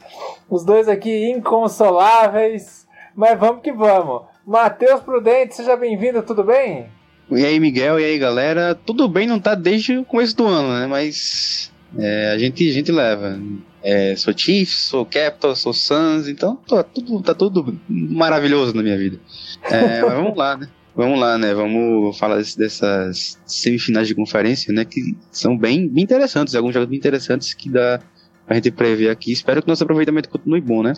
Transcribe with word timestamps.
os 0.49 0.65
dois 0.65 0.89
aqui 0.89 1.31
inconsoláveis, 1.31 2.87
mas 3.15 3.39
vamos 3.39 3.63
que 3.63 3.73
vamos. 3.73 4.23
Matheus 4.47 5.01
Prudente, 5.01 5.55
seja 5.55 5.77
bem-vindo, 5.77 6.23
tudo 6.23 6.43
bem? 6.43 6.89
E 7.31 7.45
aí, 7.45 7.59
Miguel, 7.59 7.99
e 7.99 8.05
aí, 8.05 8.19
galera? 8.19 8.75
Tudo 8.75 9.09
bem, 9.09 9.27
não 9.27 9.41
tá 9.41 9.55
desde 9.55 9.99
o 9.99 10.05
começo 10.05 10.37
do 10.37 10.47
ano, 10.47 10.79
né? 10.79 10.87
Mas 10.87 11.73
é, 11.99 12.31
a, 12.31 12.39
gente, 12.39 12.69
a 12.69 12.73
gente 12.73 12.93
leva. 12.93 13.39
É, 13.83 14.15
sou 14.17 14.37
Chiefs, 14.37 14.79
sou 14.79 15.05
Capital, 15.05 15.55
sou 15.55 15.73
Suns, 15.73 16.29
então 16.29 16.57
tá 16.57 16.83
tudo, 16.83 17.23
tá 17.23 17.35
tudo 17.35 17.79
maravilhoso 17.89 18.75
na 18.75 18.83
minha 18.83 18.97
vida. 18.97 19.19
É, 19.63 20.03
mas 20.03 20.15
vamos 20.15 20.37
lá, 20.37 20.57
né? 20.57 20.69
Vamos 20.97 21.21
lá, 21.21 21.37
né? 21.37 21.53
Vamos 21.53 22.19
falar 22.19 22.37
dessas 22.37 23.39
semifinais 23.45 24.09
de 24.09 24.15
conferência, 24.15 24.73
né? 24.73 24.83
Que 24.83 25.15
são 25.31 25.57
bem, 25.57 25.87
bem 25.87 26.03
interessantes, 26.03 26.55
alguns 26.55 26.73
jogos 26.73 26.89
bem 26.89 26.99
interessantes 26.99 27.53
que 27.53 27.69
dá 27.69 28.01
pra 28.47 28.57
gente 28.57 28.71
prever 28.71 29.11
aqui. 29.11 29.31
Espero 29.31 29.61
que 29.61 29.69
nosso 29.69 29.83
aproveitamento 29.83 30.31
continue 30.31 30.61
bom, 30.61 30.83
né? 30.83 30.95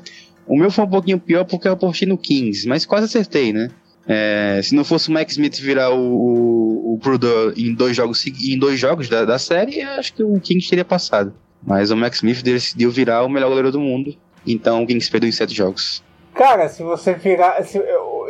O 0.47 0.57
meu 0.57 0.71
foi 0.71 0.85
um 0.85 0.89
pouquinho 0.89 1.19
pior 1.19 1.45
porque 1.45 1.67
eu 1.67 1.73
apostei 1.73 2.07
no 2.07 2.17
Kings, 2.17 2.67
mas 2.69 2.87
quase 2.87 3.07
acertei, 3.07 3.53
né? 3.53 3.71
É, 4.07 4.61
se 4.63 4.73
não 4.75 4.85
fosse 4.85 5.09
o 5.09 5.13
Max 5.13 5.33
Smith 5.33 5.59
virar 5.59 5.91
o, 5.91 6.01
o, 6.01 6.95
o 6.95 6.97
Bruder 6.97 7.53
em 7.57 7.75
dois 7.75 7.97
jogos, 7.97 8.25
em 8.25 8.57
dois 8.57 8.79
jogos 8.79 9.09
da, 9.09 9.25
da 9.25 9.39
série, 9.39 9.83
acho 9.83 10.15
que 10.15 10.23
o 10.23 10.41
Kings 10.41 10.71
teria 10.71 10.85
passado. 10.85 11.35
Mas 11.61 11.91
o 11.91 11.97
Max 11.97 12.19
Smith 12.19 12.41
decidiu 12.43 12.91
virar 12.91 13.25
o 13.25 13.29
melhor 13.29 13.49
goleiro 13.49 13.73
do 13.73 13.81
mundo, 13.81 14.17
então 14.47 14.85
o 14.85 14.87
Kings 14.87 15.11
perdeu 15.11 15.29
em 15.29 15.33
sete 15.33 15.55
jogos. 15.55 16.05
Cara, 16.39 16.69
se 16.69 16.85
você 16.85 17.15
virar. 17.15 17.61
Se, 17.65 17.83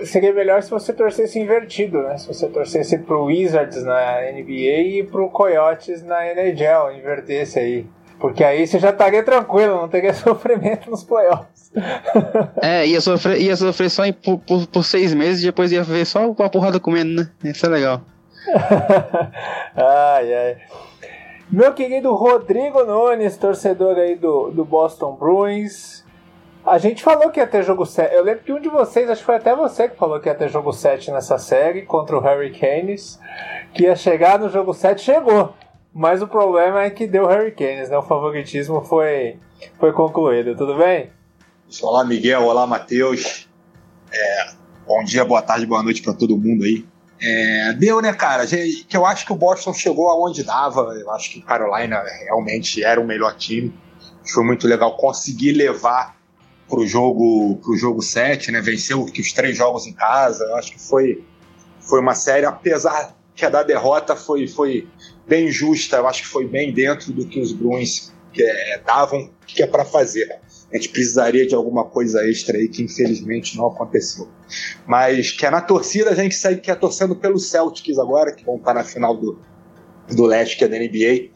seria 0.05 0.33
melhor 0.33 0.63
se 0.63 0.71
você 0.71 0.93
torcesse 0.93 1.39
invertido, 1.39 2.03
né? 2.03 2.17
Se 2.19 2.27
você 2.27 2.49
torcesse 2.49 2.99
pro 2.99 3.25
Wizards 3.25 3.83
na 3.85 4.21
NBA 4.33 4.99
e 4.99 5.09
pro 5.11 5.29
Coyotes 5.29 6.03
na 6.03 6.27
NHL, 6.27 6.93
invertesse 6.97 7.59
aí. 7.59 7.87
Porque 8.19 8.43
aí 8.43 8.67
você 8.67 8.79
já 8.79 8.91
estaria 8.91 9.23
tranquilo, 9.23 9.77
não 9.77 9.89
teria 9.89 10.13
sofrimento 10.15 10.91
nos 10.91 11.05
playoffs. 11.05 11.71
É, 12.61 12.87
ia 12.87 13.01
sofrer, 13.01 13.41
ia 13.41 13.57
sofrer 13.57 13.91
só 13.91 14.05
em, 14.05 14.13
por, 14.13 14.39
por, 14.39 14.67
por, 14.67 14.85
seis 14.85 15.15
meses 15.15 15.43
e 15.43 15.47
depois 15.47 15.71
ia 15.71 15.83
ver 15.83 16.05
só 16.05 16.35
a 16.39 16.49
porrada 16.49 16.81
comendo, 16.81 17.23
né? 17.23 17.31
Isso 17.45 17.67
é 17.67 17.69
legal. 17.69 18.01
ai, 19.77 20.35
ai. 20.35 20.57
Meu 21.51 21.73
querido 21.73 22.15
Rodrigo 22.15 22.85
Nunes, 22.85 23.37
torcedor 23.37 23.97
aí 23.97 24.17
do, 24.17 24.51
do 24.51 24.65
Boston 24.65 25.13
Bruins, 25.13 26.05
a 26.65 26.79
gente 26.79 27.03
falou 27.03 27.31
que 27.31 27.41
ia 27.41 27.47
ter 27.47 27.63
jogo 27.63 27.87
7. 27.87 28.15
Eu 28.15 28.25
lembro 28.25 28.45
que 28.45 28.53
um 28.53 28.61
de 28.61 28.69
vocês, 28.69 29.09
acho 29.09 29.21
que 29.21 29.27
foi 29.27 29.37
até 29.37 29.55
você 29.55 29.89
que 29.89 29.97
falou 29.97 30.21
que 30.21 30.29
ia 30.29 30.35
ter 30.35 30.49
jogo 30.49 30.73
7 30.73 31.11
nessa 31.11 31.39
série 31.39 31.83
contra 31.83 32.17
o 32.17 32.21
Hurricanes. 32.21 33.19
Que 33.73 33.85
ia 33.85 33.97
chegar 33.97 34.39
no 34.39 34.51
jogo 34.51 34.75
7, 34.75 35.01
chegou. 35.01 35.55
Mas 35.93 36.23
o 36.23 36.29
problema 36.29 36.83
é 36.83 36.91
que 36.91 37.07
deu 37.07 37.25
Hurricanes, 37.25 37.89
né? 37.89 37.97
O 37.97 38.03
favoritismo 38.03 38.83
foi, 38.83 39.39
foi 39.79 39.93
concluído. 39.93 40.57
Tudo 40.57 40.77
bem? 40.77 41.11
Olá, 41.83 42.05
Miguel. 42.05 42.45
Olá, 42.45 42.67
Matheus. 42.67 43.49
É, 44.13 44.51
bom 44.87 45.03
dia, 45.05 45.25
boa 45.25 45.43
tarde, 45.43 45.67
boa 45.67 45.83
noite 45.83 46.03
para 46.03 46.15
todo 46.15 46.37
mundo 46.37 46.65
aí. 46.65 46.85
É, 47.21 47.73
deu, 47.75 48.01
né, 48.01 48.13
cara? 48.13 48.47
Que 48.47 48.97
eu 48.97 49.05
acho 49.05 49.27
que 49.27 49.33
o 49.33 49.37
Boston 49.37 49.73
chegou 49.73 50.09
aonde 50.09 50.45
dava. 50.45 50.95
Eu 50.95 51.11
acho 51.11 51.31
que 51.31 51.41
Carolina 51.41 52.03
realmente 52.25 52.83
era 52.85 53.01
o 53.01 53.07
melhor 53.07 53.35
time. 53.37 53.73
Foi 54.33 54.45
muito 54.45 54.69
legal 54.69 54.97
conseguir 54.97 55.53
levar 55.53 56.18
pro 56.69 56.87
jogo 56.87 57.57
pro 57.57 57.77
jogo 57.77 58.03
7, 58.03 58.53
né? 58.53 58.61
Venceu 58.61 59.05
os 59.05 59.33
três 59.33 59.57
jogos 59.57 59.87
em 59.87 59.93
casa. 59.93 60.45
Eu 60.45 60.57
acho 60.57 60.73
que 60.73 60.81
foi 60.81 61.25
foi 61.81 62.01
uma 62.01 62.15
série 62.15 62.47
apesar 62.47 63.17
que 63.35 63.45
a 63.45 63.49
da 63.49 63.63
derrota 63.63 64.15
foi 64.15 64.47
foi 64.47 64.87
bem 65.27 65.51
justa. 65.51 65.97
Eu 65.97 66.07
acho 66.07 66.23
que 66.23 66.29
foi 66.29 66.47
bem 66.47 66.73
dentro 66.73 67.13
do 67.13 67.27
que 67.27 67.41
os 67.41 67.53
Bruins 67.53 68.13
que, 68.33 68.43
é, 68.43 68.79
davam 68.85 69.31
que 69.47 69.63
é 69.63 69.67
para 69.67 69.85
fazer. 69.85 70.39
A 70.73 70.77
gente 70.77 70.91
precisaria 70.91 71.47
de 71.47 71.55
alguma 71.55 71.85
coisa 71.85 72.29
extra 72.29 72.59
aí 72.59 72.69
que 72.69 72.83
infelizmente 72.83 73.57
não 73.57 73.69
aconteceu. 73.69 74.29
Mas 74.87 75.31
que 75.31 75.47
é 75.47 75.51
na 75.51 75.61
torcida 75.61 76.11
a 76.11 76.15
gente 76.15 76.35
segue 76.35 76.61
que 76.61 76.71
é 76.71 76.75
torcendo 76.75 77.17
pelos 77.17 77.49
Celtics 77.49 77.99
agora, 77.99 78.33
que 78.33 78.45
vão 78.45 78.57
estar 78.57 78.75
na 78.75 78.85
final 78.85 79.17
do, 79.17 79.39
do 80.11 80.25
leste, 80.25 80.59
que 80.59 80.65
é 80.65 80.69
da 80.69 80.79
NBA. 80.79 81.31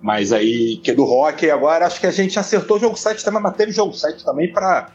Mas 0.00 0.32
aí, 0.32 0.78
que 0.78 0.90
é 0.90 0.94
do 0.94 1.04
rock, 1.04 1.50
agora 1.50 1.86
acho 1.86 2.00
que 2.00 2.06
a 2.06 2.10
gente 2.10 2.38
acertou 2.38 2.78
o 2.78 2.80
jogo 2.80 2.96
7 2.96 3.22
também, 3.24 3.42
mas 3.42 3.54
teve 3.56 3.70
jogo 3.70 3.92
7 3.92 4.24
também 4.24 4.50
para 4.50 4.90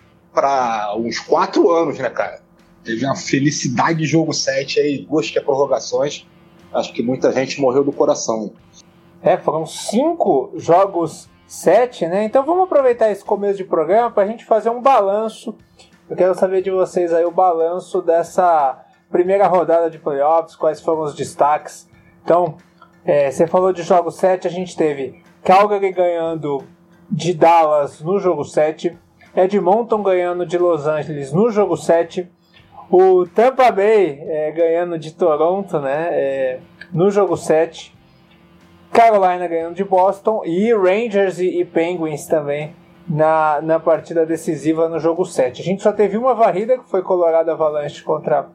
uns 0.98 1.20
4 1.20 1.72
anos, 1.72 2.00
né, 2.00 2.10
cara? 2.10 2.42
Teve 2.84 3.06
uma 3.06 3.16
felicidade 3.16 4.00
de 4.00 4.06
jogo 4.06 4.34
7 4.34 4.80
aí, 4.80 5.06
duas 5.08 5.30
que 5.30 5.38
é 5.38 5.42
prorrogações. 5.42 6.26
Acho 6.74 6.92
que 6.92 7.04
muita 7.04 7.32
gente 7.32 7.62
morreu 7.62 7.84
do 7.84 7.92
coração. 7.92 8.52
É, 9.22 9.38
foram 9.38 9.66
cinco 9.66 10.52
jogos 10.56 11.30
7, 11.48 12.08
né? 12.08 12.24
Então 12.24 12.44
vamos 12.44 12.66
aproveitar 12.66 13.12
esse 13.12 13.24
começo 13.24 13.58
de 13.58 13.64
programa 13.64 14.12
para 14.12 14.24
a 14.24 14.28
gente 14.28 14.44
fazer 14.44 14.70
um 14.70 14.82
balanço. 14.82 15.56
Eu 16.10 16.16
quero 16.16 16.36
saber 16.36 16.62
de 16.62 16.70
vocês 16.70 17.14
aí 17.14 17.26
o 17.26 17.32
balanço 17.32 18.02
dessa 18.02 18.84
primeira 19.10 19.48
rodada 19.48 19.90
de 19.90 19.98
playoffs, 19.98 20.56
quais 20.56 20.82
foram 20.82 21.02
os 21.02 21.16
destaques. 21.16 21.88
Então, 22.24 22.58
é, 23.06 23.30
você 23.30 23.46
falou 23.46 23.72
de 23.72 23.84
jogo 23.84 24.10
7, 24.10 24.48
a 24.48 24.52
gente 24.52 24.76
teve 24.76 25.22
Calgary 25.44 25.92
ganhando 25.92 26.64
de 27.10 27.34
Dallas 27.34 28.02
no 28.02 28.20
jogo 28.20 28.44
7, 28.44 28.98
Edmonton 29.36 30.02
ganhando 30.02 30.46
de 30.46 30.58
Los 30.58 30.88
Angeles 30.88 31.32
no 31.32 31.52
jogo 31.52 31.78
7, 31.78 32.28
o 32.90 33.26
Tampa 33.28 33.72
Bay 33.72 34.20
é, 34.22 34.52
ganhando 34.52 34.98
de 34.98 35.14
Toronto 35.14 35.80
né, 35.80 36.10
é, 36.12 36.60
no 36.92 37.12
jogo 37.12 37.38
7, 37.38 37.96
Carolina 38.92 39.48
ganhando 39.48 39.76
de 39.76 39.84
Boston 39.84 40.42
e 40.44 40.74
Rangers 40.74 41.40
e, 41.40 41.60
e 41.60 41.66
Penguins 41.66 42.26
também 42.26 42.76
na, 43.08 43.62
na 43.62 43.80
partida 43.80 44.26
decisiva 44.26 44.90
no 44.90 45.00
jogo 45.00 45.26
7. 45.26 45.62
A 45.62 45.66
gente 45.66 45.84
só 45.84 45.92
teve 45.92 46.18
uma 46.18 46.34
varrida 46.34 46.78
que 46.78 46.90
foi 46.90 47.04
Colorado 47.04 47.52
Avalanche 47.52 48.02
contra 48.02 48.48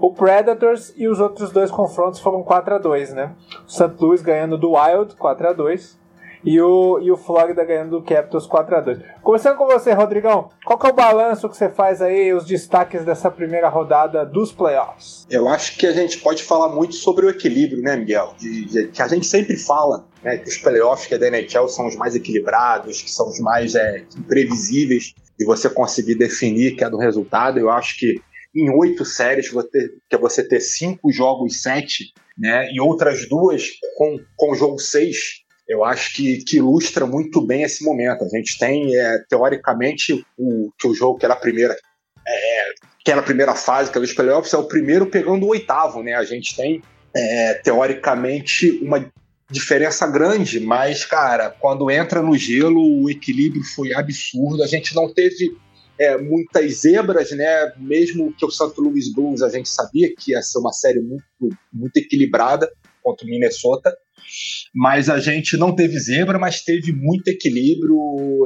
o 0.00 0.12
Predators 0.12 0.92
e 0.96 1.08
os 1.08 1.20
outros 1.20 1.50
dois 1.50 1.70
confrontos 1.70 2.20
foram 2.20 2.42
4 2.42 2.74
a 2.74 2.78
2 2.78 3.12
né? 3.12 3.32
O 3.66 3.70
St. 3.70 3.94
Louis 4.00 4.22
ganhando 4.22 4.58
do 4.58 4.72
Wild 4.72 5.14
4 5.16 5.48
a 5.48 5.52
2 5.52 6.04
e 6.44 6.60
o, 6.60 7.00
e 7.00 7.10
o 7.10 7.16
Florida 7.16 7.64
ganhando 7.64 7.98
do 7.98 8.02
Capitals 8.02 8.46
4 8.46 8.76
a 8.76 8.80
2 8.80 8.98
Começando 9.22 9.56
com 9.56 9.66
você, 9.66 9.92
Rodrigão, 9.92 10.50
qual 10.64 10.78
que 10.78 10.86
é 10.86 10.90
o 10.90 10.94
balanço 10.94 11.48
que 11.48 11.56
você 11.56 11.70
faz 11.70 12.02
aí, 12.02 12.34
os 12.34 12.44
destaques 12.44 13.04
dessa 13.04 13.30
primeira 13.30 13.68
rodada 13.68 14.26
dos 14.26 14.52
playoffs? 14.52 15.26
Eu 15.30 15.48
acho 15.48 15.78
que 15.78 15.86
a 15.86 15.92
gente 15.92 16.18
pode 16.18 16.42
falar 16.42 16.68
muito 16.68 16.94
sobre 16.94 17.24
o 17.24 17.30
equilíbrio, 17.30 17.82
né, 17.82 17.96
Miguel? 17.96 18.34
Que 18.38 19.02
a 19.02 19.08
gente 19.08 19.26
sempre 19.26 19.56
fala 19.56 20.04
né, 20.22 20.36
que 20.36 20.48
os 20.48 20.58
playoffs 20.58 21.06
que 21.06 21.14
é 21.14 21.18
da 21.18 21.28
NHL 21.28 21.68
são 21.68 21.86
os 21.86 21.96
mais 21.96 22.14
equilibrados, 22.14 23.00
que 23.00 23.10
são 23.10 23.28
os 23.28 23.40
mais 23.40 23.74
é, 23.74 24.04
imprevisíveis, 24.18 25.14
e 25.38 25.44
você 25.44 25.68
conseguir 25.70 26.14
definir 26.14 26.76
que 26.76 26.84
é 26.84 26.90
do 26.90 26.98
resultado. 26.98 27.58
Eu 27.58 27.70
acho 27.70 27.98
que 27.98 28.20
em 28.54 28.70
oito 28.70 29.04
séries, 29.04 29.50
que 29.50 30.16
é 30.16 30.18
você 30.18 30.46
ter 30.46 30.60
cinco 30.60 31.10
jogos, 31.10 31.62
sete, 31.62 32.12
né, 32.38 32.68
e 32.72 32.80
outras 32.80 33.28
duas 33.28 33.64
com, 33.96 34.18
com 34.36 34.52
o 34.52 34.54
jogo 34.54 34.78
seis, 34.78 35.44
eu 35.68 35.84
acho 35.84 36.14
que, 36.14 36.44
que 36.44 36.58
ilustra 36.58 37.06
muito 37.06 37.40
bem 37.40 37.62
esse 37.62 37.82
momento. 37.84 38.24
A 38.24 38.28
gente 38.28 38.58
tem, 38.58 38.94
é, 38.94 39.18
teoricamente, 39.28 40.24
o, 40.38 40.70
que 40.78 40.86
o 40.86 40.94
jogo 40.94 41.18
que 41.18 41.24
era 41.24 41.34
a 41.34 41.38
primeira. 41.38 41.74
É, 42.26 42.64
que 43.04 43.10
era 43.10 43.20
a 43.20 43.24
primeira 43.24 43.54
fase, 43.54 43.90
que 43.90 43.98
é 43.98 44.00
os 44.00 44.12
playoffs, 44.12 44.52
é 44.52 44.56
o 44.56 44.68
primeiro 44.68 45.06
pegando 45.06 45.44
o 45.44 45.50
oitavo, 45.50 46.02
né? 46.02 46.14
A 46.14 46.24
gente 46.24 46.56
tem, 46.56 46.82
é, 47.14 47.54
teoricamente, 47.54 48.70
uma 48.82 49.10
diferença 49.50 50.06
grande, 50.06 50.58
mas, 50.60 51.04
cara, 51.04 51.50
quando 51.50 51.90
entra 51.90 52.22
no 52.22 52.36
gelo, 52.36 53.02
o 53.02 53.10
equilíbrio 53.10 53.62
foi 53.62 53.94
absurdo. 53.94 54.62
A 54.62 54.66
gente 54.66 54.94
não 54.94 55.12
teve 55.12 55.56
é, 55.98 56.16
muitas 56.16 56.80
zebras, 56.80 57.30
né? 57.32 57.72
Mesmo 57.76 58.32
que 58.32 58.44
o 58.44 58.50
St. 58.50 58.72
Louis 58.78 59.12
Blues 59.12 59.42
a 59.42 59.48
gente 59.48 59.68
sabia 59.68 60.12
que 60.14 60.32
ia 60.32 60.42
ser 60.42 60.58
uma 60.58 60.72
série 60.72 61.00
muito, 61.00 61.24
muito 61.72 61.96
equilibrada 61.96 62.70
contra 63.02 63.26
o 63.26 63.30
Minnesota, 63.30 63.94
mas 64.74 65.08
a 65.10 65.20
gente 65.20 65.56
não 65.56 65.74
teve 65.74 65.98
zebra, 65.98 66.38
mas 66.38 66.62
teve 66.62 66.92
muito 66.92 67.28
equilíbrio. 67.28 67.96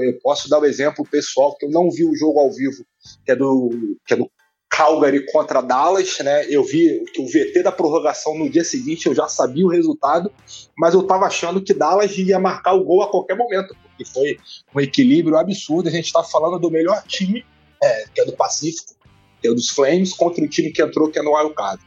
Eu 0.03 0.19
posso 0.21 0.49
dar 0.49 0.59
o 0.59 0.63
um 0.63 0.67
exemplo 0.67 1.07
pessoal 1.09 1.57
que 1.57 1.67
eu 1.67 1.71
não 1.71 1.91
vi 1.91 2.05
o 2.05 2.17
jogo 2.17 2.41
ao 2.41 2.53
vivo, 2.53 2.85
que 3.25 3.33
é 3.33 3.37
do, 3.37 3.71
que 4.05 4.15
é 4.15 4.17
do 4.17 4.29
Calgary 4.69 5.25
contra 5.33 5.63
Dallas, 5.63 6.19
né? 6.19 6.45
Eu 6.49 6.63
vi 6.63 7.03
que 7.13 7.23
o 7.23 7.27
VT 7.27 7.63
da 7.63 7.73
prorrogação 7.73 8.37
no 8.37 8.51
dia 8.51 8.65
seguinte 8.65 9.07
eu 9.07 9.15
já 9.15 9.27
sabia 9.29 9.65
o 9.65 9.71
resultado, 9.71 10.31
mas 10.77 10.95
eu 10.95 11.01
estava 11.01 11.27
achando 11.27 11.63
que 11.63 11.73
Dallas 11.73 12.17
ia 12.19 12.39
marcar 12.39 12.75
o 12.75 12.85
gol 12.85 13.03
a 13.03 13.11
qualquer 13.11 13.37
momento, 13.37 13.75
porque 13.99 14.05
foi 14.05 14.39
um 14.75 14.81
equilíbrio 14.81 15.37
absurdo. 15.37 15.89
A 15.89 15.93
gente 15.93 16.07
está 16.07 16.23
falando 16.23 16.59
do 16.59 16.71
melhor 16.71 17.03
time, 17.05 17.45
é, 17.83 18.05
que 18.15 18.21
é 18.21 18.25
do 18.25 18.33
Pacífico, 18.33 18.95
que 19.41 19.49
é 19.49 19.55
dos 19.55 19.69
Flames, 19.69 20.13
contra 20.13 20.45
o 20.45 20.49
time 20.49 20.71
que 20.71 20.83
entrou, 20.83 21.11
que 21.11 21.19
é 21.19 21.23
no 21.23 21.35
Wildcard. 21.35 21.83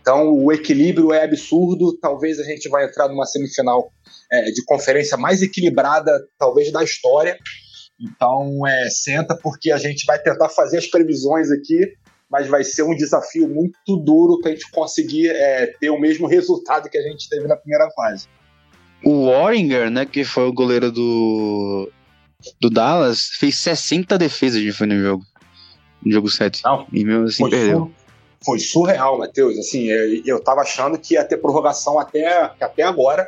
Então 0.00 0.32
o 0.32 0.52
equilíbrio 0.52 1.12
é 1.12 1.24
absurdo. 1.24 1.96
Talvez 1.98 2.38
a 2.38 2.44
gente 2.44 2.68
vai 2.68 2.84
entrar 2.84 3.08
numa 3.08 3.26
semifinal 3.26 3.92
é, 4.30 4.50
de 4.50 4.64
conferência 4.64 5.16
mais 5.16 5.42
equilibrada, 5.42 6.12
talvez 6.38 6.70
da 6.70 6.82
história. 6.82 7.36
Então 8.00 8.66
é, 8.66 8.88
senta 8.90 9.36
porque 9.36 9.72
a 9.72 9.78
gente 9.78 10.04
vai 10.06 10.20
tentar 10.20 10.48
fazer 10.48 10.78
as 10.78 10.86
previsões 10.86 11.50
aqui, 11.50 11.94
mas 12.30 12.46
vai 12.46 12.62
ser 12.62 12.82
um 12.82 12.94
desafio 12.94 13.48
muito 13.48 13.96
duro 14.04 14.40
para 14.40 14.50
a 14.50 14.54
gente 14.54 14.70
conseguir 14.70 15.28
é, 15.28 15.66
ter 15.80 15.90
o 15.90 15.98
mesmo 15.98 16.26
resultado 16.26 16.90
que 16.90 16.98
a 16.98 17.02
gente 17.02 17.28
teve 17.28 17.46
na 17.46 17.56
primeira 17.56 17.88
fase. 17.92 18.28
O 19.04 19.26
Warringer, 19.26 19.90
né, 19.90 20.06
que 20.06 20.24
foi 20.24 20.48
o 20.48 20.52
goleiro 20.52 20.90
do, 20.90 21.90
do 22.60 22.70
Dallas, 22.70 23.28
fez 23.38 23.56
60 23.58 24.18
defesas 24.18 24.60
de 24.60 24.72
foi 24.72 24.86
no 24.86 25.00
jogo. 25.00 25.24
No 26.04 26.12
jogo 26.12 26.28
7. 26.28 26.62
Não, 26.64 26.86
e 26.92 27.04
mesmo 27.04 27.24
assim 27.24 27.48
perdeu 27.48 27.92
foi 28.46 28.60
surreal, 28.60 29.18
Matheus. 29.18 29.58
Assim, 29.58 29.90
é, 29.90 30.22
eu 30.24 30.42
tava 30.42 30.60
achando 30.60 30.96
que 30.98 31.14
ia 31.14 31.24
ter 31.24 31.38
prorrogação 31.38 31.98
até, 31.98 32.52
até 32.60 32.84
agora, 32.84 33.26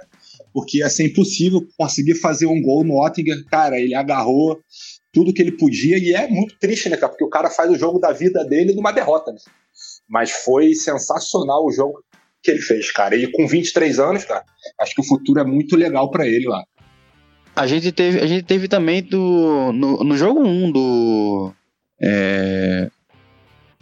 porque 0.52 0.78
ia 0.78 0.88
ser 0.88 1.06
impossível 1.06 1.60
conseguir 1.76 2.14
fazer 2.14 2.46
um 2.46 2.62
gol 2.62 2.84
no 2.84 3.04
Ottinger. 3.04 3.44
Cara, 3.50 3.78
ele 3.78 3.94
agarrou 3.94 4.60
tudo 5.12 5.32
que 5.32 5.42
ele 5.42 5.52
podia 5.52 5.98
e 5.98 6.14
é 6.14 6.28
muito 6.28 6.56
triste, 6.58 6.88
né, 6.88 6.96
cara? 6.96 7.10
Porque 7.10 7.24
o 7.24 7.30
cara 7.30 7.50
faz 7.50 7.68
o 7.70 7.76
jogo 7.76 7.98
da 7.98 8.12
vida 8.12 8.44
dele 8.44 8.74
numa 8.74 8.92
derrota, 8.92 9.32
né? 9.32 9.38
Mas 10.08 10.30
foi 10.30 10.72
sensacional 10.74 11.66
o 11.66 11.72
jogo 11.72 12.02
que 12.42 12.50
ele 12.50 12.60
fez, 12.60 12.90
cara. 12.90 13.16
E 13.16 13.30
com 13.30 13.46
23 13.46 13.98
anos, 13.98 14.24
cara, 14.24 14.44
acho 14.80 14.94
que 14.94 15.00
o 15.00 15.04
futuro 15.04 15.40
é 15.40 15.44
muito 15.44 15.76
legal 15.76 16.10
para 16.10 16.26
ele 16.26 16.46
lá. 16.46 16.62
A 17.54 17.66
gente 17.66 17.90
teve, 17.90 18.20
a 18.20 18.26
gente 18.26 18.44
teve 18.44 18.68
também 18.68 19.02
do, 19.02 19.72
no, 19.72 20.04
no 20.04 20.16
jogo 20.16 20.40
1 20.40 20.70
do. 20.70 21.52
É, 22.00 22.88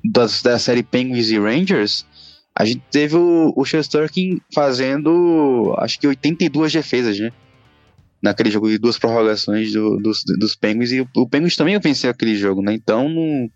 das, 0.03 0.43
da 0.43 0.59
série 0.59 0.83
Penguins 0.83 1.31
e 1.31 1.39
Rangers, 1.39 2.07
a 2.55 2.65
gente 2.65 2.83
teve 2.91 3.17
o, 3.17 3.53
o 3.55 3.65
Shesterkin 3.65 4.41
fazendo, 4.55 5.75
acho 5.79 5.99
que 6.01 6.07
82 6.07 6.73
defesas, 6.73 7.19
né? 7.19 7.31
Naquele 8.23 8.51
jogo 8.51 8.69
de 8.71 8.79
duas 8.79 8.99
prorrogações 8.99 9.73
do, 9.73 9.99
dos, 9.99 10.23
dos 10.39 10.57
Penguins. 10.57 10.91
E 10.91 11.03
o, 11.03 11.09
o 11.15 11.29
Penguins 11.29 11.55
também 11.55 11.79
venceu 11.79 12.11
aquele 12.11 12.35
jogo, 12.35 12.63
né? 12.63 12.73
Então 12.73 13.09
não, 13.11 13.51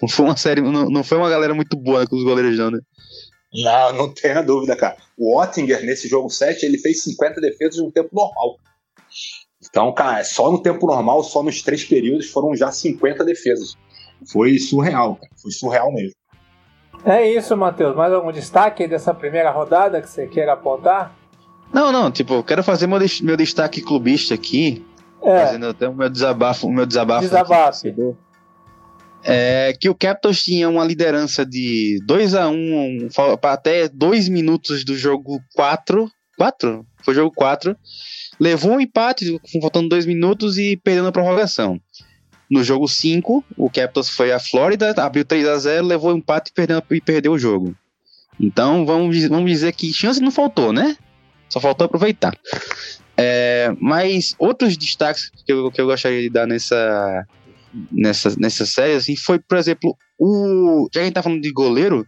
não 0.00 0.08
foi 0.08 0.24
uma 0.24 0.36
série, 0.36 0.62
não, 0.62 0.88
não 0.88 1.04
foi 1.04 1.18
uma 1.18 1.28
galera 1.28 1.54
muito 1.54 1.76
boa 1.76 2.06
com 2.06 2.16
os 2.16 2.24
goleiros, 2.24 2.56
não, 2.56 2.70
né? 2.70 2.80
Não, 3.62 3.92
não 3.92 4.14
tenha 4.14 4.42
dúvida, 4.42 4.76
cara. 4.76 4.96
O 5.16 5.38
Ottinger, 5.40 5.84
nesse 5.84 6.08
jogo 6.08 6.28
7, 6.28 6.64
ele 6.64 6.78
fez 6.78 7.02
50 7.02 7.40
defesas 7.40 7.80
no 7.80 7.90
tempo 7.90 8.10
normal. 8.12 8.58
Então, 9.64 9.92
cara, 9.92 10.22
só 10.24 10.50
no 10.50 10.62
tempo 10.62 10.86
normal, 10.86 11.22
só 11.24 11.42
nos 11.42 11.62
três 11.62 11.84
períodos, 11.84 12.30
foram 12.30 12.54
já 12.54 12.70
50 12.70 13.24
defesas 13.24 13.76
foi 14.24 14.58
surreal, 14.58 15.16
cara. 15.16 15.30
Foi 15.40 15.50
surreal 15.50 15.92
mesmo. 15.92 16.14
É 17.04 17.28
isso, 17.30 17.56
Matheus. 17.56 17.94
Mais 17.94 18.12
algum 18.12 18.32
destaque 18.32 18.86
dessa 18.88 19.12
primeira 19.12 19.50
rodada 19.50 20.00
que 20.00 20.08
você 20.08 20.26
queira 20.26 20.54
apontar? 20.54 21.14
Não, 21.72 21.92
não, 21.92 22.10
tipo, 22.10 22.34
eu 22.34 22.44
quero 22.44 22.62
fazer 22.62 22.86
meu, 22.86 22.98
meu 23.22 23.36
destaque 23.36 23.82
clubista 23.82 24.34
aqui. 24.34 24.84
É. 25.22 25.46
Fazendo 25.46 25.66
até 25.66 25.88
o 25.88 25.94
meu 25.94 26.08
desabafo, 26.08 26.66
o 26.66 26.72
meu 26.72 26.86
desabafo. 26.86 27.22
Desabafo. 27.22 28.16
É 29.28 29.74
que 29.78 29.88
o 29.88 29.94
Capitals 29.94 30.44
tinha 30.44 30.68
uma 30.68 30.84
liderança 30.84 31.44
de 31.44 32.00
2 32.06 32.34
a 32.34 32.48
1 32.48 32.54
um, 32.54 33.08
até 33.42 33.88
2 33.88 34.28
minutos 34.28 34.84
do 34.84 34.96
jogo 34.96 35.40
4. 35.54 36.08
4? 36.38 36.86
Foi 37.02 37.14
jogo 37.14 37.32
4. 37.34 37.76
Levou 38.38 38.72
um 38.72 38.80
empate, 38.80 39.40
faltando 39.60 39.88
2 39.88 40.06
minutos 40.06 40.58
e 40.58 40.76
perdeu 40.76 41.02
na 41.02 41.10
prorrogação. 41.10 41.80
No 42.48 42.62
jogo 42.62 42.86
5, 42.86 43.44
o 43.56 43.68
Capitals 43.68 44.08
foi 44.08 44.32
a 44.32 44.38
Flórida, 44.38 44.94
abriu 44.98 45.24
3 45.24 45.48
a 45.48 45.58
0 45.58 45.86
levou 45.86 46.12
o 46.12 46.16
empate 46.16 46.50
e 46.50 46.54
perdeu, 46.54 46.80
e 46.92 47.00
perdeu 47.00 47.32
o 47.32 47.38
jogo. 47.38 47.74
Então 48.38 48.86
vamos, 48.86 49.26
vamos 49.28 49.50
dizer 49.50 49.72
que 49.72 49.92
chance 49.92 50.20
não 50.20 50.30
faltou, 50.30 50.72
né? 50.72 50.96
Só 51.48 51.58
faltou 51.58 51.86
aproveitar. 51.86 52.38
É, 53.16 53.74
mas 53.80 54.34
outros 54.38 54.76
destaques 54.76 55.30
que 55.44 55.52
eu, 55.52 55.70
que 55.70 55.80
eu 55.80 55.86
gostaria 55.86 56.22
de 56.22 56.30
dar 56.30 56.46
nessa, 56.46 57.26
nessa, 57.90 58.34
nessa 58.38 58.64
série 58.64 58.94
assim, 58.94 59.16
foi, 59.16 59.38
por 59.38 59.58
exemplo, 59.58 59.96
o. 60.18 60.88
Já 60.92 60.92
que 60.92 60.98
a 61.00 61.04
gente 61.04 61.14
tá 61.14 61.22
falando 61.22 61.42
de 61.42 61.52
goleiro, 61.52 62.06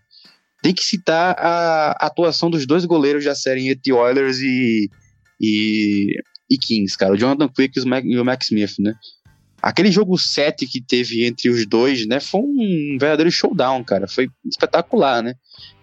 tem 0.62 0.74
que 0.74 0.82
citar 0.82 1.36
a 1.38 2.06
atuação 2.06 2.50
dos 2.50 2.66
dois 2.66 2.84
goleiros 2.84 3.24
da 3.24 3.34
série 3.34 3.68
entre 3.68 3.92
Oilers 3.92 4.40
e, 4.40 4.90
e, 5.40 6.16
e 6.50 6.58
Kings, 6.58 6.96
cara. 6.96 7.12
O 7.12 7.16
Jonathan 7.16 7.48
Quick 7.48 7.78
e 7.78 7.82
o 7.82 7.98
e 8.04 8.18
o 8.18 8.24
Mac 8.24 8.42
Smith, 8.42 8.74
né? 8.78 8.94
Aquele 9.60 9.90
jogo 9.90 10.16
7 10.16 10.66
que 10.66 10.80
teve 10.80 11.24
entre 11.24 11.50
os 11.50 11.66
dois, 11.66 12.06
né, 12.06 12.20
foi 12.20 12.40
um 12.40 12.96
verdadeiro 12.98 13.30
showdown, 13.30 13.82
cara. 13.82 14.06
Foi 14.06 14.30
espetacular, 14.46 15.20
né? 15.20 15.34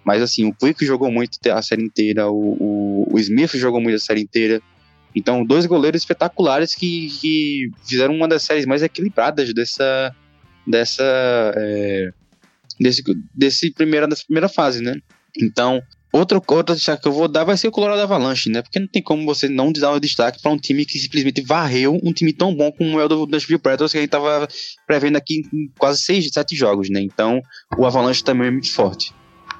Mas 0.04 0.22
assim, 0.22 0.46
o 0.46 0.54
Quick 0.54 0.86
jogou 0.86 1.12
muito 1.12 1.38
a 1.52 1.62
série 1.62 1.84
inteira, 1.84 2.30
o, 2.30 2.56
o, 2.58 3.08
o 3.12 3.20
Smith 3.20 3.56
jogou 3.56 3.82
muito 3.82 3.96
a 3.96 4.00
série 4.00 4.22
inteira. 4.22 4.62
Então, 5.16 5.46
dois 5.46 5.66
goleiros 5.66 6.02
espetaculares 6.02 6.74
que, 6.74 7.10
que 7.22 7.72
fizeram 7.88 8.14
uma 8.14 8.28
das 8.28 8.44
séries 8.44 8.66
mais 8.66 8.84
equilibradas 8.84 9.54
dessa. 9.54 10.16
dessa. 10.68 11.04
É, 11.56 12.12
desse, 12.80 13.04
desse 13.34 13.72
primeira, 13.72 14.08
dessa 14.08 14.24
primeira 14.26 14.50
fase, 14.50 14.84
né? 14.84 14.96
Então, 15.38 15.82
Outro, 16.16 16.42
outro 16.48 16.74
destaque 16.74 17.02
que 17.02 17.10
eu 17.10 17.12
vou 17.12 17.28
dar 17.28 17.44
vai 17.44 17.58
ser 17.58 17.68
o 17.68 17.72
Colorado 17.72 18.02
Avalanche, 18.02 18.50
né? 18.50 18.62
Porque 18.62 18.80
não 18.80 18.88
tem 18.88 19.04
como 19.04 19.26
você 19.26 19.50
não 19.50 19.70
dar 19.74 19.92
o 19.92 20.00
destaque 20.00 20.42
para 20.42 20.50
um 20.50 20.58
time 20.58 20.86
que 20.86 20.98
simplesmente 20.98 21.42
varreu 21.42 22.00
um 22.02 22.14
time 22.14 22.32
tão 22.32 22.56
bom 22.56 22.72
como 22.72 23.02
é 23.02 23.04
o 23.04 23.08
do 23.10 23.28
Nashville 23.28 23.60
Predators 23.60 23.92
que 23.92 23.98
a 23.98 24.02
gente 24.02 24.12
tava 24.12 24.48
prevendo 24.88 25.18
aqui 25.18 25.42
em 25.54 25.70
quase 25.78 26.00
seis, 26.00 26.26
sete 26.32 26.56
jogos, 26.56 26.90
né? 26.90 27.02
Então, 27.02 27.42
o 27.78 27.86
Avalanche 27.86 28.24
também 28.24 28.48
é 28.48 28.52
muito 28.52 28.74
forte. 28.74 29.14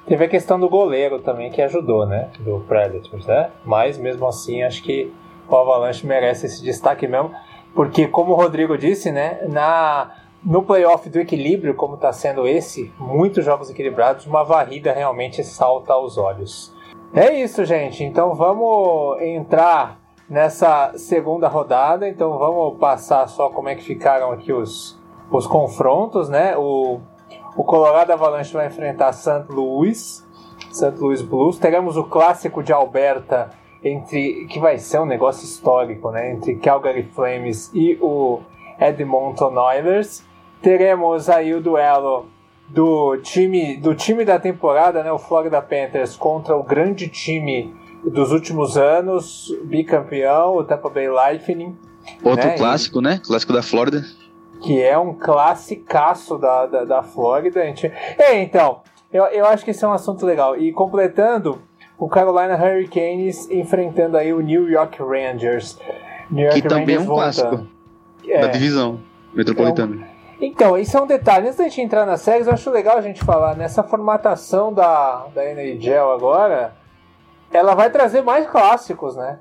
Teve 0.06 0.24
a 0.24 0.28
questão 0.28 0.58
do 0.58 0.66
goleiro 0.66 1.18
também 1.18 1.50
que 1.50 1.60
ajudou, 1.60 2.06
né? 2.06 2.30
Do 2.40 2.60
Predators, 2.60 3.26
né? 3.26 3.50
Mas 3.62 3.98
mesmo 3.98 4.26
assim, 4.26 4.62
acho 4.62 4.82
que 4.82 5.12
o 5.48 5.56
Avalanche 5.56 6.06
merece 6.06 6.46
esse 6.46 6.62
destaque 6.62 7.06
mesmo, 7.06 7.32
porque 7.74 8.06
como 8.06 8.32
o 8.32 8.36
Rodrigo 8.36 8.76
disse, 8.76 9.10
né? 9.12 9.40
Na 9.48 10.10
no 10.44 10.62
playoff 10.62 11.08
do 11.10 11.18
equilíbrio, 11.18 11.74
como 11.74 11.96
está 11.96 12.12
sendo 12.12 12.46
esse, 12.46 12.92
muitos 13.00 13.44
jogos 13.44 13.68
equilibrados, 13.68 14.26
uma 14.26 14.44
varrida 14.44 14.92
realmente 14.92 15.42
salta 15.42 15.92
aos 15.92 16.16
olhos. 16.16 16.72
É 17.12 17.32
isso, 17.42 17.64
gente. 17.64 18.04
Então 18.04 18.32
vamos 18.32 19.20
entrar 19.22 19.98
nessa 20.30 20.92
segunda 20.96 21.48
rodada. 21.48 22.08
Então 22.08 22.38
vamos 22.38 22.78
passar 22.78 23.26
só 23.28 23.48
como 23.50 23.68
é 23.68 23.74
que 23.74 23.82
ficaram 23.82 24.30
aqui 24.30 24.52
os, 24.52 24.96
os 25.32 25.48
confrontos, 25.48 26.28
né? 26.28 26.56
O, 26.56 27.00
o 27.56 27.64
Colorado 27.64 28.12
Avalanche 28.12 28.52
vai 28.52 28.66
enfrentar 28.66 29.12
St. 29.12 29.46
Louis 29.48 30.24
St. 30.70 30.94
Louis 30.98 31.22
Blues. 31.22 31.58
Teremos 31.58 31.96
o 31.96 32.04
clássico 32.04 32.62
de 32.62 32.72
Alberta 32.72 33.50
entre 33.86 34.46
que 34.46 34.58
vai 34.58 34.78
ser 34.78 35.00
um 35.00 35.06
negócio 35.06 35.44
histórico, 35.44 36.10
né? 36.10 36.32
Entre 36.32 36.56
Calgary 36.56 37.04
Flames 37.04 37.70
e 37.74 37.96
o 38.00 38.40
Edmonton 38.80 39.54
Oilers. 39.56 40.24
Teremos 40.60 41.28
aí 41.28 41.54
o 41.54 41.60
duelo 41.60 42.26
do 42.68 43.16
time 43.18 43.76
do 43.76 43.94
time 43.94 44.24
da 44.24 44.38
temporada, 44.38 45.02
né? 45.02 45.12
O 45.12 45.18
Florida 45.18 45.62
Panthers 45.62 46.16
contra 46.16 46.56
o 46.56 46.62
grande 46.62 47.08
time 47.08 47.74
dos 48.04 48.32
últimos 48.32 48.76
anos, 48.76 49.54
bicampeão, 49.64 50.56
o 50.56 50.64
Tampa 50.64 50.88
Bay 50.88 51.08
Lightning. 51.08 51.76
Outro 52.22 52.46
né? 52.46 52.56
clássico, 52.56 53.00
e, 53.00 53.02
né? 53.02 53.20
Clássico 53.24 53.52
da 53.52 53.62
Flórida. 53.62 54.04
Que 54.62 54.82
é 54.82 54.96
um 54.96 55.14
classicaço 55.14 56.38
da, 56.38 56.66
da, 56.66 56.84
da 56.84 57.02
Flórida. 57.02 57.60
A 57.62 57.66
gente... 57.66 57.86
É, 58.18 58.40
então, 58.40 58.80
eu, 59.12 59.24
eu 59.26 59.46
acho 59.46 59.64
que 59.64 59.70
esse 59.70 59.84
é 59.84 59.88
um 59.88 59.92
assunto 59.92 60.24
legal. 60.24 60.56
E 60.56 60.72
completando, 60.72 61.60
o 61.98 62.08
Carolina 62.08 62.56
Hurricanes 62.56 63.50
enfrentando 63.50 64.16
aí 64.16 64.32
o 64.32 64.40
New 64.40 64.68
York 64.68 64.98
Rangers. 65.02 65.78
New 66.30 66.44
York 66.44 66.60
que 66.60 66.68
Rangers 66.68 66.80
também 66.80 66.96
é 66.96 67.00
um 67.00 67.06
clássico 67.06 67.66
é, 68.26 68.40
da 68.40 68.48
divisão 68.48 69.00
metropolitana. 69.32 69.96
Um... 69.96 70.16
Então, 70.40 70.76
isso 70.76 70.96
é 70.96 71.00
um 71.00 71.06
detalhe. 71.06 71.46
Antes 71.46 71.56
da 71.56 71.64
gente 71.64 71.80
entrar 71.80 72.04
nas 72.04 72.20
séries, 72.20 72.46
eu 72.46 72.52
acho 72.52 72.70
legal 72.70 72.98
a 72.98 73.00
gente 73.00 73.24
falar 73.24 73.56
nessa 73.56 73.82
formatação 73.82 74.72
da, 74.72 75.26
da 75.34 75.44
NHL 75.44 76.12
agora. 76.12 76.76
Ela 77.50 77.74
vai 77.74 77.90
trazer 77.90 78.22
mais 78.22 78.46
clássicos, 78.46 79.16
né? 79.16 79.38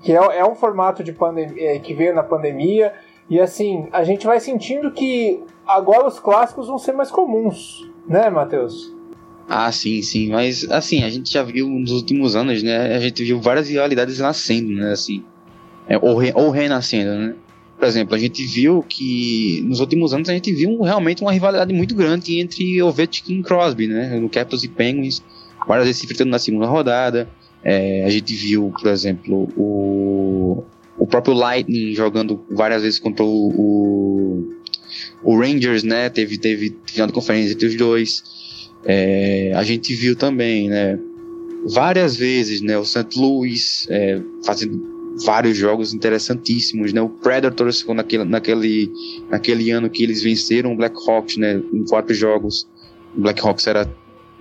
Que 0.00 0.12
é, 0.12 0.38
é 0.38 0.44
um 0.44 0.54
formato 0.54 1.04
de 1.04 1.12
pandemia 1.12 1.72
é, 1.72 1.78
que 1.78 1.92
veio 1.92 2.14
na 2.14 2.22
pandemia. 2.22 2.94
E 3.28 3.38
assim, 3.38 3.88
a 3.92 4.04
gente 4.04 4.26
vai 4.26 4.40
sentindo 4.40 4.90
que 4.92 5.44
agora 5.66 6.06
os 6.06 6.18
clássicos 6.18 6.68
vão 6.68 6.78
ser 6.78 6.92
mais 6.92 7.10
comuns, 7.10 7.90
né, 8.06 8.30
Matheus? 8.30 8.94
Ah, 9.48 9.70
sim, 9.70 10.00
sim. 10.02 10.28
Mas, 10.30 10.64
assim, 10.70 11.02
a 11.02 11.10
gente 11.10 11.32
já 11.32 11.42
viu 11.42 11.68
nos 11.68 11.90
últimos 11.90 12.34
anos, 12.36 12.62
né? 12.62 12.94
A 12.96 13.00
gente 13.00 13.22
viu 13.22 13.40
várias 13.40 13.68
rivalidades 13.68 14.18
nascendo, 14.18 14.72
né? 14.72 14.92
Assim, 14.92 15.22
é, 15.88 15.98
ou, 15.98 16.16
re, 16.16 16.32
ou 16.34 16.50
renascendo, 16.50 17.14
né? 17.14 17.34
Por 17.78 17.86
exemplo, 17.86 18.14
a 18.14 18.18
gente 18.18 18.44
viu 18.44 18.84
que 18.88 19.60
nos 19.66 19.80
últimos 19.80 20.14
anos 20.14 20.28
a 20.28 20.32
gente 20.32 20.52
viu 20.52 20.80
realmente 20.82 21.20
uma 21.20 21.32
rivalidade 21.32 21.74
muito 21.74 21.94
grande 21.94 22.38
entre 22.38 22.80
Ovechkin 22.80 23.40
e 23.40 23.42
Crosby, 23.42 23.88
né? 23.88 24.20
No 24.20 24.28
Capitals 24.28 24.62
e 24.62 24.68
Penguins, 24.68 25.22
várias 25.66 25.86
vezes 25.86 26.00
se 26.00 26.06
enfrentando 26.06 26.30
na 26.30 26.38
segunda 26.38 26.66
rodada. 26.66 27.28
É, 27.64 28.04
a 28.04 28.10
gente 28.10 28.34
viu, 28.34 28.72
por 28.80 28.88
exemplo, 28.88 29.48
o, 29.56 30.64
o 30.96 31.06
próprio 31.06 31.34
Lightning 31.34 31.92
jogando 31.92 32.44
várias 32.50 32.82
vezes 32.82 33.00
contra 33.00 33.24
o, 33.24 33.48
o, 33.48 34.52
o 35.24 35.36
Rangers, 35.36 35.82
né? 35.82 36.08
Teve, 36.08 36.38
teve 36.38 36.76
final 36.86 37.08
de 37.08 37.12
conferência 37.12 37.52
entre 37.52 37.66
os 37.66 37.76
dois. 37.76 38.22
É, 38.84 39.52
a 39.54 39.62
gente 39.62 39.94
viu 39.94 40.16
também, 40.16 40.68
né, 40.68 40.98
várias 41.66 42.16
vezes, 42.16 42.60
né, 42.60 42.76
o 42.78 42.84
St. 42.84 43.06
Louis 43.16 43.86
é, 43.88 44.20
fazendo 44.44 44.90
vários 45.24 45.56
jogos 45.56 45.92
interessantíssimos, 45.94 46.92
né, 46.92 47.00
o 47.00 47.08
Predators 47.08 47.84
naquele, 47.86 48.24
naquele, 48.24 48.92
naquele 49.30 49.70
ano 49.70 49.88
que 49.88 50.02
eles 50.02 50.22
venceram 50.22 50.72
o 50.72 50.76
Blackhawks, 50.76 51.36
né, 51.36 51.62
em 51.72 51.84
quatro 51.84 52.14
jogos, 52.14 52.66
o 53.16 53.20
Blackhawks 53.20 53.66
era, 53.66 53.88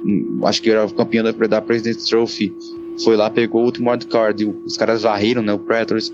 hum, 0.03 0.41
acho 0.43 0.61
que 0.61 0.71
era 0.71 0.85
o 0.85 0.93
campeão 0.93 1.23
da, 1.23 1.31
da 1.31 1.61
President's 1.61 2.05
Trophy, 2.05 2.53
foi 3.03 3.15
lá, 3.15 3.29
pegou 3.29 3.61
o 3.61 3.65
último 3.65 3.89
wildcard, 3.91 4.45
os 4.65 4.77
caras 4.77 5.03
varreram, 5.03 5.41
né, 5.41 5.53
o 5.53 5.59
Predators, 5.59 6.11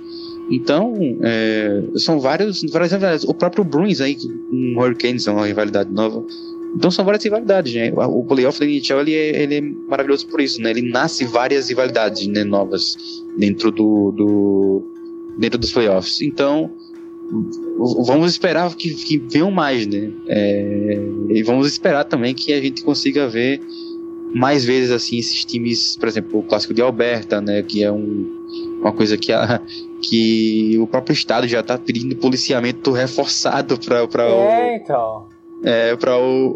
então, 0.49 0.93
é, 1.23 1.83
são 1.95 2.19
vários, 2.19 2.61
várias 2.71 2.91
rivalidades. 2.91 3.25
O 3.25 3.33
próprio 3.33 3.63
Bruins 3.63 3.99
aí, 3.99 4.17
o 4.49 4.79
Hurricanes 4.79 5.27
é 5.27 5.31
uma 5.31 5.45
rivalidade 5.45 5.91
nova. 5.91 6.23
Então 6.77 6.91
são 6.91 7.03
várias 7.03 7.23
rivalidades, 7.23 7.73
né? 7.73 7.91
O 7.91 8.23
playoff 8.23 8.59
da 8.59 8.65
NHL 8.65 8.99
ele 8.99 9.15
é, 9.15 9.41
ele 9.41 9.55
é 9.55 9.61
maravilhoso 9.61 10.27
por 10.27 10.39
isso, 10.39 10.61
né? 10.61 10.69
Ele 10.69 10.83
nasce 10.83 11.25
várias 11.25 11.69
rivalidades 11.69 12.27
né, 12.27 12.43
novas 12.43 12.95
dentro 13.35 13.71
do, 13.71 14.11
do 14.11 14.83
dentro 15.39 15.57
dos 15.57 15.71
playoffs. 15.71 16.21
Então 16.21 16.71
vamos 18.05 18.31
esperar 18.31 18.73
que, 18.75 18.93
que 18.93 19.17
venham 19.17 19.49
mais, 19.49 19.87
né? 19.87 20.11
É, 20.27 20.99
e 21.29 21.41
vamos 21.41 21.65
esperar 21.65 22.03
também 22.03 22.35
que 22.35 22.53
a 22.53 22.61
gente 22.61 22.83
consiga 22.83 23.27
ver 23.27 23.59
mais 24.35 24.63
vezes 24.63 24.91
assim 24.91 25.17
esses 25.17 25.43
times, 25.43 25.97
por 25.97 26.07
exemplo, 26.07 26.39
o 26.41 26.43
clássico 26.43 26.75
de 26.75 26.81
Alberta, 26.83 27.41
né? 27.41 27.63
Que 27.63 27.83
é 27.83 27.91
um, 27.91 28.77
uma 28.81 28.91
coisa 28.91 29.17
que 29.17 29.31
a, 29.31 29.59
que 29.99 30.77
o 30.79 30.85
próprio 30.85 31.13
estado 31.13 31.47
já 31.47 31.61
está 31.61 31.75
pedindo 31.75 32.15
policiamento 32.15 32.91
reforçado 32.91 33.79
para 33.79 34.07
para 34.07 34.23
é, 34.25 34.75
então 34.75 35.36
é, 35.63 35.95
para 35.95 36.17
o, 36.17 36.47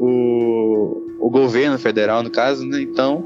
o, 1.20 1.28
o, 1.28 1.30
governo 1.30 1.78
federal, 1.78 2.24
no 2.24 2.30
caso, 2.30 2.66
né? 2.66 2.82
Então, 2.82 3.26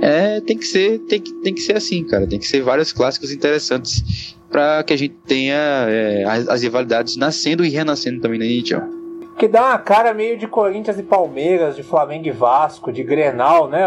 é, 0.00 0.40
tem 0.40 0.56
que 0.56 0.66
ser 0.66 1.00
tem 1.00 1.20
que, 1.20 1.32
tem 1.34 1.54
que 1.54 1.60
ser 1.60 1.76
assim, 1.76 2.04
cara. 2.04 2.26
Tem 2.26 2.38
que 2.38 2.46
ser 2.46 2.62
vários 2.62 2.92
clássicos 2.92 3.32
interessantes 3.32 4.36
para 4.50 4.82
que 4.82 4.92
a 4.92 4.96
gente 4.96 5.14
tenha 5.26 5.86
é, 5.88 6.24
as, 6.24 6.48
as, 6.48 6.62
rivalidades 6.62 7.16
nascendo 7.16 7.64
e 7.64 7.68
renascendo 7.68 8.20
também 8.20 8.38
na 8.38 8.44
NHL. 8.44 8.98
Que 9.38 9.46
dá 9.46 9.66
uma 9.66 9.78
cara 9.78 10.12
meio 10.12 10.36
de 10.36 10.48
Corinthians 10.48 10.98
e 10.98 11.02
Palmeiras, 11.02 11.76
de 11.76 11.82
Flamengo 11.82 12.26
e 12.26 12.32
Vasco, 12.32 12.92
de 12.92 13.04
Grenal, 13.04 13.68
né? 13.68 13.86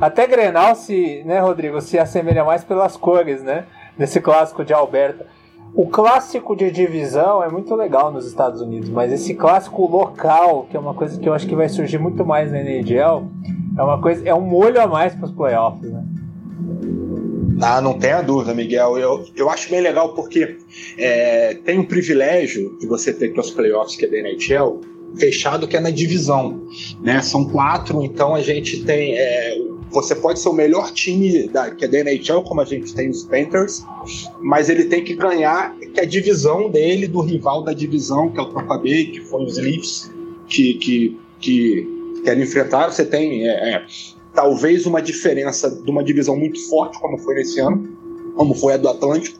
Até 0.00 0.26
Grenal 0.26 0.74
se, 0.74 1.22
né, 1.26 1.38
Rodrigo, 1.38 1.80
se 1.82 1.98
assemelha 1.98 2.44
mais 2.44 2.64
pelas 2.64 2.96
cores, 2.96 3.42
né? 3.42 3.66
Nesse 3.98 4.20
clássico 4.20 4.64
de 4.64 4.72
Alberta. 4.72 5.26
O 5.76 5.86
clássico 5.86 6.56
de 6.56 6.70
divisão 6.70 7.44
é 7.44 7.50
muito 7.50 7.74
legal 7.74 8.10
nos 8.10 8.26
Estados 8.26 8.62
Unidos, 8.62 8.88
mas 8.88 9.12
esse 9.12 9.34
clássico 9.34 9.86
local, 9.86 10.66
que 10.70 10.74
é 10.74 10.80
uma 10.80 10.94
coisa 10.94 11.20
que 11.20 11.28
eu 11.28 11.34
acho 11.34 11.46
que 11.46 11.54
vai 11.54 11.68
surgir 11.68 11.98
muito 11.98 12.24
mais 12.24 12.50
na 12.50 12.60
NHL, 12.60 13.28
é 13.76 13.82
uma 13.82 14.00
coisa, 14.00 14.26
é 14.26 14.34
um 14.34 14.40
molho 14.40 14.80
a 14.80 14.86
mais 14.86 15.14
para 15.14 15.26
os 15.26 15.32
playoffs, 15.32 15.92
né? 15.92 16.02
Ah, 17.60 17.82
não 17.82 17.98
tenha 17.98 18.22
dúvida, 18.22 18.54
Miguel. 18.54 18.96
Eu, 18.96 19.26
eu 19.36 19.50
acho 19.50 19.68
bem 19.68 19.82
legal 19.82 20.14
porque 20.14 20.56
é, 20.96 21.52
tem 21.52 21.78
um 21.78 21.84
privilégio 21.84 22.78
de 22.78 22.86
você 22.86 23.12
ter 23.12 23.28
que 23.28 23.38
os 23.40 23.50
playoffs 23.50 23.96
que 23.96 24.06
é 24.06 24.08
da 24.08 24.16
NHL 24.16 24.80
fechado 25.14 25.66
que 25.68 25.76
é 25.76 25.80
na 25.80 25.90
divisão, 25.90 26.62
né? 27.00 27.22
São 27.22 27.44
quatro, 27.48 28.02
então 28.02 28.34
a 28.34 28.42
gente 28.42 28.84
tem 28.84 29.14
é, 29.16 29.58
você 29.90 30.14
pode 30.14 30.40
ser 30.40 30.48
o 30.48 30.52
melhor 30.52 30.90
time 30.92 31.48
da, 31.48 31.70
que 31.70 31.84
é 31.84 31.88
da 31.88 31.98
NHL, 31.98 32.42
como 32.42 32.60
a 32.60 32.64
gente 32.64 32.94
tem 32.94 33.08
os 33.08 33.24
Panthers, 33.24 33.84
mas 34.40 34.68
ele 34.68 34.84
tem 34.84 35.02
que 35.02 35.14
ganhar 35.14 35.76
que 35.78 36.00
a 36.00 36.04
divisão 36.04 36.68
dele, 36.70 37.06
do 37.06 37.20
rival 37.20 37.62
da 37.62 37.72
divisão, 37.72 38.30
que 38.30 38.38
é 38.38 38.42
o 38.42 38.46
Tampa 38.46 38.76
Bay, 38.78 39.06
que 39.06 39.20
foi 39.20 39.44
os 39.44 39.56
Leafs, 39.56 40.12
que, 40.48 40.74
que, 40.74 41.20
que 41.40 42.20
querem 42.24 42.42
enfrentar. 42.42 42.90
Você 42.90 43.04
tem 43.04 43.48
é, 43.48 43.74
é, 43.74 43.86
talvez 44.34 44.86
uma 44.86 45.00
diferença 45.00 45.70
de 45.70 45.90
uma 45.90 46.02
divisão 46.02 46.36
muito 46.36 46.60
forte, 46.68 46.98
como 46.98 47.16
foi 47.18 47.36
nesse 47.36 47.60
ano, 47.60 47.88
como 48.34 48.54
foi 48.54 48.74
a 48.74 48.76
do 48.76 48.88
Atlântico, 48.88 49.38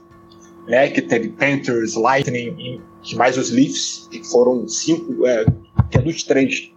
né, 0.67 0.89
que 0.89 1.03
teve 1.03 1.29
Panthers, 1.29 1.95
Lightning 1.95 2.81
e 3.05 3.15
mais 3.15 3.37
os 3.37 3.51
Leafs, 3.51 4.09
que 4.11 4.23
foram 4.27 4.67
cinco, 4.69 5.27
é, 5.27 5.45
que 5.91 5.99
é 5.99 6.03
dos 6.03 6.23
três 6.23 6.71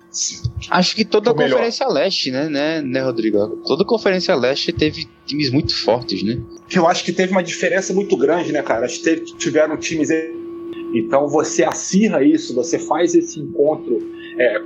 Acho 0.69 0.95
que 0.95 1.05
toda 1.05 1.31
a 1.31 1.33
Conferência 1.33 1.87
Leste, 1.87 2.31
né, 2.31 2.49
né, 2.49 2.81
né, 2.81 3.01
Rodrigo? 3.01 3.47
Toda 3.65 3.83
a 3.83 3.85
Conferência 3.85 4.35
Leste 4.35 4.73
teve 4.73 5.07
times 5.25 5.51
muito 5.51 5.75
fortes, 5.75 6.23
né? 6.23 6.41
Eu 6.73 6.87
acho 6.87 7.03
que 7.03 7.13
teve 7.13 7.31
uma 7.31 7.43
diferença 7.43 7.93
muito 7.93 8.17
grande, 8.17 8.51
né, 8.51 8.61
cara? 8.63 8.85
Acho 8.85 8.97
que 8.97 9.03
teve, 9.03 9.25
tiveram 9.37 9.77
times. 9.77 10.09
Então 10.95 11.27
você 11.27 11.63
acirra 11.63 12.23
isso, 12.23 12.55
você 12.55 12.79
faz 12.79 13.13
esse 13.13 13.39
encontro 13.39 13.99
é, 14.39 14.61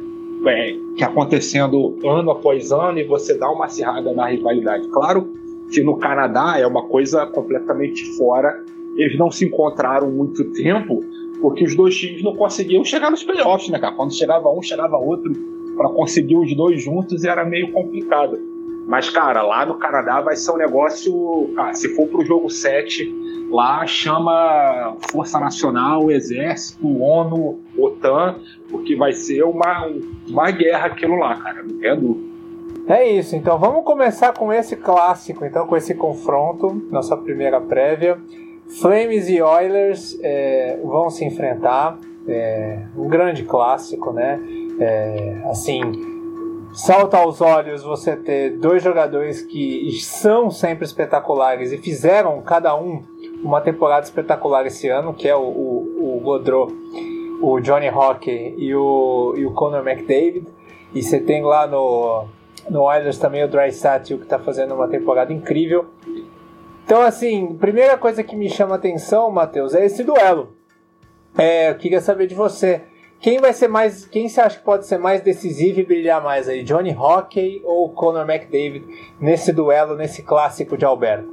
é, 0.48 0.75
que 0.96 1.03
acontecendo 1.03 2.00
ano 2.06 2.32
após 2.32 2.72
ano 2.72 3.00
e 3.00 3.03
você 3.03 3.38
dá 3.38 3.50
uma 3.50 3.65
acirrada 3.65 4.13
na 4.13 4.27
rivalidade. 4.27 4.88
Claro 4.88 5.34
que 5.72 5.82
no 5.82 5.98
Canadá 5.98 6.58
é 6.58 6.65
uma 6.65 6.88
coisa 6.88 7.25
completamente 7.25 8.06
fora. 8.18 8.63
Eles 8.96 9.18
não 9.18 9.32
se 9.32 9.46
encontraram 9.46 10.12
muito 10.12 10.44
tempo, 10.52 11.04
porque 11.42 11.64
os 11.64 11.76
dois 11.76 11.96
times 11.98 12.24
não 12.24 12.36
conseguiam 12.36 12.84
chegar 12.86 13.10
nos 13.10 13.24
playoffs, 13.24 13.70
né, 13.70 13.80
cara? 13.80 13.96
Quando 13.96 14.14
chegava 14.14 14.50
um, 14.50 14.62
chegava 14.62 14.98
outro 14.98 15.34
para 15.76 15.90
conseguir 15.90 16.38
os 16.38 16.56
dois 16.56 16.82
juntos 16.82 17.24
era 17.24 17.44
meio 17.44 17.72
complicado. 17.72 18.40
Mas, 18.88 19.10
cara, 19.10 19.42
lá 19.42 19.66
no 19.66 19.76
Canadá 19.76 20.22
vai 20.22 20.36
ser 20.36 20.52
um 20.52 20.58
negócio. 20.58 21.54
Ah, 21.58 21.74
se 21.74 21.96
for 21.96 22.08
pro 22.08 22.26
jogo 22.26 22.50
7, 22.50 23.48
lá 23.50 23.86
chama 23.88 24.98
Força 25.10 25.40
Nacional, 25.40 26.12
Exército, 26.12 26.86
ONU, 27.02 27.60
OTAN, 27.78 28.36
porque 28.70 28.96
vai 28.96 29.14
ser 29.14 29.44
uma, 29.44 29.90
uma 30.28 30.52
guerra 30.52 30.88
aquilo 30.88 31.16
lá, 31.16 31.36
cara, 31.36 31.64
não 31.64 31.78
tem 31.78 32.00
dúvida. 32.00 32.34
É 32.86 33.10
isso, 33.10 33.36
então 33.36 33.58
vamos 33.58 33.86
começar 33.86 34.34
com 34.34 34.52
esse 34.52 34.76
clássico, 34.76 35.46
então, 35.46 35.66
com 35.66 35.78
esse 35.78 35.96
confronto, 35.96 36.70
nossa 36.92 37.16
primeira 37.16 37.62
prévia. 37.62 38.18
Flames 38.67 39.29
e 39.29 39.41
Oilers 39.41 40.17
é, 40.22 40.79
vão 40.84 41.10
se 41.10 41.25
enfrentar. 41.25 41.98
É, 42.27 42.79
um 42.96 43.08
grande 43.08 43.43
clássico, 43.43 44.13
né? 44.13 44.39
É, 44.79 45.41
assim, 45.46 45.82
salta 46.74 47.17
aos 47.17 47.41
olhos 47.41 47.84
você 47.84 48.15
ter 48.15 48.58
dois 48.58 48.82
jogadores 48.82 49.41
que 49.41 49.91
são 50.01 50.50
sempre 50.50 50.86
espetaculares 50.86 51.72
e 51.72 51.77
fizeram 51.77 52.41
cada 52.41 52.75
um 52.75 53.01
uma 53.43 53.60
temporada 53.60 54.05
espetacular 54.05 54.65
esse 54.65 54.88
ano, 54.88 55.13
que 55.13 55.27
é 55.27 55.36
o, 55.36 55.41
o, 55.41 56.17
o 56.17 56.20
Godreau, 56.22 56.72
o 57.41 57.60
Johnny 57.60 57.89
Hockey 57.89 58.55
e 58.58 58.74
o, 58.74 59.34
e 59.36 59.46
o 59.46 59.51
Conor 59.51 59.86
McDavid. 59.86 60.48
E 60.96 61.03
você 61.03 61.20
tem 61.20 61.43
lá 61.43 61.67
no, 61.67 62.25
No 62.70 62.84
Oilers 62.84 63.17
também 63.17 63.43
o 63.43 63.48
Dreisaitl 63.48 64.15
que 64.15 64.24
está 64.24 64.39
fazendo 64.39 64.74
uma 64.74 64.88
temporada 64.88 65.34
incrível. 65.34 65.86
Então, 66.86 67.02
assim, 67.02 67.56
primeira 67.56 67.98
coisa 67.98 68.24
que 68.24 68.36
me 68.36 68.50
chama 68.50 68.75
atenção, 68.75 69.32
Matheus, 69.32 69.74
é 69.74 69.86
esse 69.86 70.04
duelo. 70.04 70.56
É, 71.38 71.70
eu 71.70 71.75
queria 71.75 72.02
saber 72.02 72.28
de 72.28 72.36
você. 72.36 72.82
Quem 73.20 73.40
vai 73.40 73.54
ser 73.54 73.70
mais. 73.70 74.06
Quem 74.06 74.28
você 74.28 74.42
acha 74.42 74.60
que 74.60 74.66
pode 74.66 74.86
ser 74.86 74.98
mais 74.98 75.22
decisivo 75.22 75.80
e 75.80 75.86
brilhar 75.86 76.22
mais 76.22 76.48
aí? 76.50 76.62
Johnny 76.62 76.94
Hockey 76.94 77.62
ou 77.63 77.90
Conor 77.90 78.30
McDavid 78.30 78.86
nesse 79.20 79.54
duelo, 79.54 79.96
nesse 79.96 80.24
clássico 80.24 80.78
de 80.78 80.84
Alberta? 80.84 81.28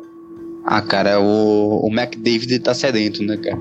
Ah, 0.65 0.81
cara, 0.83 1.21
o, 1.21 1.87
o 1.87 1.89
McDavid 1.89 2.61
tá 2.61 2.73
sedento, 2.73 3.23
né, 3.23 3.37
cara? 3.37 3.59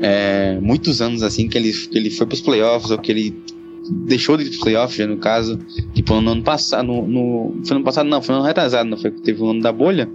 É, 0.00 0.58
muitos 0.60 1.00
anos 1.00 1.22
assim 1.22 1.48
que 1.48 1.56
ele, 1.56 1.72
que 1.72 1.96
ele 1.96 2.10
foi 2.10 2.26
pros 2.26 2.40
playoffs 2.40 2.90
ou 2.90 2.98
que 2.98 3.12
ele 3.12 3.42
deixou 4.04 4.36
de 4.36 4.42
ir 4.42 4.48
pros 4.48 4.60
playoffs, 4.60 5.08
no 5.08 5.16
caso, 5.18 5.58
tipo 5.94 6.20
no 6.20 6.32
ano 6.32 6.42
passado, 6.42 6.84
no, 6.84 7.06
no, 7.06 7.64
foi 7.64 7.78
no 7.78 7.84
passado 7.84 8.08
não, 8.08 8.20
foi 8.20 8.34
no 8.34 8.40
ano 8.40 8.48
retrasado, 8.48 8.90
não 8.90 8.98
foi 8.98 9.10
teve 9.10 9.40
o 9.42 9.50
ano 9.50 9.62
da 9.62 9.72
bolha 9.72 10.10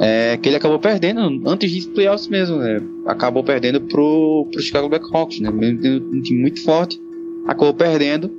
é, 0.00 0.36
que 0.36 0.48
ele 0.48 0.56
acabou 0.56 0.78
perdendo 0.78 1.20
antes 1.46 1.70
de 1.70 1.88
playoffs 1.88 2.28
mesmo, 2.28 2.56
né? 2.56 2.80
Acabou 3.06 3.44
perdendo 3.44 3.80
pro, 3.80 4.48
pro 4.50 4.60
Chicago 4.60 4.88
Blackhawks, 4.88 5.40
né? 5.40 5.50
Um 5.50 6.20
time 6.20 6.40
muito 6.40 6.62
forte, 6.62 7.00
acabou 7.46 7.74
perdendo. 7.74 8.30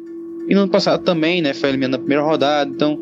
E 0.47 0.53
no 0.53 0.61
ano 0.61 0.71
passado 0.71 1.03
também, 1.03 1.41
né? 1.41 1.53
Foi 1.53 1.69
eliminado 1.69 1.91
na 1.91 1.97
primeira 1.99 2.23
rodada, 2.23 2.69
então. 2.69 2.99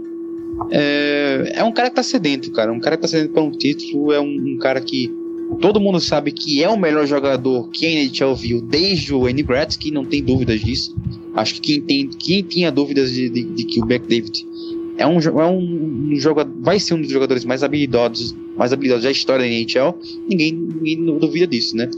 É, 0.70 1.54
é 1.56 1.64
um 1.64 1.72
cara 1.72 1.90
que 1.90 1.96
tá 1.96 2.04
sedento, 2.04 2.52
cara. 2.52 2.72
Um 2.72 2.80
cara 2.80 2.96
que 2.96 3.02
tá 3.02 3.08
sedento 3.08 3.34
para 3.34 3.42
um 3.42 3.52
título. 3.52 4.14
É 4.14 4.20
um, 4.20 4.54
um, 4.54 4.58
cara 4.58 4.80
que 4.80 5.12
todo 5.60 5.80
mundo 5.80 6.00
sabe 6.00 6.32
que 6.32 6.64
é 6.64 6.70
o 6.70 6.78
melhor 6.78 7.08
jogador 7.08 7.70
que 7.70 7.86
a 7.88 7.90
NHL 7.90 8.36
viu 8.36 8.62
desde 8.62 9.14
o 9.14 9.26
Andy 9.26 9.42
Gretzky, 9.42 9.90
não 9.90 10.06
tem 10.06 10.24
dúvidas 10.24 10.62
disso. 10.62 10.96
Acho 11.34 11.56
que 11.56 11.62
quem, 11.62 11.82
tem, 11.82 12.08
quem 12.08 12.44
tinha 12.44 12.72
dúvidas 12.72 13.12
de, 13.12 13.30
de, 13.30 13.44
de 13.44 13.64
que 13.64 13.82
o 13.82 13.84
McDavid 13.84 14.46
é 14.98 15.08
um, 15.08 15.20
é 15.20 15.46
um, 15.46 16.12
um 16.12 16.16
jogador, 16.16 16.54
vai 16.60 16.80
ser 16.80 16.94
um 16.94 17.02
dos 17.02 17.10
jogadores 17.10 17.44
mais 17.44 17.64
habilidosos, 17.64 18.36
mais 18.56 18.74
habilidosos 18.74 19.04
da 19.04 19.12
história 19.12 19.46
da 19.46 19.52
NHL. 19.52 19.98
Ninguém, 20.28 20.54
ninguém 20.54 21.20
duvida 21.20 21.48
disso, 21.48 21.76
né? 21.76 21.90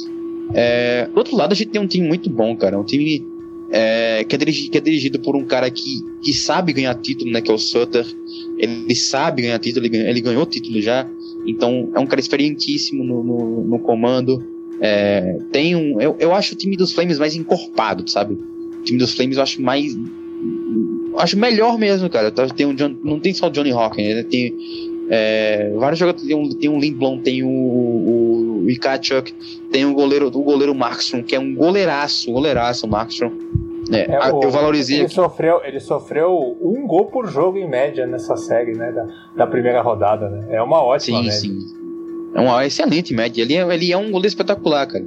É, 0.53 1.07
do 1.07 1.17
outro 1.17 1.35
lado, 1.35 1.51
a 1.51 1.55
gente 1.55 1.69
tem 1.69 1.81
um 1.81 1.87
time 1.87 2.07
muito 2.07 2.29
bom, 2.29 2.55
cara. 2.55 2.79
Um 2.79 2.83
time 2.83 3.25
é, 3.71 4.23
que, 4.23 4.35
é 4.35 4.37
dirigido, 4.37 4.71
que, 4.71 4.77
é 4.77 4.81
dirigido, 4.81 5.19
por 5.19 5.35
um 5.35 5.45
cara 5.45 5.69
que, 5.69 6.03
que 6.21 6.33
sabe 6.33 6.73
ganhar 6.73 6.93
título, 6.95 7.31
né? 7.31 7.41
Que 7.41 7.51
é 7.51 7.53
o 7.53 7.57
Sutter. 7.57 8.05
Ele 8.57 8.95
sabe 8.95 9.41
ganhar 9.41 9.59
título, 9.59 9.85
ele, 9.85 9.97
ele 9.97 10.21
ganhou 10.21 10.45
título 10.45 10.81
já. 10.81 11.07
Então, 11.45 11.91
é 11.95 11.99
um 11.99 12.05
cara 12.05 12.19
experientíssimo 12.19 13.03
no, 13.03 13.23
no, 13.23 13.63
no 13.65 13.79
comando. 13.79 14.43
É, 14.81 15.37
tem 15.51 15.75
um. 15.75 15.99
Eu, 16.01 16.15
eu 16.19 16.33
acho 16.33 16.53
o 16.53 16.57
time 16.57 16.75
dos 16.75 16.93
Flames 16.93 17.19
mais 17.19 17.35
encorpado, 17.35 18.09
sabe? 18.09 18.33
O 18.33 18.83
time 18.83 18.99
dos 18.99 19.13
Flames 19.13 19.37
eu 19.37 19.43
acho 19.43 19.61
mais 19.61 19.95
acho 21.17 21.37
melhor 21.37 21.77
mesmo, 21.77 22.09
cara. 22.09 22.31
Tá, 22.31 22.47
tem 22.47 22.65
um 22.65 22.75
John, 22.75 22.95
não 23.03 23.19
tem 23.19 23.33
só 23.33 23.47
o 23.47 23.49
Johnny 23.49 23.71
Hawkins, 23.71 24.15
né? 24.15 24.23
tem 24.23 24.53
é, 25.09 25.71
vários 25.75 25.99
jogadores. 25.99 26.27
Tem 26.27 26.35
um, 26.35 26.49
tem 26.49 26.69
um 26.69 26.79
Lindblom, 26.79 27.19
tem 27.19 27.43
o, 27.43 27.47
o, 27.47 28.63
o 28.63 28.69
Ikachuk, 28.69 29.33
tem 29.71 29.85
o 29.85 29.93
goleiro, 29.93 30.27
o 30.27 30.43
goleiro 30.43 30.73
Markstrom, 30.73 31.23
que 31.23 31.35
é 31.35 31.39
um 31.39 31.53
goleiraço, 31.53 32.31
goleiraço 32.31 32.87
Markstrom. 32.87 33.31
É, 33.91 34.11
é, 34.11 34.33
o, 34.33 34.41
eu 34.41 34.49
valorizei. 34.49 34.99
Ele 34.99 35.09
sofreu, 35.09 35.61
ele 35.63 35.79
sofreu 35.79 36.57
um 36.61 36.87
gol 36.87 37.05
por 37.05 37.27
jogo 37.27 37.57
em 37.57 37.69
média 37.69 38.07
nessa 38.07 38.35
série, 38.35 38.73
né? 38.73 38.91
Da, 38.91 39.07
da 39.35 39.47
primeira 39.47 39.81
rodada, 39.81 40.29
né? 40.29 40.47
É 40.49 40.61
uma 40.61 40.81
ótima 40.81 41.19
sim, 41.19 41.23
média. 41.25 41.39
Sim, 41.39 42.31
É 42.33 42.39
uma 42.39 42.65
excelente 42.65 43.13
média. 43.13 43.41
Ele 43.41 43.53
é, 43.53 43.73
ele 43.73 43.91
é 43.91 43.97
um 43.97 44.09
goleiro 44.09 44.27
espetacular, 44.27 44.87
cara 44.87 45.05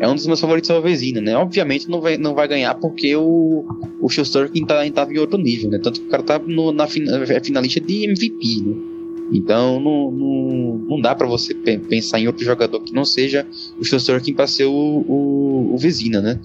é 0.00 0.06
um 0.06 0.14
dos 0.14 0.26
meus 0.26 0.40
favoritos 0.40 0.68
da 0.68 0.78
Vezina, 0.78 1.20
né? 1.20 1.36
Obviamente 1.36 1.90
não 1.90 2.00
vai, 2.00 2.16
não 2.16 2.32
vai 2.32 2.46
ganhar 2.46 2.72
porque 2.76 3.16
o, 3.16 3.64
o 4.00 4.08
Shusterkin 4.08 4.64
tá, 4.64 4.88
tá 4.92 5.08
em 5.10 5.18
outro 5.18 5.36
nível, 5.36 5.68
né? 5.70 5.80
Tanto 5.82 6.00
que 6.00 6.06
o 6.06 6.08
cara 6.08 6.22
tá 6.22 6.38
no, 6.38 6.70
na 6.70 6.84
é 6.84 7.40
finalista 7.40 7.80
de 7.80 8.04
MVP, 8.04 8.62
né? 8.64 8.97
Então 9.30 9.80
não, 9.80 10.10
não, 10.10 10.78
não 10.88 11.00
dá 11.00 11.14
para 11.14 11.26
você 11.26 11.54
pensar 11.54 12.18
em 12.20 12.26
outro 12.26 12.44
jogador 12.44 12.80
que 12.80 12.92
não 12.92 13.04
seja 13.04 13.46
o 13.78 13.84
Shusterkin 13.84 14.32
para 14.32 14.46
ser 14.46 14.64
o, 14.64 14.72
o, 14.72 15.74
o 15.74 15.78
Vezina, 15.78 16.20
né? 16.20 16.40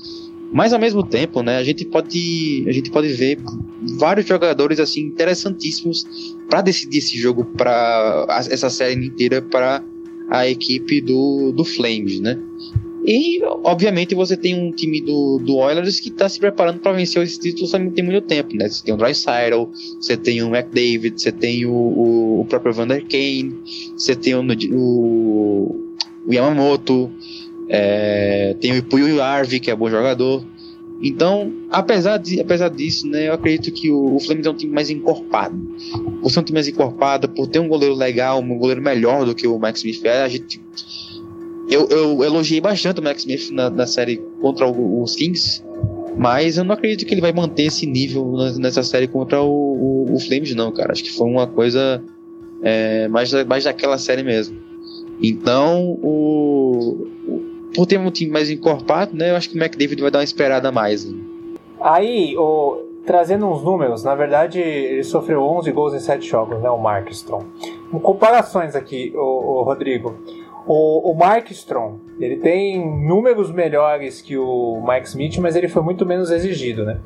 Mas 0.51 0.71
ao 0.71 0.79
mesmo 0.79 1.01
tempo, 1.01 1.41
né, 1.41 1.57
a 1.57 1.63
gente 1.63 1.83
pode 1.83 2.63
a 2.67 2.71
gente 2.71 2.91
pode 2.91 3.07
ver 3.07 3.39
vários 3.97 4.27
jogadores 4.27 4.79
assim 4.79 5.01
interessantíssimos 5.01 6.05
para 6.47 6.61
decidir 6.61 6.99
esse 6.99 7.17
jogo 7.17 7.43
para 7.43 8.27
essa 8.49 8.69
série 8.69 9.07
inteira 9.07 9.41
para 9.41 9.83
a 10.29 10.47
equipe 10.47 11.01
do, 11.01 11.51
do 11.51 11.65
Flames, 11.65 12.19
né? 12.19 12.39
E, 13.05 13.41
obviamente, 13.63 14.15
você 14.15 14.37
tem 14.37 14.55
um 14.55 14.71
time 14.71 15.01
do, 15.01 15.37
do 15.39 15.57
Oilers 15.57 15.99
que 15.99 16.09
está 16.09 16.29
se 16.29 16.39
preparando 16.39 16.79
para 16.79 16.93
vencer 16.93 17.21
esse 17.21 17.37
título 17.39 17.67
só 17.67 17.77
tem 17.77 18.03
muito 18.03 18.21
tempo, 18.21 18.55
né? 18.55 18.69
Você 18.69 18.83
tem 18.83 18.93
o 18.93 18.97
Dreisaitl, 18.97 19.65
você 19.99 20.15
tem 20.15 20.41
o 20.41 20.55
McDavid, 20.55 21.21
você 21.21 21.31
tem 21.31 21.65
o, 21.65 21.73
o, 21.73 22.41
o 22.41 22.45
próprio 22.45 22.73
Vander 22.73 23.05
Kane, 23.05 23.53
você 23.97 24.15
tem 24.15 24.35
o, 24.35 24.41
o, 24.71 25.97
o 26.25 26.33
Yamamoto, 26.33 27.11
é, 27.67 28.55
tem 28.61 28.71
o 28.71 28.75
Ipuyo 28.77 29.21
Arvi, 29.21 29.59
que 29.59 29.69
é 29.69 29.75
bom 29.75 29.89
jogador. 29.89 30.45
Então, 31.01 31.51
apesar, 31.69 32.15
de, 32.15 32.39
apesar 32.39 32.69
disso, 32.69 33.05
né, 33.05 33.27
eu 33.27 33.33
acredito 33.33 33.73
que 33.73 33.91
o, 33.91 34.15
o 34.15 34.19
Flames 34.21 34.45
é 34.45 34.49
um 34.49 34.55
time 34.55 34.71
mais 34.71 34.89
encorpado. 34.89 35.57
Por 36.21 36.31
ser 36.31 36.39
um 36.39 36.43
time 36.43 36.55
mais 36.55 36.69
encorpado, 36.69 37.27
por 37.27 37.47
ter 37.47 37.59
um 37.59 37.67
goleiro 37.67 37.93
legal, 37.95 38.39
um 38.39 38.57
goleiro 38.57 38.81
melhor 38.81 39.25
do 39.25 39.35
que 39.35 39.45
o 39.45 39.59
Max 39.59 39.83
Smith, 39.83 40.05
a 40.05 40.29
gente 40.29 40.61
eu, 41.69 41.87
eu 41.87 42.23
elogiei 42.23 42.59
bastante 42.59 42.99
o 42.99 43.03
Max 43.03 43.21
Smith 43.21 43.49
na, 43.51 43.69
na 43.69 43.87
série 43.87 44.17
contra 44.41 44.67
o, 44.67 45.01
os 45.01 45.15
Kings, 45.15 45.63
mas 46.17 46.57
eu 46.57 46.63
não 46.63 46.73
acredito 46.73 47.07
que 47.07 47.13
ele 47.13 47.21
vai 47.21 47.31
manter 47.31 47.63
esse 47.63 47.85
nível 47.85 48.33
nessa 48.57 48.83
série 48.83 49.07
contra 49.07 49.41
o, 49.41 49.47
o, 49.49 50.13
o 50.13 50.19
Flames, 50.19 50.53
não, 50.55 50.71
cara. 50.71 50.91
Acho 50.91 51.03
que 51.03 51.11
foi 51.11 51.27
uma 51.27 51.47
coisa 51.47 52.03
é, 52.61 53.07
mais, 53.07 53.31
mais 53.45 53.63
daquela 53.63 53.97
série 53.97 54.23
mesmo. 54.23 54.57
Então, 55.21 55.97
o, 56.01 57.07
o, 57.27 57.41
por 57.73 57.85
ter 57.85 57.97
um 57.97 58.11
time 58.11 58.31
mais 58.31 58.49
encorpado, 58.49 59.15
né, 59.15 59.31
eu 59.31 59.35
acho 59.35 59.49
que 59.49 59.57
o 59.57 59.61
McDavid 59.61 60.01
vai 60.01 60.11
dar 60.11 60.19
uma 60.19 60.23
esperada 60.23 60.69
a 60.69 60.71
mais. 60.71 61.05
Né? 61.05 61.17
Aí, 61.79 62.35
o, 62.37 62.83
trazendo 63.05 63.47
uns 63.47 63.63
números, 63.63 64.03
na 64.03 64.15
verdade 64.15 64.59
ele 64.59 65.03
sofreu 65.03 65.43
11 65.43 65.71
gols 65.71 65.93
em 65.93 65.99
7 65.99 66.27
jogos, 66.27 66.61
né, 66.61 66.69
o 66.69 66.77
Markstrom. 66.77 67.43
Comparações 68.01 68.75
aqui, 68.75 69.13
o, 69.15 69.59
o 69.59 69.63
Rodrigo. 69.63 70.15
O, 70.65 71.11
o 71.11 71.13
Mark 71.13 71.51
Strong, 71.51 71.99
ele 72.19 72.37
tem 72.37 72.79
números 72.79 73.51
melhores 73.51 74.21
que 74.21 74.37
o 74.37 74.81
Mike 74.87 75.07
Smith, 75.07 75.37
mas 75.39 75.55
ele 75.55 75.67
foi 75.67 75.81
muito 75.81 76.05
menos 76.05 76.31
exigido, 76.31 76.85
né? 76.85 77.01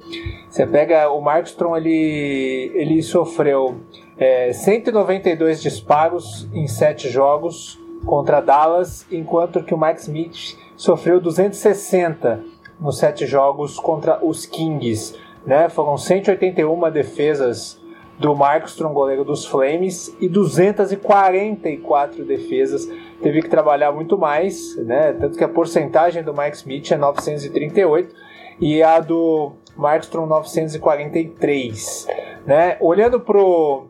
Você 0.48 0.66
pega 0.68 1.10
o 1.10 1.20
Mark 1.22 1.48
Strong, 1.48 1.80
ele, 1.80 2.72
ele 2.76 3.02
sofreu 3.02 3.78
é, 4.18 4.54
192 4.54 5.62
disparos 5.62 6.48
em 6.54 6.68
7 6.68 7.10
jogos 7.10 7.80
contra 8.06 8.42
Dallas, 8.42 9.06
enquanto 9.12 9.64
que 9.64 9.74
o 9.74 9.80
Mike 9.80 10.02
Smith 10.02 10.58
sofreu 10.76 11.20
260 11.20 12.44
nos 12.80 13.00
7 13.00 13.26
jogos 13.26 13.80
contra 13.80 14.24
os 14.24 14.46
Kings, 14.46 15.16
né? 15.46 15.68
Foram 15.68 15.98
181 15.98 16.92
defesas 16.92 17.80
do 18.20 18.36
Markstrom, 18.36 18.94
goleiro 18.94 19.24
dos 19.24 19.46
Flames, 19.46 20.16
e 20.20 20.28
244 20.28 22.26
defesas. 22.26 22.90
Teve 23.22 23.42
que 23.42 23.50
trabalhar 23.50 23.92
muito 23.92 24.18
mais, 24.18 24.76
né? 24.78 25.14
Tanto 25.14 25.38
que 25.38 25.44
a 25.44 25.48
porcentagem 25.48 26.24
do 26.24 26.34
Mike 26.34 26.58
Smith 26.58 26.92
é 26.92 26.98
938 26.98 28.14
e 28.60 28.82
a 28.84 29.00
do 29.00 29.54
Markstrom 29.76 30.26
943, 30.26 32.08
né? 32.46 32.78
Olhando 32.80 33.20
pro 33.20 33.88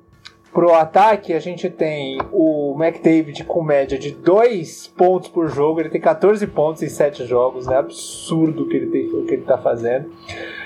pro 0.53 0.73
ataque, 0.73 1.33
a 1.33 1.39
gente 1.39 1.69
tem 1.69 2.17
o 2.31 2.75
McDavid 2.79 3.43
com 3.43 3.61
média 3.61 3.95
de 3.95 4.09
2 4.09 4.87
pontos 4.97 5.29
por 5.29 5.47
jogo, 5.49 5.79
ele 5.79 5.89
tem 5.89 6.01
14 6.01 6.47
pontos 6.47 6.81
em 6.81 6.89
7 6.89 7.25
jogos, 7.25 7.67
né? 7.67 7.77
Absurdo 7.77 8.63
o 8.63 8.67
que 8.67 8.77
ele, 8.77 8.87
tem, 8.87 9.05
o 9.07 9.23
que 9.25 9.35
ele 9.35 9.43
tá 9.43 9.59
fazendo. 9.59 10.09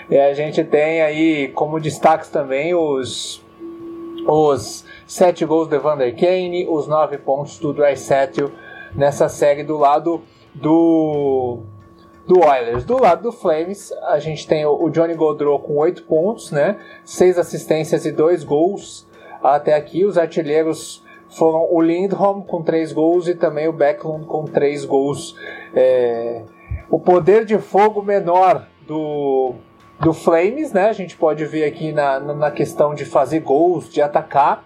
E 0.10 0.18
a 0.18 0.34
gente 0.34 0.64
tem 0.64 1.02
aí 1.02 1.50
como 1.50 1.78
destaques 1.78 2.30
também 2.30 2.74
os 2.74 3.44
os 4.28 4.86
7 5.08 5.46
gols 5.46 5.68
de 5.68 5.78
Vander 5.78 6.16
Kane, 6.16 6.68
os 6.68 6.88
9 6.88 7.18
pontos 7.20 7.60
do 7.60 7.74
Dreisaitl 7.74 8.48
nessa 8.96 9.30
série 9.30 9.64
do 9.64 9.78
lado 9.78 10.22
do 10.54 11.60
do 12.28 12.40
Oilers. 12.40 12.86
Do 12.86 12.98
lado 12.98 13.24
do 13.24 13.32
Flames, 13.32 13.92
a 14.04 14.20
gente 14.20 14.48
tem 14.48 14.66
o 14.66 14.90
Johnny 14.90 15.16
Gaudreau 15.16 15.60
com 15.60 15.78
8 15.78 16.04
pontos, 16.04 16.52
né? 16.52 16.78
6 17.04 17.38
assistências 17.38 18.06
e 18.06 18.12
2 18.12 18.44
gols 18.44 19.08
até 19.44 19.74
aqui. 19.74 20.06
Os 20.06 20.18
artilheiros 20.18 21.04
foram 21.30 21.68
o 21.72 21.82
Lindholm 21.82 22.42
com 22.42 22.62
3 22.62 22.94
gols 22.94 23.28
e 23.28 23.36
também 23.36 23.68
o 23.68 23.74
Backlund 23.74 24.26
com 24.26 24.46
3 24.46 24.86
gols. 24.86 25.36
É... 25.76 26.44
O 26.90 27.00
poder 27.00 27.46
de 27.46 27.58
fogo 27.58 28.02
menor 28.02 28.68
do 28.86 29.56
do 30.02 30.14
Flames, 30.14 30.72
né? 30.74 30.90
A 30.90 30.94
gente 30.94 31.16
pode 31.16 31.46
ver 31.46 31.64
aqui 31.64 31.92
na, 31.92 32.20
na 32.20 32.52
questão 32.52 32.94
de 32.94 33.06
fazer 33.06 33.40
gols, 33.42 33.90
de 33.90 34.02
atacar 34.02 34.64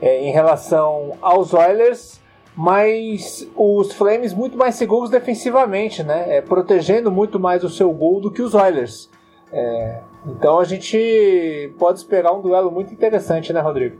é, 0.00 0.22
em 0.28 0.32
relação 0.32 1.16
aos 1.22 1.54
Oilers, 1.54 2.20
mas 2.56 3.48
os 3.54 3.92
Flames 3.92 4.34
muito 4.34 4.56
mais 4.56 4.74
seguros 4.74 5.10
defensivamente, 5.10 6.02
né? 6.02 6.36
É, 6.36 6.40
protegendo 6.40 7.10
muito 7.10 7.38
mais 7.38 7.62
o 7.62 7.70
seu 7.70 7.90
gol 7.92 8.20
do 8.20 8.30
que 8.30 8.42
os 8.42 8.54
Oilers. 8.54 9.08
É, 9.52 10.00
Então 10.26 10.58
a 10.58 10.64
gente 10.64 11.72
pode 11.78 11.98
esperar 12.00 12.32
um 12.32 12.42
duelo 12.42 12.70
muito 12.70 12.92
interessante, 12.92 13.52
né, 13.52 13.60
Rodrigo? 13.60 13.96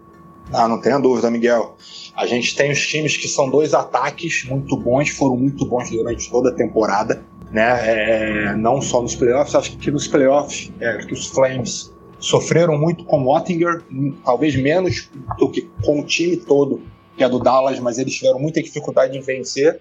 Ah, 0.53 0.69
não 0.69 0.81
tenha 0.81 0.99
dúvida, 0.99 1.31
Miguel. 1.31 1.77
A 2.15 2.27
gente 2.27 2.57
tem 2.57 2.71
os 2.71 2.85
times 2.87 3.17
que 3.17 3.29
são 3.29 3.49
dois 3.49 3.75
ataques 3.75 4.45
muito 4.49 4.77
bons, 4.77 5.11
foram 5.11 5.37
muito 5.37 5.67
bons 5.67 5.91
durante 5.91 6.31
toda 6.31 6.51
a 6.51 6.55
temporada, 6.55 7.25
né? 7.51 8.51
É, 8.51 8.57
não 8.57 8.81
só 8.81 9.01
nos 9.01 9.15
playoffs, 9.15 9.55
acho 9.55 9.77
que 9.79 9.91
nos 9.91 10.09
playoffs 10.09 10.71
é, 10.81 10.99
que 10.99 11.15
os 11.15 11.27
Flames 11.27 11.93
sofreram 12.19 12.79
muito 12.79 13.05
com 13.05 13.23
o 13.23 13.37
Ottinger, 13.37 13.83
talvez 14.25 14.57
menos 14.57 15.11
do 15.39 15.51
que 15.51 15.63
com 15.85 16.01
o 16.01 16.05
time 16.05 16.37
todo, 16.37 16.83
que 17.17 17.23
é 17.23 17.29
do 17.29 17.39
Dallas, 17.39 17.79
mas 17.79 17.99
eles 17.99 18.15
tiveram 18.15 18.39
muita 18.39 18.63
dificuldade 18.63 19.17
em 19.17 19.21
vencer. 19.21 19.81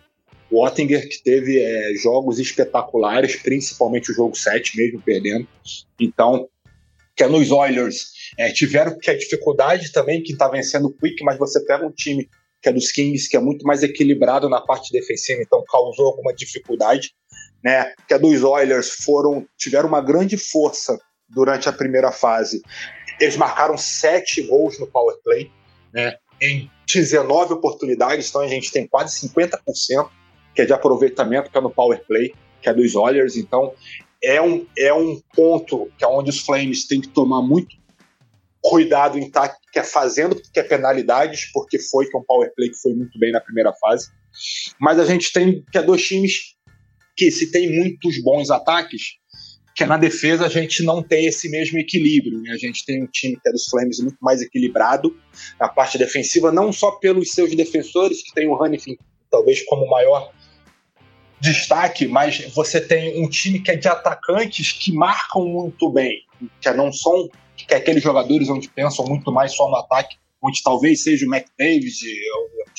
O 0.52 0.64
Ottinger 0.64 1.10
que 1.10 1.24
teve 1.24 1.60
é, 1.60 1.94
jogos 1.96 2.40
espetaculares, 2.40 3.36
principalmente 3.38 4.12
o 4.12 4.14
jogo 4.14 4.36
7, 4.36 4.78
mesmo 4.78 5.02
perdendo. 5.02 5.48
Então, 6.00 6.48
que 7.16 7.24
é 7.24 7.28
nos 7.28 7.50
Oilers, 7.50 8.12
é, 8.38 8.52
tiveram 8.52 8.98
que 8.98 9.10
a 9.10 9.18
dificuldade 9.18 9.92
também, 9.92 10.22
que 10.22 10.34
está 10.34 10.48
vencendo 10.48 10.86
o 10.86 10.94
Quick, 10.94 11.24
mas 11.24 11.38
você 11.38 11.64
pega 11.66 11.86
um 11.86 11.92
time 11.92 12.30
que 12.62 12.70
é 12.70 12.74
dos 12.74 12.92
Kings, 12.92 13.30
que 13.30 13.38
é 13.38 13.40
muito 13.40 13.64
mais 13.66 13.84
equilibrado 13.84 14.50
na 14.50 14.60
parte 14.60 14.92
defensiva, 14.92 15.40
então 15.40 15.64
causou 15.70 16.08
alguma 16.08 16.34
dificuldade. 16.34 17.14
Né, 17.66 17.96
que 18.08 18.14
é 18.14 18.20
dos 18.20 18.44
Oilers 18.44 18.90
foram 18.90 19.48
tiveram 19.58 19.90
uma 19.90 20.00
grande 20.00 20.38
força 20.38 21.00
durante 21.28 21.68
a 21.68 21.74
primeira 21.74 22.12
fase. 22.12 22.62
Eles 23.20 23.36
marcaram 23.38 23.76
sete 23.76 24.44
gols 24.44 24.80
no 24.80 24.86
power 24.86 25.18
play, 25.24 25.52
né, 25.92 26.16
em 26.40 26.70
19 26.88 27.54
oportunidades, 27.54 28.30
então 28.30 28.42
a 28.42 28.48
gente 28.48 28.72
tem 28.72 28.86
quase 28.86 29.28
50% 29.28 30.10
que 30.54 30.62
é 30.62 30.66
de 30.66 30.74
aproveitamento 30.74 31.50
que 31.50 31.58
é 31.58 31.62
no 31.62 31.72
power 31.72 32.06
play, 32.06 32.34
que 32.62 32.70
é 32.70 32.74
dos 32.74 32.96
Oilers. 32.96 33.36
Então 33.36 33.74
é 34.24 34.42
um, 34.42 34.66
é 34.78 34.94
um 34.94 35.20
ponto 35.36 35.92
que 35.98 36.06
é 36.06 36.08
onde 36.08 36.30
os 36.30 36.40
Flames 36.40 36.88
têm 36.88 37.02
que 37.02 37.10
tomar 37.10 37.42
muito 37.42 37.76
cuidado 38.62 39.18
em 39.20 39.28
estar 39.28 39.50
tá, 39.50 39.58
que 39.72 39.80
é 39.80 39.84
fazendo 39.84 40.36
que 40.36 40.60
é 40.60 40.64
penalidades, 40.64 41.52
porque 41.54 41.78
foi 41.78 42.08
que 42.08 42.16
é 42.16 42.20
um 42.20 42.24
power 42.24 42.52
play 42.56 42.70
que 42.70 42.78
foi 42.78 42.94
muito 42.94 43.20
bem 43.20 43.32
na 43.32 43.42
primeira 43.42 43.74
fase. 43.74 44.10
Mas 44.80 45.00
a 45.00 45.06
gente 45.06 45.32
tem 45.32 45.64
que 45.72 45.78
é 45.78 45.84
dois 45.84 46.04
times 46.06 46.55
que 47.16 47.32
se 47.32 47.52
tem 47.52 47.74
muitos 47.76 48.22
bons 48.22 48.50
ataques, 48.50 49.16
que 49.76 49.86
na 49.86 49.98
defesa 49.98 50.46
a 50.46 50.50
gente 50.50 50.84
não 50.84 51.04
tem 51.04 51.26
esse 51.26 51.50
mesmo 51.50 51.78
equilíbrio. 51.78 52.42
Né? 52.42 52.52
A 52.52 52.58
gente 52.58 52.86
tem 52.86 53.04
um 53.04 53.08
time 53.08 53.36
que 53.36 53.50
é 53.50 53.52
dos 53.52 53.66
Flames 53.66 54.00
muito 54.00 54.18
mais 54.22 54.42
equilibrado 54.42 55.16
na 55.60 55.68
parte 55.68 55.98
defensiva, 55.98 56.52
não 56.52 56.72
só 56.72 56.92
pelos 56.92 57.32
seus 57.32 57.54
defensores, 57.56 58.24
que 58.24 58.34
tem 58.34 58.48
o 58.48 58.62
Hanifin 58.64 58.98
talvez 59.30 59.64
como 59.66 59.90
maior 59.90 60.32
destaque, 61.42 62.08
mas 62.08 62.40
você 62.54 62.80
tem 62.80 63.22
um 63.22 63.30
time 63.30 63.60
que 63.60 63.72
é 63.72 63.76
de 63.76 63.88
atacantes 63.88 64.72
que 64.72 64.94
marcam 64.94 65.46
muito 65.46 65.90
bem, 65.90 66.22
que 66.62 66.72
não 66.72 66.92
são 66.92 67.30
que 67.56 67.74
é 67.74 67.78
aqueles 67.78 68.04
jogadores 68.04 68.50
onde 68.50 68.70
pensam 68.70 69.06
muito 69.06 69.32
mais 69.32 69.54
só 69.54 69.70
no 69.70 69.78
ataque, 69.78 70.16
onde 70.42 70.62
talvez 70.62 71.04
seja 71.04 71.26
o 71.26 71.34
McDavid, 71.34 71.96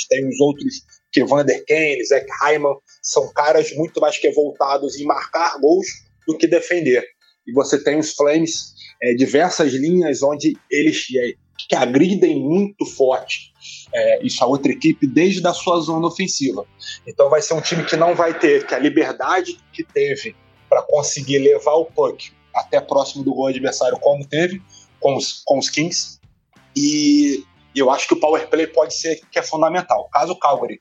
tem 0.09 0.29
os 0.29 0.41
outros 0.41 0.83
que 1.17 1.25
Vander 1.25 1.65
Kane, 1.65 2.05
Zach 2.05 2.27
Hyman, 2.43 2.75
são 3.01 3.33
caras 3.33 3.75
muito 3.75 3.99
mais 4.03 4.19
que 4.19 4.31
voltados 4.33 5.01
em 5.01 5.05
marcar 5.07 5.59
gols 5.59 5.87
do 6.29 6.37
que 6.37 6.47
defender. 6.47 7.03
E 7.47 7.53
você 7.55 7.83
tem 7.83 7.99
os 7.99 8.13
Flames, 8.13 8.75
é, 9.03 9.15
diversas 9.15 9.73
linhas 9.73 10.23
onde 10.23 10.59
eles 10.71 11.07
é, 11.19 11.33
que 11.67 11.75
agridem 11.75 12.39
muito 12.39 12.85
forte 12.85 13.55
é, 13.95 14.23
isso 14.23 14.45
a 14.45 14.47
outra 14.47 14.71
equipe 14.71 15.07
desde 15.07 15.47
a 15.47 15.55
sua 15.55 15.81
zona 15.81 16.07
ofensiva. 16.07 16.67
Então 17.07 17.31
vai 17.31 17.41
ser 17.41 17.55
um 17.55 17.63
time 17.63 17.83
que 17.85 17.97
não 17.97 18.15
vai 18.15 18.39
ter 18.39 18.67
que 18.67 18.75
a 18.75 18.79
liberdade 18.79 19.59
que 19.73 19.83
teve 19.83 20.37
para 20.69 20.83
conseguir 20.83 21.39
levar 21.39 21.77
o 21.77 21.87
puck 21.87 22.31
até 22.55 22.79
próximo 22.79 23.25
do 23.25 23.33
gol 23.33 23.47
adversário, 23.47 23.99
como 24.01 24.27
teve 24.27 24.61
com 25.01 25.17
os, 25.17 25.41
com 25.47 25.59
os 25.59 25.71
Kings. 25.71 26.21
E 26.77 27.43
eu 27.75 27.91
acho 27.91 28.07
que 28.07 28.15
o 28.15 28.21
power 28.21 28.47
play 28.51 28.67
pode 28.67 28.95
ser 28.95 29.19
que 29.33 29.39
é 29.39 29.43
fundamental. 29.43 30.11
Caso 30.13 30.35
o 30.35 30.39
Calgary 30.39 30.79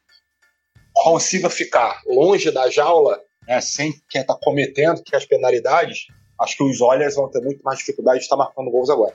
consiga 0.95 1.49
ficar 1.49 2.01
longe 2.07 2.49
da 2.51 2.69
jaula, 2.69 3.19
né, 3.47 3.59
sem 3.61 3.93
quem 4.09 4.21
está 4.21 4.35
cometendo 4.41 5.03
que 5.03 5.15
as 5.15 5.25
penalidades, 5.25 6.07
acho 6.39 6.57
que 6.57 6.63
os 6.63 6.81
Oilers 6.81 7.15
vão 7.15 7.29
ter 7.29 7.41
muito 7.41 7.61
mais 7.63 7.79
dificuldade 7.79 8.19
de 8.19 8.23
estar 8.23 8.37
marcando 8.37 8.71
gols 8.71 8.89
agora. 8.89 9.13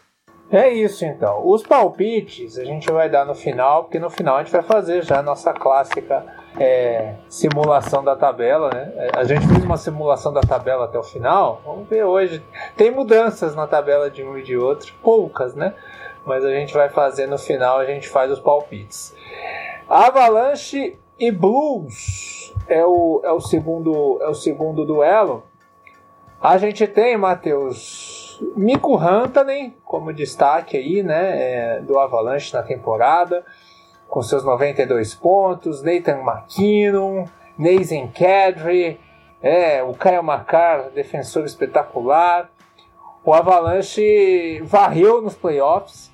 É 0.52 0.68
isso 0.68 1.04
então. 1.04 1.46
Os 1.46 1.62
palpites 1.62 2.58
a 2.58 2.64
gente 2.64 2.90
vai 2.90 3.08
dar 3.08 3.24
no 3.24 3.36
final, 3.36 3.84
porque 3.84 4.00
no 4.00 4.10
final 4.10 4.36
a 4.36 4.42
gente 4.42 4.50
vai 4.50 4.62
fazer 4.62 5.04
já 5.04 5.20
a 5.20 5.22
nossa 5.22 5.52
clássica 5.52 6.26
é, 6.58 7.14
simulação 7.28 8.02
da 8.02 8.16
tabela, 8.16 8.68
né? 8.74 8.92
É, 8.96 9.10
a 9.14 9.22
gente 9.22 9.46
fez 9.46 9.62
uma 9.62 9.76
simulação 9.76 10.32
da 10.32 10.40
tabela 10.40 10.86
até 10.86 10.98
o 10.98 11.04
final. 11.04 11.62
Vamos 11.64 11.88
ver 11.88 12.02
hoje. 12.02 12.42
Tem 12.76 12.90
mudanças 12.90 13.54
na 13.54 13.68
tabela 13.68 14.10
de 14.10 14.24
um 14.24 14.36
e 14.36 14.42
de 14.42 14.56
outro, 14.56 14.92
poucas, 15.04 15.54
né? 15.54 15.72
Mas 16.26 16.44
a 16.44 16.50
gente 16.50 16.74
vai 16.74 16.88
fazer 16.88 17.28
no 17.28 17.38
final, 17.38 17.78
a 17.78 17.84
gente 17.84 18.08
faz 18.08 18.32
os 18.32 18.40
palpites. 18.40 19.14
Avalanche 19.88 20.98
e 21.20 21.30
Blues 21.30 22.52
é 22.66 22.84
o, 22.84 23.20
é 23.22 23.30
o 23.30 23.40
segundo 23.40 24.18
é 24.22 24.28
o 24.28 24.34
segundo 24.34 24.86
duelo. 24.86 25.44
A 26.40 26.56
gente 26.56 26.86
tem, 26.86 27.18
Matheus, 27.18 28.40
Mico 28.56 28.96
Rantanen 28.96 29.76
como 29.84 30.10
destaque 30.10 30.78
aí, 30.78 31.02
né, 31.02 31.76
é, 31.76 31.80
do 31.80 31.98
Avalanche 31.98 32.54
na 32.54 32.62
temporada, 32.62 33.44
com 34.08 34.22
seus 34.22 34.42
92 34.42 35.14
pontos, 35.14 35.82
Nathan 35.82 36.20
McKinnon, 36.20 37.26
Nathan 37.58 38.08
Kadri, 38.08 38.98
é, 39.42 39.82
o 39.82 39.92
Kyle 39.92 40.22
Makar, 40.22 40.90
defensor 40.90 41.44
espetacular. 41.44 42.50
O 43.22 43.34
Avalanche 43.34 44.62
varreu 44.64 45.20
nos 45.20 45.36
playoffs 45.36 46.09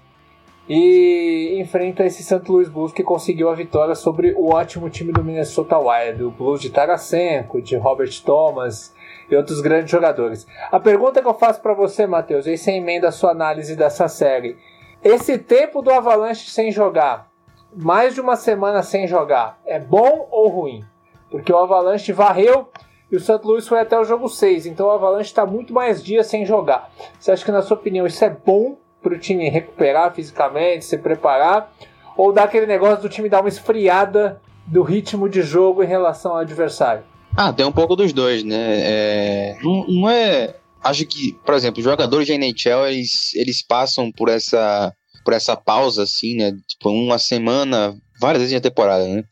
e 0.68 1.58
enfrenta 1.60 2.04
esse 2.04 2.22
St. 2.22 2.42
Louis 2.48 2.68
Blues 2.68 2.92
que 2.92 3.02
conseguiu 3.02 3.48
a 3.48 3.54
vitória 3.54 3.94
sobre 3.94 4.32
o 4.36 4.52
ótimo 4.52 4.90
time 4.90 5.12
do 5.12 5.22
Minnesota 5.22 5.78
Wild, 5.78 6.24
o 6.24 6.30
Blues 6.30 6.60
de 6.60 6.70
Tarasenko, 6.70 7.62
de 7.62 7.76
Robert 7.76 8.10
Thomas, 8.24 8.94
e 9.30 9.36
outros 9.36 9.60
grandes 9.60 9.90
jogadores. 9.90 10.46
A 10.70 10.80
pergunta 10.80 11.20
que 11.20 11.28
eu 11.28 11.34
faço 11.34 11.60
para 11.60 11.74
você, 11.74 12.06
Matheus, 12.06 12.46
aí 12.46 12.56
você 12.56 12.72
emenda 12.72 13.08
a 13.08 13.12
sua 13.12 13.30
análise 13.30 13.76
dessa 13.76 14.08
série. 14.08 14.56
Esse 15.02 15.38
tempo 15.38 15.82
do 15.82 15.90
Avalanche 15.90 16.50
sem 16.50 16.70
jogar, 16.70 17.28
mais 17.74 18.14
de 18.14 18.20
uma 18.20 18.36
semana 18.36 18.82
sem 18.82 19.06
jogar, 19.06 19.60
é 19.64 19.78
bom 19.78 20.26
ou 20.30 20.48
ruim? 20.48 20.84
Porque 21.30 21.52
o 21.52 21.58
Avalanche 21.58 22.12
varreu 22.12 22.68
e 23.10 23.16
o 23.16 23.20
St. 23.20 23.40
Louis 23.44 23.66
foi 23.68 23.80
até 23.80 23.98
o 23.98 24.04
jogo 24.04 24.28
6, 24.28 24.66
então 24.66 24.86
o 24.86 24.90
Avalanche 24.90 25.30
está 25.30 25.46
muito 25.46 25.72
mais 25.72 26.02
dias 26.02 26.26
sem 26.26 26.44
jogar. 26.44 26.90
Você 27.18 27.30
acha 27.30 27.44
que, 27.44 27.52
na 27.52 27.62
sua 27.62 27.76
opinião, 27.76 28.06
isso 28.06 28.24
é 28.24 28.30
bom 28.30 28.76
para 29.06 29.14
o 29.14 29.18
time 29.20 29.48
recuperar 29.48 30.12
fisicamente, 30.12 30.84
se 30.84 30.98
preparar? 30.98 31.72
Ou 32.16 32.32
dá 32.32 32.42
aquele 32.42 32.66
negócio 32.66 33.02
do 33.02 33.08
time 33.08 33.28
dar 33.28 33.40
uma 33.40 33.48
esfriada 33.48 34.40
do 34.66 34.82
ritmo 34.82 35.28
de 35.28 35.42
jogo 35.42 35.84
em 35.84 35.86
relação 35.86 36.32
ao 36.32 36.38
adversário? 36.38 37.04
Ah, 37.36 37.52
tem 37.52 37.64
um 37.64 37.70
pouco 37.70 37.94
dos 37.94 38.12
dois, 38.12 38.42
né? 38.42 38.56
É, 38.58 39.56
não, 39.62 39.86
não, 39.86 40.10
é. 40.10 40.56
Acho 40.82 41.06
que, 41.06 41.34
por 41.44 41.54
exemplo, 41.54 41.78
os 41.78 41.84
jogadores 41.84 42.26
de 42.26 42.32
NHL 42.32 42.86
eles, 42.88 43.32
eles 43.34 43.62
passam 43.64 44.10
por 44.10 44.28
essa 44.28 44.92
por 45.24 45.34
essa 45.34 45.56
pausa, 45.56 46.04
assim, 46.04 46.36
né? 46.36 46.52
Tipo, 46.68 46.90
uma 46.90 47.18
semana, 47.18 47.96
várias 48.20 48.42
vezes 48.42 48.54
na 48.54 48.60
temporada, 48.60 49.06
né? 49.06 49.24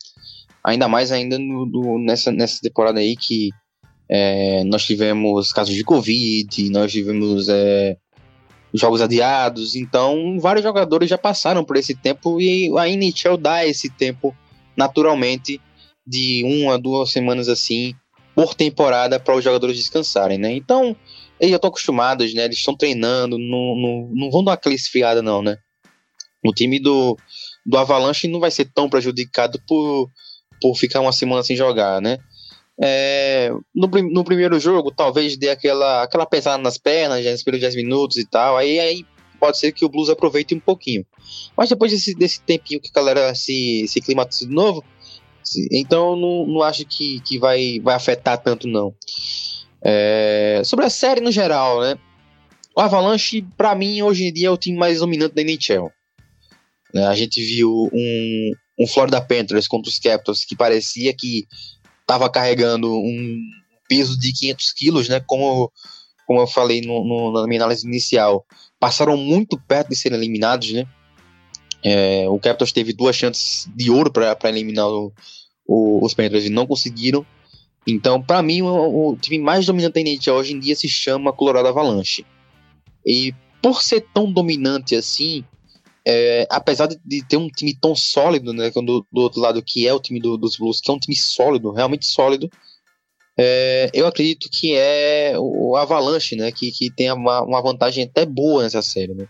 Ainda 0.63 0.87
mais 0.87 1.11
ainda 1.11 1.37
no, 1.37 1.65
no, 1.65 1.99
nessa, 1.99 2.31
nessa 2.31 2.59
temporada 2.61 2.99
aí 2.99 3.15
que 3.15 3.49
é, 4.09 4.63
nós 4.65 4.85
tivemos 4.85 5.51
casos 5.51 5.73
de 5.73 5.83
Covid, 5.83 6.69
nós 6.69 6.91
tivemos 6.91 7.47
é, 7.49 7.97
jogos 8.75 9.01
adiados, 9.01 9.75
então 9.75 10.39
vários 10.39 10.63
jogadores 10.63 11.09
já 11.09 11.17
passaram 11.17 11.63
por 11.63 11.77
esse 11.77 11.95
tempo 11.95 12.39
e 12.41 12.69
a 12.77 12.89
NHL 12.89 13.37
dá 13.37 13.65
esse 13.65 13.89
tempo 13.89 14.35
naturalmente 14.75 15.61
de 16.05 16.43
uma, 16.43 16.77
duas 16.77 17.11
semanas 17.11 17.47
assim 17.47 17.95
por 18.35 18.53
temporada 18.53 19.19
para 19.19 19.35
os 19.35 19.43
jogadores 19.43 19.77
descansarem, 19.77 20.37
né? 20.37 20.53
Então, 20.53 20.95
eles 21.39 21.51
já 21.51 21.55
estão 21.55 21.69
acostumados, 21.69 22.33
né? 22.33 22.45
Eles 22.45 22.57
estão 22.57 22.75
treinando, 22.75 23.37
não, 23.37 23.75
não, 23.75 24.09
não 24.13 24.29
vão 24.29 24.43
dar 24.43 24.53
aquela 24.53 24.75
esfriada, 24.75 25.21
não, 25.21 25.41
né? 25.41 25.57
O 26.45 26.53
time 26.53 26.79
do, 26.79 27.17
do 27.65 27.77
Avalanche 27.77 28.27
não 28.27 28.39
vai 28.39 28.51
ser 28.51 28.65
tão 28.73 28.89
prejudicado 28.89 29.59
por, 29.65 30.09
por 30.61 30.75
ficar 30.75 30.99
uma 30.99 31.13
semana 31.13 31.43
sem 31.43 31.55
jogar, 31.55 32.01
né? 32.01 32.17
É, 32.81 33.51
no, 33.73 33.87
no 33.87 34.23
primeiro 34.23 34.59
jogo, 34.59 34.91
talvez 34.91 35.37
dê 35.37 35.49
aquela, 35.49 36.03
aquela 36.03 36.25
pesada 36.25 36.61
nas 36.61 36.77
pernas, 36.77 37.23
já 37.23 37.31
primeiros 37.43 37.61
10 37.61 37.75
minutos 37.75 38.17
e 38.17 38.25
tal, 38.25 38.57
aí, 38.57 38.79
aí 38.79 39.05
pode 39.39 39.57
ser 39.57 39.71
que 39.71 39.85
o 39.85 39.89
Blues 39.89 40.09
aproveite 40.09 40.53
um 40.53 40.59
pouquinho. 40.59 41.05
Mas 41.55 41.69
depois 41.69 41.91
desse, 41.91 42.13
desse 42.15 42.41
tempinho 42.41 42.81
que 42.81 42.89
a 42.89 42.99
galera 42.99 43.35
se, 43.35 43.85
se 43.87 44.01
climatiza 44.01 44.47
de 44.47 44.53
novo, 44.53 44.83
então 45.71 46.15
não, 46.15 46.45
não 46.45 46.61
acho 46.63 46.85
que, 46.85 47.21
que 47.21 47.37
vai, 47.37 47.79
vai 47.79 47.95
afetar 47.95 48.37
tanto, 48.37 48.67
não. 48.67 48.93
É, 49.81 50.61
sobre 50.65 50.85
a 50.85 50.89
série 50.89 51.21
no 51.21 51.31
geral, 51.31 51.81
né? 51.81 51.97
O 52.75 52.81
Avalanche, 52.81 53.45
para 53.55 53.75
mim, 53.75 54.01
hoje 54.01 54.25
em 54.25 54.33
dia 54.33 54.47
é 54.47 54.51
o 54.51 54.57
time 54.57 54.77
mais 54.77 54.99
dominante 54.99 55.35
da 55.35 55.41
NHL. 55.41 55.89
É, 56.93 57.03
a 57.05 57.15
gente 57.15 57.41
viu 57.41 57.89
um, 57.93 58.51
um 58.79 58.87
Florida 58.87 59.21
Panthers 59.21 59.67
contra 59.67 59.89
os 59.89 59.99
Capitals 59.99 60.43
que 60.43 60.55
parecia 60.55 61.13
que 61.13 61.45
estava 62.05 62.29
carregando 62.29 62.93
um 62.93 63.41
peso 63.89 64.17
de 64.17 64.31
500 64.31 64.73
quilos, 64.73 65.09
né? 65.09 65.19
Como, 65.19 65.71
como 66.27 66.39
eu 66.39 66.47
falei 66.47 66.81
no, 66.81 67.03
no, 67.03 67.31
na 67.33 67.47
minha 67.47 67.61
análise 67.61 67.85
inicial, 67.85 68.45
passaram 68.79 69.17
muito 69.17 69.59
perto 69.67 69.89
de 69.89 69.95
serem 69.95 70.17
eliminados, 70.17 70.71
né? 70.71 70.87
É, 71.83 72.27
o 72.29 72.39
Capitals 72.39 72.71
teve 72.71 72.93
duas 72.93 73.15
chances 73.15 73.69
de 73.75 73.91
ouro 73.91 74.11
para 74.11 74.49
eliminar 74.49 74.87
o, 74.87 75.13
o, 75.67 76.03
os 76.03 76.13
Panthers 76.13 76.45
e 76.45 76.49
não 76.49 76.65
conseguiram. 76.65 77.25
Então, 77.87 78.21
para 78.21 78.41
mim, 78.41 78.61
o, 78.61 79.09
o, 79.11 79.17
time 79.17 79.37
mais 79.37 79.65
dominante 79.65 79.93
da 79.93 80.01
NHL 80.01 80.35
hoje 80.35 80.53
em 80.53 80.59
dia 80.59 80.75
se 80.75 80.89
chama 80.89 81.33
Colorado 81.33 81.67
Avalanche. 81.67 82.25
E 83.05 83.33
por 83.61 83.83
ser 83.83 84.01
tão 84.13 84.31
dominante 84.31 84.95
assim, 84.95 85.43
é, 86.07 86.45
apesar 86.49 86.87
de, 86.87 86.99
de, 87.03 87.27
ter 87.27 87.37
um 87.37 87.49
time 87.49 87.73
tão 87.73 87.95
sólido, 87.95 88.53
né, 88.53 88.69
do, 88.69 89.05
do 89.11 89.21
outro 89.21 89.41
lado 89.41 89.61
que 89.63 89.87
é 89.87 89.93
o 89.93 89.99
time 89.99 90.19
do, 90.19 90.37
dos 90.37 90.57
Blues, 90.57 90.79
que 90.79 90.91
é 90.91 90.93
um 90.93 90.99
time 90.99 91.15
sólido, 91.15 91.71
realmente 91.71 92.05
sólido, 92.05 92.49
é, 93.37 93.89
eu 93.93 94.05
acredito 94.05 94.47
que 94.49 94.75
é 94.75 95.33
o 95.37 95.75
Avalanche, 95.75 96.35
né, 96.35 96.51
que, 96.51 96.71
que 96.71 96.89
tem 96.91 97.11
uma, 97.11 97.41
uma 97.41 97.61
vantagem 97.61 98.03
até 98.03 98.25
boa 98.25 98.63
nessa 98.63 98.81
série, 98.81 99.13
né. 99.13 99.27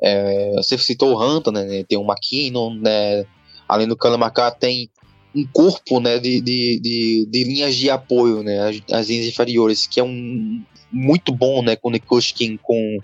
É, 0.00 0.52
você 0.56 0.78
citou 0.78 1.14
o 1.14 1.20
Hunter, 1.20 1.52
né, 1.52 1.82
tem 1.84 1.98
o 1.98 2.04
McKinnon, 2.04 2.74
né, 2.74 3.24
além 3.66 3.88
do 3.88 3.96
Kalamakar 3.96 4.56
tem 4.56 4.90
um 5.34 5.46
corpo 5.46 6.00
né, 6.00 6.18
de, 6.18 6.40
de, 6.40 6.80
de, 6.80 7.26
de, 7.30 7.44
linhas 7.44 7.74
de 7.74 7.90
apoio, 7.90 8.42
né, 8.42 8.60
as, 8.60 8.82
as, 8.92 9.08
linhas 9.08 9.26
inferiores, 9.26 9.86
que 9.86 10.00
é 10.00 10.04
um 10.04 10.62
muito 10.90 11.32
bom 11.32 11.62
né, 11.62 11.76
com 11.76 11.88
o 11.88 11.92
Nikushkin, 11.92 12.56
com 12.56 12.98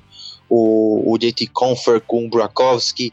o, 0.49 1.13
o 1.13 1.19
JT 1.19 1.49
Confer, 1.49 2.01
com 2.01 2.25
o 2.25 2.29
Burakovsky, 2.29 3.13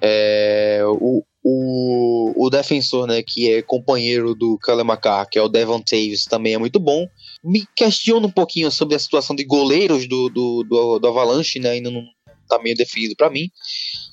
é, 0.00 0.82
o, 0.84 1.22
o, 1.44 2.46
o 2.46 2.50
defensor 2.50 3.06
né, 3.06 3.22
que 3.22 3.50
é 3.50 3.62
companheiro 3.62 4.34
do 4.34 4.58
Kalemakar, 4.58 5.28
que 5.28 5.38
é 5.38 5.42
o 5.42 5.48
Devon 5.48 5.80
Taves, 5.80 6.24
também 6.24 6.54
é 6.54 6.58
muito 6.58 6.78
bom. 6.78 7.06
Me 7.42 7.66
questiono 7.74 8.26
um 8.28 8.30
pouquinho 8.30 8.70
sobre 8.70 8.94
a 8.94 8.98
situação 8.98 9.34
de 9.34 9.44
goleiros 9.44 10.06
do, 10.06 10.28
do, 10.28 10.64
do, 10.64 10.98
do 10.98 11.08
Avalanche, 11.08 11.58
né, 11.58 11.70
ainda 11.70 11.90
não 11.90 12.02
está 12.42 12.60
meio 12.62 12.76
definido 12.76 13.14
para 13.16 13.30
mim, 13.30 13.48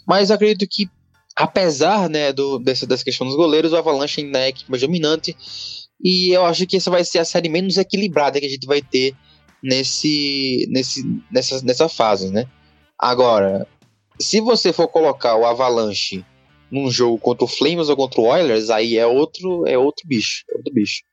mas 0.08 0.32
acredito 0.32 0.68
que 0.70 0.88
apesar 1.36 2.10
né, 2.10 2.34
do, 2.34 2.60
dessa, 2.60 2.86
dessa 2.86 3.04
questão 3.04 3.26
dos 3.26 3.36
goleiros, 3.36 3.72
o 3.72 3.78
Avalanche 3.78 4.22
ainda 4.22 4.40
é 4.40 4.46
a 4.46 4.50
equipe 4.50 4.70
mais 4.70 4.82
dominante. 4.82 5.36
E 6.04 6.30
eu 6.30 6.46
acho 6.46 6.66
que 6.68 6.78
essa 6.78 6.92
vai 6.92 7.04
ser 7.04 7.20
a 7.20 7.26
série 7.26 7.50
menos 7.50 7.78
equilibrada 7.78 8.40
que 8.40 8.46
a 8.46 8.50
gente 8.50 8.66
vai 8.66 8.82
ter 8.82 9.16
nesse, 9.62 10.68
nesse, 10.70 11.04
nessa, 11.32 11.62
nessa 11.64 11.90
fase, 11.90 12.32
né? 12.32 12.48
Agora, 12.98 13.68
se 14.20 14.42
você 14.42 14.74
for 14.74 14.88
colocar 14.88 15.36
o 15.36 15.46
Avalanche 15.46 16.26
num 16.72 16.90
jogo 16.92 17.18
contra 17.18 17.46
o 17.46 17.48
Flames 17.48 17.90
ou 17.90 17.96
contra 17.96 18.22
o 18.22 18.26
Oilers, 18.26 18.70
aí 18.70 18.98
é 18.98 19.08
outro, 19.08 19.66
é 19.68 19.78
outro 19.78 20.08
bicho, 20.08 20.44
é 20.52 20.58
outro 20.58 20.74
bicho. 20.74 21.04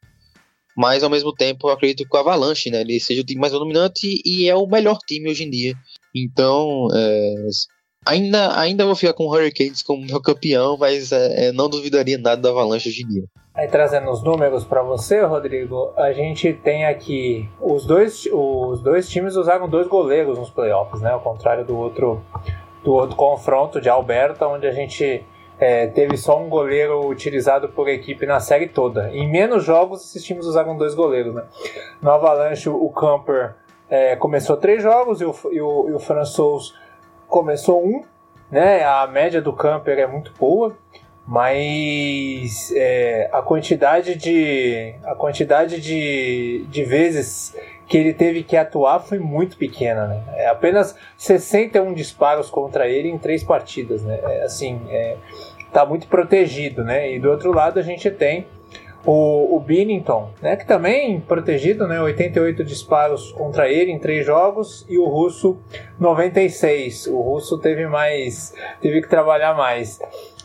Mas 0.76 1.02
ao 1.02 1.08
mesmo 1.08 1.32
tempo, 1.32 1.68
eu 1.68 1.72
acredito 1.72 2.06
que 2.06 2.14
o 2.14 2.20
Avalanche, 2.20 2.70
né, 2.70 2.82
ele 2.82 3.00
seja 3.00 3.22
o 3.22 3.24
time 3.24 3.40
mais 3.40 3.52
dominante 3.52 4.20
e 4.24 4.48
é 4.48 4.54
o 4.54 4.66
melhor 4.66 4.98
time 5.06 5.30
hoje 5.30 5.44
em 5.44 5.50
dia. 5.50 5.74
Então, 6.14 6.88
é, 6.94 7.34
Ainda, 8.06 8.58
ainda 8.58 8.84
vou 8.84 8.94
ficar 8.94 9.12
com 9.12 9.24
o 9.24 9.30
Hurricanes 9.30 9.82
como 9.82 10.06
meu 10.06 10.20
campeão, 10.20 10.76
mas 10.78 11.10
é, 11.10 11.48
é, 11.48 11.52
não 11.52 11.68
duvidaria 11.68 12.16
nada 12.16 12.40
da 12.40 12.50
Avalanche 12.50 12.88
hoje 12.88 13.02
em 13.02 13.08
dia. 13.08 13.24
Aí 13.52 13.66
trazendo 13.68 14.10
os 14.10 14.22
números 14.22 14.64
para 14.64 14.82
você, 14.82 15.22
Rodrigo, 15.22 15.92
a 15.96 16.12
gente 16.12 16.52
tem 16.52 16.84
aqui 16.84 17.48
os 17.60 17.86
dois, 17.86 18.28
os 18.30 18.82
dois 18.82 19.08
times 19.08 19.34
usaram 19.34 19.68
dois 19.68 19.88
goleiros 19.88 20.38
nos 20.38 20.50
playoffs, 20.50 21.00
né? 21.00 21.10
Ao 21.10 21.20
contrário 21.20 21.64
do 21.64 21.76
outro, 21.76 22.22
do 22.84 22.92
outro 22.92 23.16
confronto 23.16 23.80
de 23.80 23.88
Alberta, 23.88 24.46
onde 24.46 24.66
a 24.66 24.72
gente 24.72 25.24
é, 25.58 25.86
teve 25.86 26.16
só 26.16 26.38
um 26.38 26.48
goleiro 26.48 27.08
utilizado 27.08 27.68
por 27.70 27.88
equipe 27.88 28.26
na 28.26 28.40
série 28.40 28.68
toda. 28.68 29.10
Em 29.10 29.26
menos 29.26 29.64
jogos, 29.64 30.04
esses 30.04 30.22
times 30.22 30.44
usaram 30.44 30.76
dois 30.76 30.94
goleiros, 30.94 31.34
né? 31.34 31.42
No 32.02 32.10
Avalanche, 32.10 32.68
o 32.68 32.88
Camper 32.90 33.54
é, 33.88 34.16
começou 34.16 34.56
três 34.56 34.82
jogos 34.82 35.20
e 35.20 35.24
o, 35.24 35.34
e 35.50 35.60
o, 35.60 35.88
e 35.88 35.92
o 35.94 35.98
François 35.98 36.74
começou 37.28 37.84
um, 37.84 38.02
né? 38.50 38.84
A 38.84 39.06
média 39.06 39.40
do 39.40 39.52
camper 39.52 39.98
é 39.98 40.06
muito 40.06 40.32
boa, 40.38 40.76
mas 41.26 42.72
é, 42.76 43.28
a 43.32 43.42
quantidade 43.42 44.14
de 44.14 44.94
a 45.04 45.14
quantidade 45.14 45.80
de, 45.80 46.64
de 46.68 46.84
vezes 46.84 47.54
que 47.88 47.96
ele 47.96 48.12
teve 48.12 48.42
que 48.42 48.56
atuar 48.56 49.00
foi 49.00 49.18
muito 49.18 49.56
pequena, 49.56 50.06
né? 50.06 50.22
É 50.34 50.48
apenas 50.48 50.96
61 51.16 51.94
disparos 51.94 52.50
contra 52.50 52.88
ele 52.88 53.08
em 53.08 53.18
três 53.18 53.42
partidas, 53.42 54.02
né? 54.02 54.18
É, 54.22 54.42
assim, 54.42 54.80
é, 54.88 55.16
tá 55.72 55.84
muito 55.86 56.06
protegido, 56.08 56.84
né? 56.84 57.12
E 57.12 57.18
do 57.18 57.30
outro 57.30 57.52
lado 57.52 57.78
a 57.78 57.82
gente 57.82 58.10
tem 58.10 58.46
o, 59.06 59.56
o 59.56 59.60
Binnington, 59.60 60.30
né, 60.42 60.56
que 60.56 60.66
também 60.66 61.20
protegido, 61.20 61.86
né, 61.86 62.00
88 62.00 62.64
disparos 62.64 63.30
contra 63.32 63.70
ele 63.70 63.92
em 63.92 63.98
três 63.98 64.26
jogos 64.26 64.84
e 64.88 64.98
o 64.98 65.06
russo 65.08 65.56
96. 65.98 67.06
O 67.06 67.20
russo 67.20 67.56
teve 67.58 67.86
mais, 67.86 68.52
teve 68.80 69.00
que 69.00 69.08
trabalhar 69.08 69.54
mais. 69.54 70.00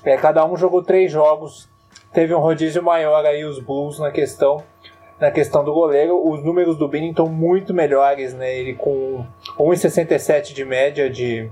É, 0.05 0.15
cada 0.15 0.45
um 0.45 0.55
jogou 0.55 0.83
três 0.83 1.11
jogos, 1.11 1.67
teve 2.13 2.35
um 2.35 2.39
rodízio 2.39 2.83
maior 2.83 3.25
aí 3.25 3.43
os 3.43 3.59
Blues 3.59 3.97
na 3.99 4.11
questão 4.11 4.63
na 5.19 5.29
questão 5.29 5.63
do 5.63 5.71
goleiro, 5.71 6.19
os 6.27 6.43
números 6.43 6.75
do 6.77 6.87
Binnington 6.87 7.27
muito 7.27 7.75
melhores, 7.75 8.33
né? 8.33 8.57
Ele 8.57 8.73
com 8.73 9.23
1,67 9.55 10.51
de 10.51 10.65
média 10.65 11.11
de, 11.11 11.47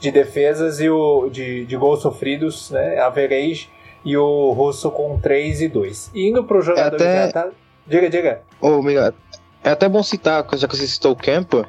de 0.00 0.10
defesas 0.10 0.80
e 0.80 0.90
o 0.90 1.28
de, 1.28 1.64
de 1.64 1.76
gols 1.76 2.02
sofridos, 2.02 2.72
né? 2.72 2.98
Average 2.98 3.70
e 4.04 4.16
o 4.16 4.52
Russo 4.52 4.90
com 4.90 5.18
3 5.18 5.62
e 5.62 5.68
2. 5.68 6.10
Indo 6.14 6.44
pro 6.44 6.60
jogador 6.60 7.00
é 7.00 7.24
até... 7.24 7.32
tá... 7.32 7.48
Diga, 7.86 8.08
diga. 8.08 8.42
Ô, 8.60 8.82
Miguel, 8.82 9.12
é 9.62 9.70
até 9.70 9.88
bom 9.88 10.02
citar, 10.02 10.46
já 10.54 10.68
que 10.68 10.76
você 10.76 10.86
citou 10.86 11.12
o 11.12 11.16
Camper, 11.16 11.66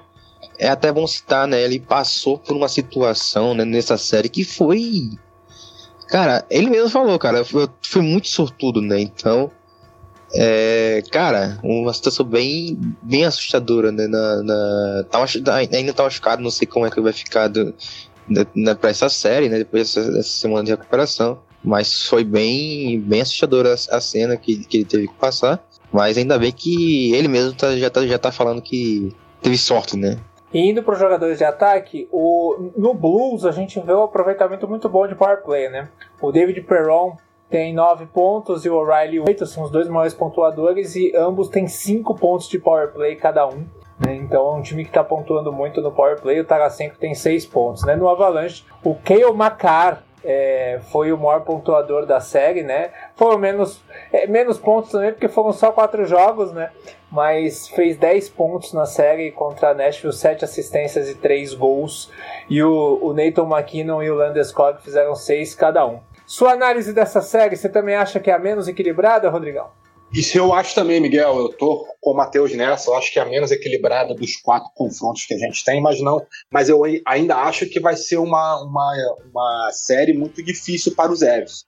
é 0.58 0.67
até 0.67 0.91
bom 0.91 1.06
citar, 1.08 1.48
né? 1.48 1.62
Ele 1.62 1.80
passou 1.80 2.38
por 2.38 2.56
uma 2.56 2.67
situação 2.67 3.54
né, 3.54 3.65
nessa 3.65 3.98
série 3.98 4.30
que 4.30 4.43
foi. 4.43 5.12
Cara, 6.08 6.45
ele 6.50 6.69
mesmo 6.69 6.89
falou, 6.89 7.17
cara, 7.17 7.43
foi, 7.43 7.67
foi 7.82 8.02
muito 8.02 8.28
sortudo, 8.28 8.82
né? 8.82 9.00
Então. 9.00 9.52
É, 10.38 11.02
cara, 11.12 11.60
uma 11.63 11.93
situação 11.93 12.26
bem, 12.26 12.78
bem 13.02 13.24
assustadora, 13.24 13.91
né? 13.91 14.08
Na, 14.08 14.43
na, 14.43 15.06
tá, 15.10 15.24
ainda 15.56 15.93
tá 15.93 16.04
machucado, 16.04 16.41
não 16.41 16.52
sei 16.52 16.67
como 16.67 16.86
é 16.86 16.91
que 16.91 17.00
vai 17.00 17.13
ficar 17.13 17.48
do, 17.48 17.74
né, 18.28 18.76
pra 18.76 18.89
essa 18.89 19.08
série, 19.08 19.48
né? 19.48 19.60
Depois 19.60 19.93
dessa, 19.93 20.12
dessa 20.12 20.30
semana 20.30 20.63
de 20.63 20.71
recuperação. 20.71 21.39
Mas 21.65 22.08
foi 22.08 22.23
bem, 22.23 22.99
bem 22.99 23.21
assustadora 23.21 23.73
a, 23.73 23.99
cena 23.99 24.38
que, 24.38 24.63
que 24.65 24.78
ele 24.78 24.86
teve 24.86 25.08
que 25.08 25.15
passar. 25.15 25.63
Mas 25.91 26.17
ainda 26.17 26.38
bem 26.38 26.51
que 26.51 27.13
ele 27.13 27.28
mesmo 27.28 27.54
tá, 27.54 27.75
já, 27.75 27.89
tá, 27.89 28.06
já 28.06 28.19
tá 28.19 28.32
falando 28.32 28.62
que 28.62 29.15
teve 29.41 29.58
sorte, 29.58 29.97
né? 29.97 30.17
Indo 30.54 30.84
para 30.84 30.93
os 30.93 30.99
jogadores 30.99 31.38
de 31.38 31.43
ataque, 31.43 32.08
o, 32.12 32.71
no 32.78 32.93
Blues 32.93 33.45
a 33.45 33.51
gente 33.51 33.80
vê 33.80 33.93
um 33.93 34.04
aproveitamento 34.04 34.67
muito 34.67 34.88
bom 34.88 35.08
de 35.08 35.15
power 35.15 35.43
play, 35.43 35.69
né? 35.69 35.89
O 36.21 36.32
David 36.32 36.62
Perron 36.62 37.17
tem 37.49 37.73
9 37.73 38.08
pontos 38.08 38.65
e 38.65 38.69
o 38.69 38.75
O'Reilly 38.75 39.19
8, 39.19 39.45
são 39.45 39.63
os 39.63 39.71
dois 39.71 39.88
maiores 39.88 40.13
pontuadores 40.13 40.95
e 40.95 41.15
ambos 41.15 41.49
têm 41.49 41.67
5 41.67 42.15
pontos 42.15 42.47
de 42.47 42.60
power 42.60 42.91
play 42.91 43.15
cada 43.15 43.47
um. 43.47 43.65
Né? 43.99 44.15
Então 44.15 44.47
é 44.47 44.58
um 44.58 44.62
time 44.62 44.84
que 44.84 44.89
está 44.89 45.04
pontuando 45.04 45.51
muito 45.51 45.82
no 45.82 45.91
power 45.91 46.19
play. 46.19 46.39
O 46.39 46.45
Tarasenko 46.45 46.97
tem 46.97 47.13
6 47.13 47.45
pontos. 47.45 47.84
Né? 47.84 47.95
No 47.95 48.10
Avalanche, 48.10 48.63
o 48.84 48.95
Kale 48.95 49.32
Makar 49.34 50.04
é, 50.26 50.80
foi 50.92 51.12
o 51.14 51.18
maior 51.18 51.42
pontuador 51.42 52.06
da 52.06 52.20
série, 52.20 52.64
né? 52.64 52.90
Foram 53.16 53.38
menos, 53.38 53.82
é, 54.12 54.26
menos 54.26 54.58
pontos 54.58 54.92
também, 54.92 55.12
porque 55.12 55.28
foram 55.28 55.54
só 55.54 55.72
quatro 55.72 56.06
jogos, 56.06 56.52
né? 56.52 56.72
Mas 57.12 57.68
fez 57.70 57.96
10 57.98 58.30
pontos 58.30 58.74
na 58.74 58.86
série 58.86 59.32
contra 59.32 59.70
a 59.70 59.74
Nashville, 59.74 60.12
7 60.12 60.44
assistências 60.44 61.10
e 61.10 61.16
3 61.16 61.54
gols. 61.54 62.12
E 62.50 62.62
o, 62.64 63.00
o 63.02 63.14
Nathan 63.14 63.44
McKinnon 63.44 64.02
e 64.02 64.10
o 64.10 64.16
Landeskog 64.16 64.82
fizeram 64.82 65.16
6 65.16 65.56
cada 65.56 65.86
um. 65.86 66.00
Sua 66.26 66.54
análise 66.54 66.92
dessa 66.92 67.22
série, 67.22 67.56
você 67.56 67.70
também 67.70 67.96
acha 67.96 68.20
que 68.20 68.32
é 68.32 68.34
a 68.34 68.40
menos 68.40 68.68
equilibrada, 68.68 69.30
Rodrigão? 69.30 69.70
Isso 70.15 70.38
eu 70.38 70.54
acho 70.54 70.73
também, 70.73 71.01
Miguel. 71.01 71.38
Eu 71.38 71.49
tô 71.49 71.86
com 71.99 72.12
o 72.12 72.15
Matheus 72.15 72.54
nessa. 72.54 72.89
Eu 72.89 72.95
acho 72.95 73.12
que 73.12 73.19
é 73.19 73.21
a 73.21 73.25
menos 73.25 73.51
equilibrada 73.51 74.15
dos 74.15 74.38
quatro 74.38 74.71
confrontos 74.73 75.25
que 75.25 75.34
a 75.34 75.38
gente 75.38 75.62
tem, 75.65 75.82
mas 75.82 75.99
não. 75.99 76.25
Mas 76.49 76.69
eu 76.69 76.84
ainda 77.06 77.36
acho 77.36 77.65
que 77.65 77.82
vai 77.82 77.97
ser 77.97 78.15
uma, 78.15 78.63
uma, 78.63 78.93
uma 79.30 79.69
série 79.73 80.13
muito 80.13 80.41
difícil 80.41 80.95
para 80.95 81.12
os 81.12 81.21
Evs. 81.21 81.65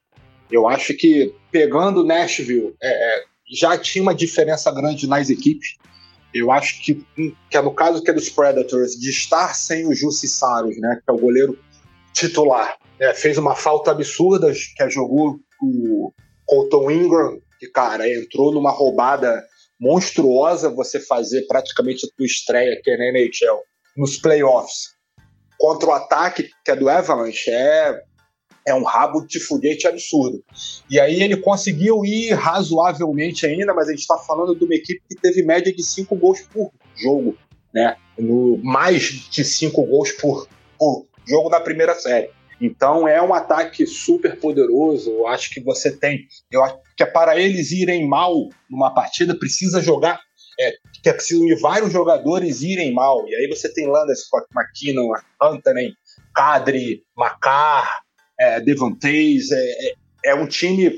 Eu 0.49 0.65
acho 0.65 0.93
que 0.93 1.36
pegando 1.51 2.05
Nashville, 2.05 2.73
é, 2.81 2.88
é, 2.89 3.23
já 3.53 3.77
tinha 3.77 4.01
uma 4.01 4.15
diferença 4.15 4.71
grande 4.71 5.07
nas 5.07 5.29
equipes. 5.29 5.75
Eu 6.33 6.49
acho 6.49 6.81
que, 6.81 7.05
que 7.49 7.57
é 7.57 7.62
no 7.62 7.73
caso 7.73 8.01
que 8.01 8.10
é 8.10 8.13
dos 8.13 8.29
Predators, 8.29 8.93
de 8.93 9.10
estar 9.10 9.53
sem 9.55 9.86
o 9.86 9.93
Jussi 9.93 10.27
Saros, 10.29 10.79
né, 10.79 11.01
que 11.03 11.12
é 11.12 11.13
o 11.13 11.19
goleiro 11.19 11.60
titular, 12.13 12.77
é, 12.97 13.13
fez 13.13 13.38
uma 13.38 13.55
falta 13.55 13.91
absurda, 13.91 14.53
que 14.53 14.83
é 14.83 14.89
jogou 14.89 15.38
o 15.62 16.13
Colton 16.45 16.91
Ingram 16.91 17.41
que, 17.60 17.67
cara, 17.67 18.08
entrou 18.10 18.54
numa 18.54 18.72
roubada 18.72 19.43
monstruosa 19.80 20.70
você 20.70 21.00
fazer 21.00 21.46
praticamente 21.48 22.06
a 22.06 22.10
tua 22.15 22.26
estreia 22.26 22.74
aqui 22.74 22.96
na 22.98 23.12
NHL 23.12 23.60
nos 23.96 24.17
playoffs 24.17 24.98
contra 25.58 25.89
o 25.89 25.91
ataque 25.91 26.50
que 26.63 26.72
é 26.72 26.76
do 26.76 26.89
Avalanche 26.89 27.50
é, 27.50 28.02
é 28.65 28.74
um 28.74 28.84
rabo 28.84 29.26
de 29.26 29.39
foguete 29.39 29.88
absurdo. 29.88 30.43
E 30.89 31.00
aí 31.00 31.22
ele 31.22 31.38
conseguiu 31.38 32.06
ir 32.06 32.34
razoavelmente 32.34 33.46
ainda, 33.46 33.74
mas 33.74 33.88
a 33.88 33.91
gente 33.91 34.02
está 34.02 34.17
falando 34.17 34.56
de 34.56 34.63
uma 34.63 34.76
equipe 34.76 35.02
que 35.10 35.15
teve 35.20 35.43
média 35.43 35.74
de 35.74 35.84
5 35.84 36.15
gols 36.15 36.41
por 36.41 36.72
jogo. 36.96 37.38
né? 37.74 37.96
No 38.17 38.58
mais 38.63 39.04
de 39.04 39.43
cinco 39.43 39.84
gols 39.84 40.12
por, 40.13 40.48
por 40.78 41.08
jogo 41.28 41.50
na 41.50 41.60
primeira 41.60 41.93
série. 41.96 42.30
Então 42.60 43.08
é 43.08 43.22
um 43.22 43.34
ataque 43.34 43.86
super 43.86 44.39
poderoso. 44.39 45.12
Eu 45.12 45.28
acho 45.28 45.52
que 45.52 45.62
você 45.62 45.96
tem. 45.96 46.26
Eu 46.52 46.63
acho 46.63 46.80
que 46.96 47.04
é 47.04 47.06
para 47.06 47.39
eles 47.39 47.72
irem 47.72 48.08
mal 48.08 48.34
numa 48.70 48.93
partida, 48.93 49.38
precisa 49.38 49.82
jogar. 49.82 50.20
É, 50.60 50.72
que 51.04 51.08
é 51.08 51.13
preciso 51.13 51.46
de 51.46 51.54
vários 51.62 51.93
jogadores 51.93 52.63
irem 52.63 52.91
mal. 52.91 53.28
E 53.28 53.36
aí 53.36 53.48
você 53.48 53.72
tem 53.72 53.86
Landers, 53.86 54.28
McKinnon, 54.56 55.12
Anthony, 55.39 55.93
Kadri, 56.34 57.04
Macar, 57.15 58.02
é. 58.39 58.60
É, 59.56 59.89
é, 59.89 59.93
é 60.26 60.36
um 60.36 60.48
time 60.48 60.91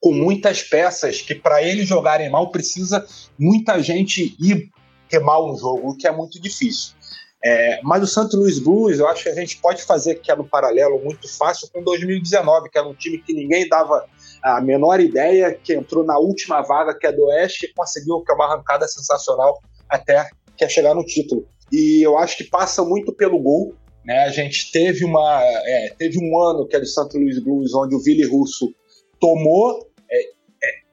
com 0.00 0.12
muitas 0.12 0.62
peças 0.62 1.20
que, 1.20 1.34
para 1.34 1.62
eles 1.62 1.88
jogarem 1.88 2.30
mal, 2.30 2.50
precisa 2.50 3.06
muita 3.38 3.82
gente 3.82 4.36
ir 4.40 4.70
ter 5.08 5.20
mal 5.20 5.48
no 5.48 5.58
jogo, 5.58 5.90
o 5.90 5.96
que 5.96 6.06
é 6.06 6.12
muito 6.12 6.40
difícil. 6.40 6.95
É, 7.44 7.80
mas 7.82 8.02
o 8.02 8.06
Santo 8.06 8.36
Luiz 8.36 8.58
Blues, 8.58 8.98
eu 8.98 9.06
acho 9.06 9.24
que 9.24 9.28
a 9.28 9.34
gente 9.34 9.58
pode 9.58 9.82
fazer 9.82 10.16
que 10.16 10.30
é 10.30 10.36
no 10.36 10.48
paralelo 10.48 10.98
muito 11.02 11.28
fácil 11.36 11.68
com 11.72 11.82
2019, 11.82 12.70
que 12.70 12.78
era 12.78 12.88
um 12.88 12.94
time 12.94 13.18
que 13.18 13.32
ninguém 13.32 13.68
dava 13.68 14.04
a 14.42 14.60
menor 14.60 15.00
ideia, 15.00 15.52
que 15.52 15.74
entrou 15.74 16.04
na 16.04 16.18
última 16.18 16.62
vaga, 16.62 16.96
que 16.98 17.06
é 17.06 17.12
do 17.12 17.26
Oeste, 17.26 17.66
e 17.66 17.72
conseguiu 17.74 18.20
que 18.22 18.32
é 18.32 18.34
uma 18.34 18.46
arrancada 18.46 18.88
sensacional 18.88 19.60
até 19.88 20.28
que 20.56 20.64
é 20.64 20.68
chegar 20.68 20.94
no 20.94 21.04
título. 21.04 21.46
E 21.70 22.02
eu 22.02 22.16
acho 22.16 22.36
que 22.36 22.44
passa 22.44 22.84
muito 22.84 23.12
pelo 23.12 23.38
gol. 23.38 23.74
Né? 24.04 24.18
A 24.24 24.30
gente 24.30 24.70
teve, 24.70 25.04
uma, 25.04 25.40
é, 25.42 25.94
teve 25.98 26.18
um 26.18 26.38
ano 26.40 26.66
que 26.66 26.76
é 26.76 26.80
do 26.80 26.86
Santo 26.86 27.18
Luiz 27.18 27.38
Blues, 27.38 27.74
onde 27.74 27.94
o 27.94 28.00
Vili 28.00 28.24
Russo 28.24 28.72
tomou 29.20 29.86
é, 30.10 30.20
é, 30.22 30.28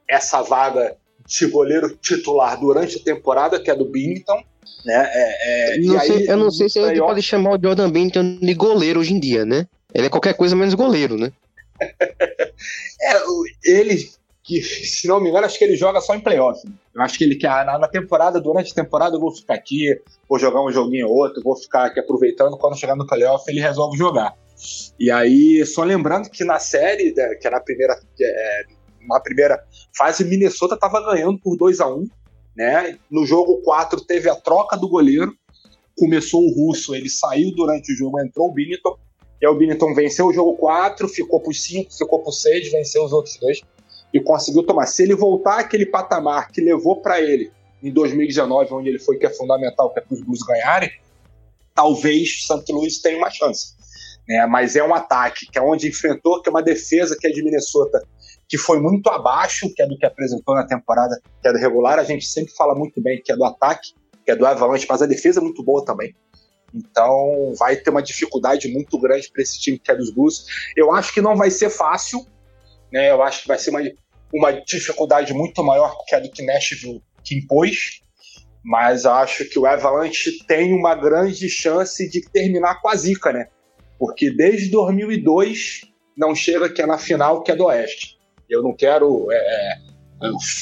essa 0.10 0.42
vaga 0.42 0.98
goleiro 1.50 1.96
titular 2.02 2.60
durante 2.60 2.98
a 2.98 3.04
temporada, 3.04 3.60
que 3.60 3.70
é 3.70 3.76
do 3.76 3.86
Bington, 3.86 4.44
né? 4.86 5.10
É, 5.12 5.76
é, 5.76 5.78
não 5.80 6.00
sei, 6.00 6.18
aí, 6.18 6.28
eu 6.28 6.38
não 6.38 6.52
sei 6.52 6.70
se 6.70 6.80
a 6.80 6.88
gente 6.90 7.00
pode 7.00 7.22
chamar 7.22 7.58
o 7.58 7.62
Jordan 7.62 7.90
Bennington 7.90 8.38
de 8.42 8.54
goleiro 8.54 9.00
hoje 9.00 9.14
em 9.14 9.20
dia, 9.20 9.46
né? 9.46 9.68
Ele 9.94 10.08
é 10.08 10.10
qualquer 10.10 10.34
coisa 10.34 10.56
menos 10.56 10.74
goleiro, 10.74 11.18
né? 11.18 11.32
é, 11.80 13.14
ele, 13.64 14.10
que, 14.44 14.62
se 14.62 15.08
não 15.08 15.22
me 15.22 15.30
engano, 15.30 15.46
acho 15.46 15.58
que 15.58 15.64
ele 15.64 15.76
joga 15.76 16.02
só 16.02 16.14
em 16.14 16.20
playoff. 16.20 16.62
Eu 16.94 17.02
acho 17.02 17.18
que 17.18 17.24
ele 17.24 17.36
quer, 17.36 17.66
na, 17.66 17.78
na, 17.80 17.88
temporada, 17.88 18.42
durante 18.42 18.72
a 18.72 18.76
temporada, 18.76 19.16
eu 19.16 19.20
vou 19.20 19.34
ficar 19.34 19.54
aqui, 19.54 20.00
vou 20.28 20.38
jogar 20.38 20.62
um 20.62 20.72
joguinho 20.72 21.08
ou 21.08 21.16
outro, 21.16 21.42
vou 21.42 21.56
ficar 21.56 21.86
aqui 21.86 22.00
aproveitando. 22.00 22.58
Quando 22.58 22.78
chegar 22.78 22.96
no 22.96 23.08
playoff, 23.08 23.50
ele 23.50 23.62
resolve 23.62 23.98
jogar. 23.98 24.36
E 25.00 25.10
aí, 25.10 25.66
só 25.66 25.84
lembrando 25.84 26.30
que 26.30 26.44
na 26.44 26.60
série, 26.60 27.14
né, 27.16 27.36
que 27.36 27.48
é 27.48 27.52
na 27.52 27.60
primeira, 27.60 27.98
é, 28.22 28.66
na 29.08 29.20
primeira 29.20 29.64
fase, 29.96 30.24
Minnesota 30.24 30.76
estava 30.76 31.02
ganhando 31.02 31.40
por 31.40 31.58
2 31.58 31.80
a 31.80 31.88
1 31.88 32.08
né? 32.56 32.98
No 33.10 33.26
jogo 33.26 33.62
4 33.62 34.02
teve 34.02 34.30
a 34.30 34.36
troca 34.36 34.78
do 34.78 34.88
goleiro, 34.88 35.34
começou 35.98 36.42
o 36.42 36.54
russo, 36.54 36.96
ele 36.96 37.10
saiu 37.10 37.52
durante 37.56 37.92
o 37.92 37.96
jogo, 37.96 38.20
entrou 38.20 38.50
o 38.50 38.54
Binetton, 38.54 38.98
e 39.42 39.48
o 39.48 39.56
Binetton 39.56 39.94
venceu 39.94 40.28
o 40.28 40.34
jogo 40.34 40.56
4, 40.58 41.08
ficou 41.08 41.40
por 41.40 41.54
5, 41.54 41.94
ficou 41.94 42.20
por 42.20 42.32
6, 42.32 42.72
venceu 42.72 43.04
os 43.04 43.12
outros 43.12 43.38
dois 43.38 43.62
e 44.14 44.20
conseguiu 44.20 44.64
tomar. 44.64 44.86
Se 44.86 45.04
ele 45.04 45.16
voltar 45.16 45.60
aquele 45.60 45.86
patamar 45.86 46.50
que 46.52 46.62
levou 46.62 47.02
para 47.02 47.20
ele 47.20 47.52
em 47.82 47.92
2019, 47.92 48.74
onde 48.74 48.90
ele 48.90 49.00
foi 49.00 49.18
que 49.18 49.26
é 49.26 49.30
fundamental 49.30 49.92
que 49.92 50.00
é 50.00 50.02
para 50.02 50.14
os 50.14 50.22
Blues 50.22 50.42
ganharem, 50.44 50.92
talvez 51.76 52.30
o 52.50 52.58
St. 52.58 52.72
Louis 52.72 53.00
tenha 53.00 53.18
uma 53.18 53.30
chance. 53.30 53.74
Né? 54.28 54.46
Mas 54.46 54.76
é 54.76 54.84
um 54.84 54.94
ataque 54.94 55.48
que 55.52 55.58
é 55.58 55.62
onde 55.62 55.90
enfrentou, 55.90 56.42
que 56.42 56.48
é 56.48 56.52
uma 56.52 56.64
defesa 56.64 57.18
que 57.20 57.28
é 57.28 57.32
de 57.32 57.44
Minnesota 57.44 58.02
que 58.54 58.58
foi 58.60 58.80
muito 58.80 59.10
abaixo 59.10 59.68
que 59.74 59.82
é 59.82 59.88
do 59.88 59.98
que 59.98 60.06
apresentou 60.06 60.54
na 60.54 60.64
temporada 60.64 61.20
que 61.42 61.48
é 61.48 61.52
do 61.52 61.58
regular. 61.58 61.98
A 61.98 62.04
gente 62.04 62.28
sempre 62.28 62.54
fala 62.54 62.76
muito 62.76 63.02
bem 63.02 63.20
que 63.20 63.32
é 63.32 63.36
do 63.36 63.44
ataque, 63.44 63.96
que 64.24 64.30
é 64.30 64.36
do 64.36 64.46
Avalanche, 64.46 64.86
mas 64.88 65.02
a 65.02 65.08
defesa 65.08 65.40
é 65.40 65.44
muito 65.44 65.64
boa 65.64 65.84
também. 65.84 66.16
Então 66.72 67.52
vai 67.58 67.78
ter 67.78 67.90
uma 67.90 68.04
dificuldade 68.04 68.68
muito 68.68 69.00
grande 69.00 69.28
para 69.32 69.42
esse 69.42 69.60
time 69.60 69.80
que 69.80 69.90
é 69.90 69.96
dos 69.96 70.14
Blues. 70.14 70.46
Eu 70.78 70.94
acho 70.94 71.12
que 71.12 71.20
não 71.20 71.36
vai 71.36 71.50
ser 71.50 71.72
fácil, 71.72 72.28
né? 72.92 73.10
Eu 73.10 73.24
acho 73.24 73.42
que 73.42 73.48
vai 73.48 73.58
ser 73.58 73.72
uma, 73.72 73.82
uma 74.32 74.52
dificuldade 74.52 75.34
muito 75.34 75.64
maior 75.64 75.98
que 76.06 76.14
a 76.14 76.20
do 76.20 76.30
que 76.30 76.46
Nashville 76.46 77.02
que 77.24 77.40
impôs. 77.40 78.04
Mas 78.64 79.04
acho 79.04 79.50
que 79.50 79.58
o 79.58 79.66
Avalanche 79.66 80.46
tem 80.46 80.74
uma 80.74 80.94
grande 80.94 81.50
chance 81.50 82.08
de 82.08 82.22
terminar 82.30 82.84
com 82.84 82.88
a 82.88 82.96
zica, 82.96 83.34
né? 83.34 83.48
Porque 83.98 84.30
desde 84.30 84.70
2002 84.70 85.92
não 86.16 86.36
chega 86.36 86.70
que 86.70 86.84
é 86.84 86.86
na 86.86 87.00
final 87.00 87.42
que 87.42 87.52
é 87.52 87.56
do 87.56 87.66
Oeste. 87.66 88.22
Eu 88.50 88.62
não 88.62 88.76
quero 88.76 89.32
é, 89.32 89.36
é, 89.38 89.76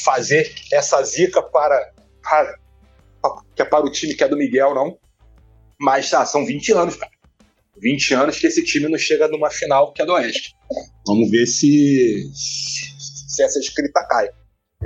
fazer 0.04 0.54
essa 0.72 1.02
zica 1.04 1.42
para, 1.42 1.92
para, 2.22 2.56
que 3.56 3.62
é 3.62 3.66
para 3.66 3.86
o 3.86 3.92
time 3.92 4.14
que 4.14 4.24
é 4.24 4.28
do 4.28 4.38
Miguel, 4.38 4.74
não. 4.74 4.98
Mas 5.80 6.10
tá, 6.10 6.26
são 6.26 6.46
20 6.46 6.72
anos, 6.74 6.96
cara. 6.96 7.12
20 7.78 8.14
anos 8.14 8.40
que 8.40 8.48
esse 8.48 8.64
time 8.64 8.88
não 8.88 8.98
chega 8.98 9.28
numa 9.28 9.50
final 9.50 9.92
que 9.92 10.02
é 10.02 10.06
do 10.06 10.14
Oeste. 10.14 10.56
Vamos 11.06 11.32
ver 11.32 11.48
se, 11.48 12.30
se 12.34 13.42
essa 13.42 13.60
escrita 13.60 14.06
cai. 14.08 14.30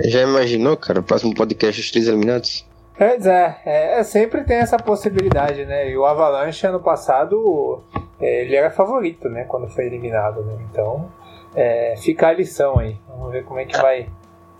Já 0.04 0.22
imaginou, 0.22 0.76
cara, 0.76 1.00
o 1.00 1.02
próximo 1.02 1.34
podcast 1.34 1.80
os 1.80 1.90
três 1.90 2.08
eliminados? 2.08 2.66
Pois 2.96 3.26
é, 3.26 3.60
é, 3.66 4.00
é, 4.00 4.02
sempre 4.02 4.44
tem 4.44 4.56
essa 4.56 4.78
possibilidade, 4.78 5.66
né? 5.66 5.90
E 5.90 5.96
o 5.96 6.06
Avalanche 6.06 6.66
ano 6.66 6.80
passado 6.80 7.84
é, 8.18 8.42
ele 8.42 8.56
era 8.56 8.70
favorito, 8.70 9.28
né? 9.28 9.44
Quando 9.44 9.68
foi 9.68 9.86
eliminado, 9.86 10.42
né? 10.42 10.66
Então 10.70 11.12
é, 11.56 11.94
fica 11.96 12.28
a 12.28 12.32
lição 12.34 12.78
aí. 12.78 12.96
Vamos 13.08 13.32
ver 13.32 13.44
como 13.44 13.58
é 13.58 13.64
que 13.64 13.76
vai, 13.76 14.08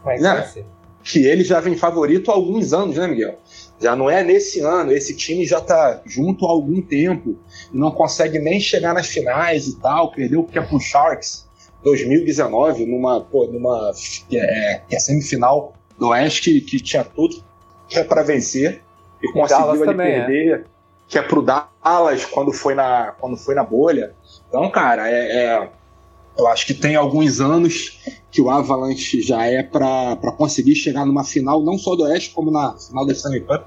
como 0.03 0.11
é 0.11 0.17
que 0.17 0.23
vai 0.23 0.47
ser. 0.47 0.65
Que 1.05 1.25
ele 1.25 1.45
já 1.45 1.61
vem 1.61 1.77
favorito 1.77 2.31
há 2.31 2.35
alguns 2.35 2.73
anos, 2.73 2.97
né, 2.97 3.07
Miguel? 3.07 3.39
Já 3.79 3.95
não 3.95 4.11
é 4.11 4.25
nesse 4.25 4.61
ano, 4.61 4.91
esse 4.91 5.15
time 5.15 5.47
já 5.47 5.61
tá 5.61 6.01
junto 6.07 6.47
há 6.47 6.51
algum 6.51 6.81
tempo 6.81 7.39
e 7.73 7.79
não 7.79 7.93
consegue 7.93 8.39
nem 8.39 8.59
chegar 8.59 8.95
nas 8.95 9.07
finais 9.07 9.69
e 9.69 9.79
tal. 9.79 10.11
Perdeu 10.11 10.43
porque 10.43 10.59
é 10.59 10.63
pro 10.63 10.81
Sharks 10.81 11.47
2019, 11.85 12.87
numa, 12.87 13.21
pô, 13.21 13.47
numa 13.47 13.93
é, 14.33 14.81
é 14.91 14.99
semifinal 14.99 15.75
do 15.97 16.09
Oeste 16.09 16.41
que, 16.41 16.61
que 16.61 16.81
tinha 16.81 17.05
tudo 17.05 17.45
que 17.89 17.99
é 17.99 18.03
para 18.03 18.23
vencer 18.23 18.83
e, 19.23 19.29
e 19.29 19.33
conseguiu 19.33 19.85
também, 19.85 20.13
é. 20.13 20.19
perder. 20.21 20.61
É. 20.61 20.65
Que 21.07 21.19
é 21.19 21.23
pro 21.23 21.41
Dallas 21.41 22.25
quando 22.25 22.53
foi 22.53 22.75
na, 22.75 23.13
quando 23.21 23.37
foi 23.37 23.55
na 23.55 23.63
bolha. 23.63 24.13
Então, 24.49 24.69
cara, 24.71 25.09
é, 25.09 25.45
é 25.45 25.71
eu 26.39 26.47
acho 26.49 26.67
que 26.67 26.75
tem 26.75 26.97
alguns 26.97 27.41
anos 27.41 28.01
que 28.31 28.41
o 28.41 28.51
Avalanche 28.51 29.23
já 29.23 29.47
é 29.47 29.63
para 29.63 30.33
conseguir 30.37 30.75
chegar 30.75 31.07
numa 31.07 31.25
final, 31.25 31.63
não 31.63 31.79
só 31.79 31.95
do 31.95 32.05
Oeste, 32.05 32.31
como 32.35 32.51
na 32.51 32.75
final 32.75 33.07
da 33.07 33.13
Stanley 33.13 33.41
Cup. 33.41 33.65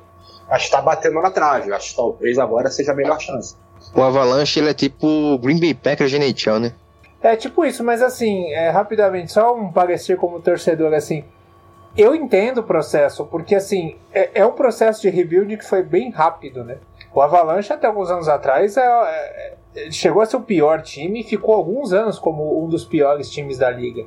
Acho 0.50 0.70
que 0.70 0.76
está 0.76 0.82
batendo 0.82 1.22
na 1.22 1.32
trave. 1.32 1.72
Acho 1.72 1.90
que 1.90 1.96
talvez 1.96 2.38
agora 2.38 2.70
seja 2.70 2.92
a 2.92 2.96
melhor 2.96 3.20
chance. 3.20 3.56
O 3.94 4.02
Avalanche 4.02 4.60
ele 4.60 4.70
é 4.70 4.74
tipo 4.74 5.38
Green 5.40 5.60
Bay 5.60 5.74
Packers 5.74 6.12
de 6.12 6.18
NHL, 6.18 6.60
né? 6.60 6.74
É 7.22 7.36
tipo 7.36 7.66
isso, 7.66 7.84
mas 7.84 8.02
assim, 8.02 8.46
é, 8.54 8.70
rapidamente, 8.70 9.32
só 9.32 9.54
um 9.54 9.72
parecer 9.72 10.16
como 10.16 10.40
torcedor, 10.40 10.94
assim, 10.94 11.26
eu 11.98 12.16
entendo 12.16 12.60
o 12.60 12.64
processo, 12.64 13.26
porque 13.26 13.56
assim, 13.56 13.98
é, 14.14 14.42
é, 14.42 14.46
um 14.46 14.54
processo 14.54 15.02
de 15.02 15.10
rebuild 15.10 15.58
que 15.58 15.66
foi 15.66 15.84
bem 15.84 16.12
rápido, 16.12 16.64
né? 16.64 16.78
O 17.14 17.22
Avalanche 17.22 17.74
até 17.74 17.88
alguns 17.88 18.10
anos 18.10 18.28
atrás 18.28 18.78
é, 18.78 18.82
é 18.82 19.58
chegou 19.92 20.22
a 20.22 20.26
ser 20.26 20.38
o 20.38 20.42
pior 20.42 20.82
time 20.82 21.22
e 21.22 21.24
ficou 21.24 21.54
alguns 21.54 21.94
anos 21.94 22.18
como 22.20 22.64
um 22.64 22.68
dos 22.68 22.86
piores 22.86 23.30
times 23.30 23.58
da 23.58 23.70
liga. 23.70 24.06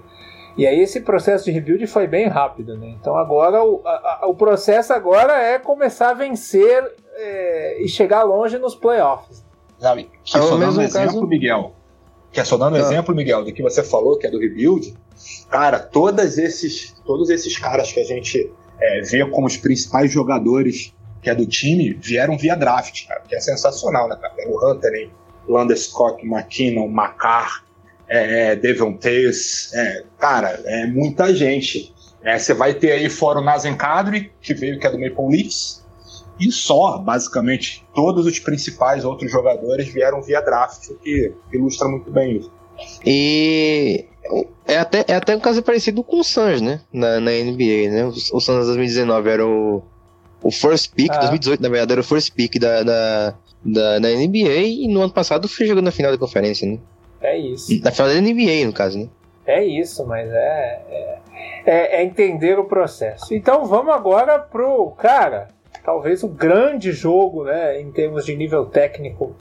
E 0.57 0.67
aí 0.67 0.81
esse 0.81 1.01
processo 1.01 1.47
de 1.47 1.51
rebuild 1.51 1.87
foi 1.87 2.07
bem 2.07 2.29
rápido, 2.29 2.77
né? 2.77 2.95
Então 3.01 3.17
agora 3.17 3.65
o, 3.65 3.81
a, 3.87 4.27
o 4.27 4.35
processo 4.35 4.93
agora 4.93 5.33
é 5.33 5.59
começar 5.59 6.11
a 6.11 6.15
vencer 6.15 6.85
é, 7.15 7.83
e 7.83 7.88
chegar 7.88 8.23
longe 8.23 8.59
nos 8.59 8.75
playoffs. 8.75 9.45
Sabe? 9.79 10.11
Que 10.23 10.37
é 10.37 10.41
só 10.41 10.57
dando 10.57 10.79
um 10.79 10.83
exemplo, 10.83 11.15
caso... 11.15 11.27
Miguel. 11.27 11.73
Que 12.31 12.41
é 12.41 12.45
só 12.45 12.57
dando 12.57 12.75
um 12.75 12.77
ah. 12.77 12.81
exemplo, 12.81 13.15
Miguel, 13.15 13.45
do 13.45 13.53
que 13.53 13.62
você 13.62 13.83
falou, 13.83 14.19
que 14.19 14.27
é 14.27 14.31
do 14.31 14.38
rebuild. 14.38 14.95
Cara, 15.51 15.79
todos 15.79 16.38
esses, 16.38 16.95
todos 17.05 17.31
esses 17.31 17.59
caras 17.59 17.93
que 17.93 18.01
a 18.01 18.05
gente 18.05 18.53
é, 18.81 19.01
vê 19.03 19.25
como 19.29 19.47
os 19.47 19.57
principais 19.57 20.11
jogadores 20.11 20.95
que 21.23 21.31
é 21.31 21.35
do 21.35 21.47
time 21.47 21.95
vieram 21.95 22.37
via 22.37 22.57
draft, 22.57 23.07
cara, 23.07 23.23
que 23.27 23.35
é 23.35 23.41
sensacional, 23.41 24.09
né, 24.09 24.17
cara? 24.21 24.35
O 24.49 24.71
Hunter, 24.71 24.93
hein? 24.93 25.11
Landeskog, 25.49 26.25
McKinnon, 26.25 26.89
Macar, 26.89 27.65
é, 28.09 28.57
Devon 28.57 28.94
Tays, 28.94 29.73
é, 29.73 30.05
cara, 30.19 30.61
é 30.65 30.87
muita 30.87 31.35
gente. 31.35 31.94
É, 32.23 32.38
você 32.38 32.55
vai 32.55 32.75
ter 32.75 32.92
aí 32.92 33.09
fora 33.09 33.40
o 33.40 33.44
Nazen 33.44 33.77
Kadri, 33.77 34.33
que 34.40 34.55
veio 34.55 34.79
que 34.79 34.87
é 34.87 34.90
do 34.90 34.99
Maple 34.99 35.29
Leafs, 35.29 35.83
e 36.38 36.51
só, 36.51 36.99
basicamente, 36.99 37.85
todos 37.94 38.27
os 38.27 38.38
principais 38.38 39.05
outros 39.05 39.31
jogadores 39.31 39.88
vieram 39.88 40.23
via 40.23 40.40
draft, 40.40 40.88
o 40.90 40.96
que 40.96 41.33
ilustra 41.53 41.88
muito 41.88 42.11
bem 42.11 42.38
isso. 42.38 42.53
E 43.05 44.07
é 44.67 44.79
até, 44.79 45.05
é 45.07 45.15
até 45.15 45.37
um 45.37 45.40
caso 45.40 45.63
parecido 45.63 46.03
com 46.03 46.21
o 46.21 46.25
Suns, 46.25 46.61
né? 46.61 46.81
Na, 46.92 47.21
na 47.21 47.31
NBA, 47.31 47.90
né? 47.90 48.05
O, 48.05 48.09
o 48.09 48.40
Suns 48.40 48.67
2019 48.67 49.31
era 49.31 49.46
o, 49.46 49.83
o 50.43 50.51
first 50.51 50.95
pick, 50.95 51.11
ah. 51.11 51.19
2018 51.19 51.63
na 51.63 51.69
verdade 51.69 51.93
era 51.93 52.01
o 52.01 52.05
first 52.05 52.35
pick 52.35 52.59
da, 52.59 52.83
da, 52.83 53.35
da, 53.65 53.99
da 53.99 54.09
NBA 54.09 54.63
e 54.63 54.88
no 54.88 55.03
ano 55.03 55.13
passado 55.13 55.49
foi 55.49 55.67
jogando 55.67 55.85
na 55.85 55.93
final 55.93 56.11
da 56.11 56.19
conferência, 56.19 56.67
né? 56.69 56.79
É 57.21 57.38
isso. 57.38 57.81
Na 57.83 57.93
final 57.93 58.09
da 58.09 58.21
NBA, 58.21 58.67
no 58.67 58.73
caso, 58.73 58.99
né? 58.99 59.09
É 59.47 59.65
isso, 59.65 60.07
mas 60.07 60.31
é, 60.31 60.83
é, 60.88 61.19
é, 61.67 61.97
é 61.97 62.05
entender 62.05 62.59
o 62.59 62.65
processo. 62.65 63.35
Então 63.35 63.65
vamos 63.65 63.93
agora 63.95 64.38
pro. 64.38 64.90
Cara, 64.93 65.49
talvez 65.85 66.23
o 66.23 66.29
grande 66.29 66.93
jogo, 66.93 67.45
né, 67.45 67.81
em 67.81 67.90
termos 67.90 68.25
de 68.25 68.37
nível 68.37 68.67
técnico 68.67 69.35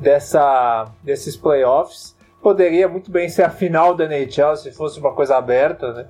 dessa, 0.00 0.90
desses 1.02 1.36
playoffs. 1.36 2.16
Poderia 2.42 2.88
muito 2.88 3.08
bem 3.08 3.28
ser 3.28 3.44
a 3.44 3.50
final 3.50 3.94
da 3.94 4.04
NHL 4.04 4.56
se 4.56 4.72
fosse 4.72 4.98
uma 4.98 5.12
coisa 5.12 5.36
aberta, 5.36 5.92
né? 5.92 6.06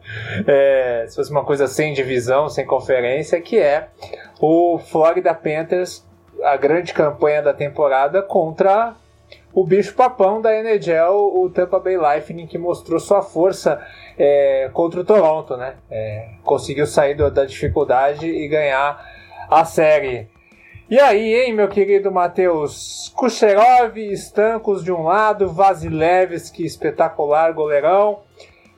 É, 0.46 1.04
se 1.06 1.14
fosse 1.14 1.30
uma 1.30 1.44
coisa 1.44 1.66
sem 1.66 1.92
divisão, 1.92 2.48
sem 2.48 2.64
conferência, 2.64 3.38
que 3.38 3.58
é 3.58 3.88
o 4.42 4.76
Florida 4.76 5.32
Panthers, 5.32 6.04
a 6.42 6.56
grande 6.56 6.92
campanha 6.92 7.40
da 7.40 7.54
temporada 7.54 8.20
contra 8.20 8.96
o 9.54 9.64
bicho 9.64 9.94
papão 9.94 10.42
da 10.42 10.52
NHL, 10.52 11.14
o 11.14 11.48
Tampa 11.48 11.78
Bay 11.78 11.96
Lightning, 11.96 12.48
que 12.48 12.58
mostrou 12.58 12.98
sua 12.98 13.22
força 13.22 13.80
é, 14.18 14.68
contra 14.72 15.00
o 15.00 15.04
Toronto, 15.04 15.56
né? 15.56 15.76
É, 15.88 16.30
conseguiu 16.42 16.88
sair 16.88 17.14
do, 17.14 17.30
da 17.30 17.44
dificuldade 17.44 18.26
e 18.26 18.48
ganhar 18.48 19.00
a 19.48 19.64
série. 19.64 20.28
E 20.90 20.98
aí, 20.98 21.34
hein, 21.34 21.52
meu 21.52 21.68
querido 21.68 22.10
Matheus? 22.10 23.12
Kucherov, 23.14 23.96
Stancos 23.96 24.82
de 24.82 24.90
um 24.90 25.04
lado, 25.04 25.52
Vasilevski, 25.52 26.64
espetacular 26.64 27.52
goleirão. 27.52 28.22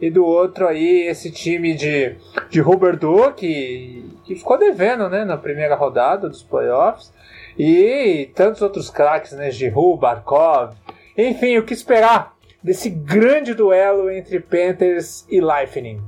E 0.05 0.11
do 0.11 0.23
outro 0.23 0.69
aí, 0.69 1.07
esse 1.09 1.31
time 1.31 1.73
de, 1.73 2.15
de 2.51 2.61
Huberdeau, 2.61 3.33
que, 3.33 4.05
que 4.23 4.35
ficou 4.35 4.59
devendo, 4.59 5.09
né, 5.09 5.25
na 5.25 5.39
primeira 5.39 5.75
rodada 5.75 6.29
dos 6.29 6.43
playoffs. 6.43 7.11
E 7.59 8.29
tantos 8.35 8.61
outros 8.61 8.91
craques, 8.91 9.33
né, 9.33 9.51
Giroud, 9.51 9.99
Barkov. 9.99 10.75
Enfim, 11.17 11.57
o 11.57 11.65
que 11.65 11.73
esperar 11.73 12.35
desse 12.63 12.91
grande 12.91 13.55
duelo 13.55 14.11
entre 14.11 14.41
Panthers 14.41 15.25
e 15.31 15.41
Lightning. 15.41 16.03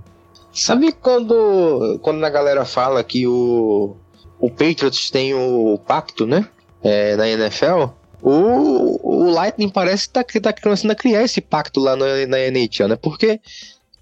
Sabe 0.53 0.93
quando, 0.93 1.99
quando 2.03 2.23
a 2.23 2.29
galera 2.29 2.67
fala 2.67 3.03
que 3.03 3.27
o, 3.27 3.97
o 4.39 4.51
Patriots 4.51 5.11
tem 5.11 5.33
o 5.33 5.79
pacto, 5.87 6.27
né? 6.27 6.47
É, 6.83 7.17
na 7.17 7.27
NFL? 7.27 7.89
O, 8.23 9.25
o 9.25 9.31
Lightning 9.31 9.71
parece 9.71 10.07
que 10.07 10.39
tá, 10.39 10.53
tá 10.53 10.63
começando 10.63 10.91
a 10.91 10.95
criar 10.95 11.23
esse 11.23 11.41
pacto 11.41 11.81
lá 11.81 11.97
na, 11.97 12.27
na 12.27 12.39
NHL, 12.41 12.89
né? 12.89 12.97
Porque, 12.97 13.41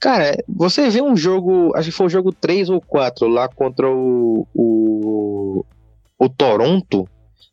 cara, 0.04 0.36
você 0.46 0.90
vê 0.90 1.00
um 1.00 1.16
jogo, 1.16 1.74
acho 1.74 1.88
que 1.88 1.96
foi 1.96 2.04
o 2.04 2.10
jogo 2.10 2.30
3 2.30 2.68
ou 2.68 2.78
4 2.78 3.26
lá 3.26 3.48
contra 3.48 3.90
o, 3.90 4.46
o, 4.54 5.64
o 6.18 6.28
Toronto. 6.28 7.08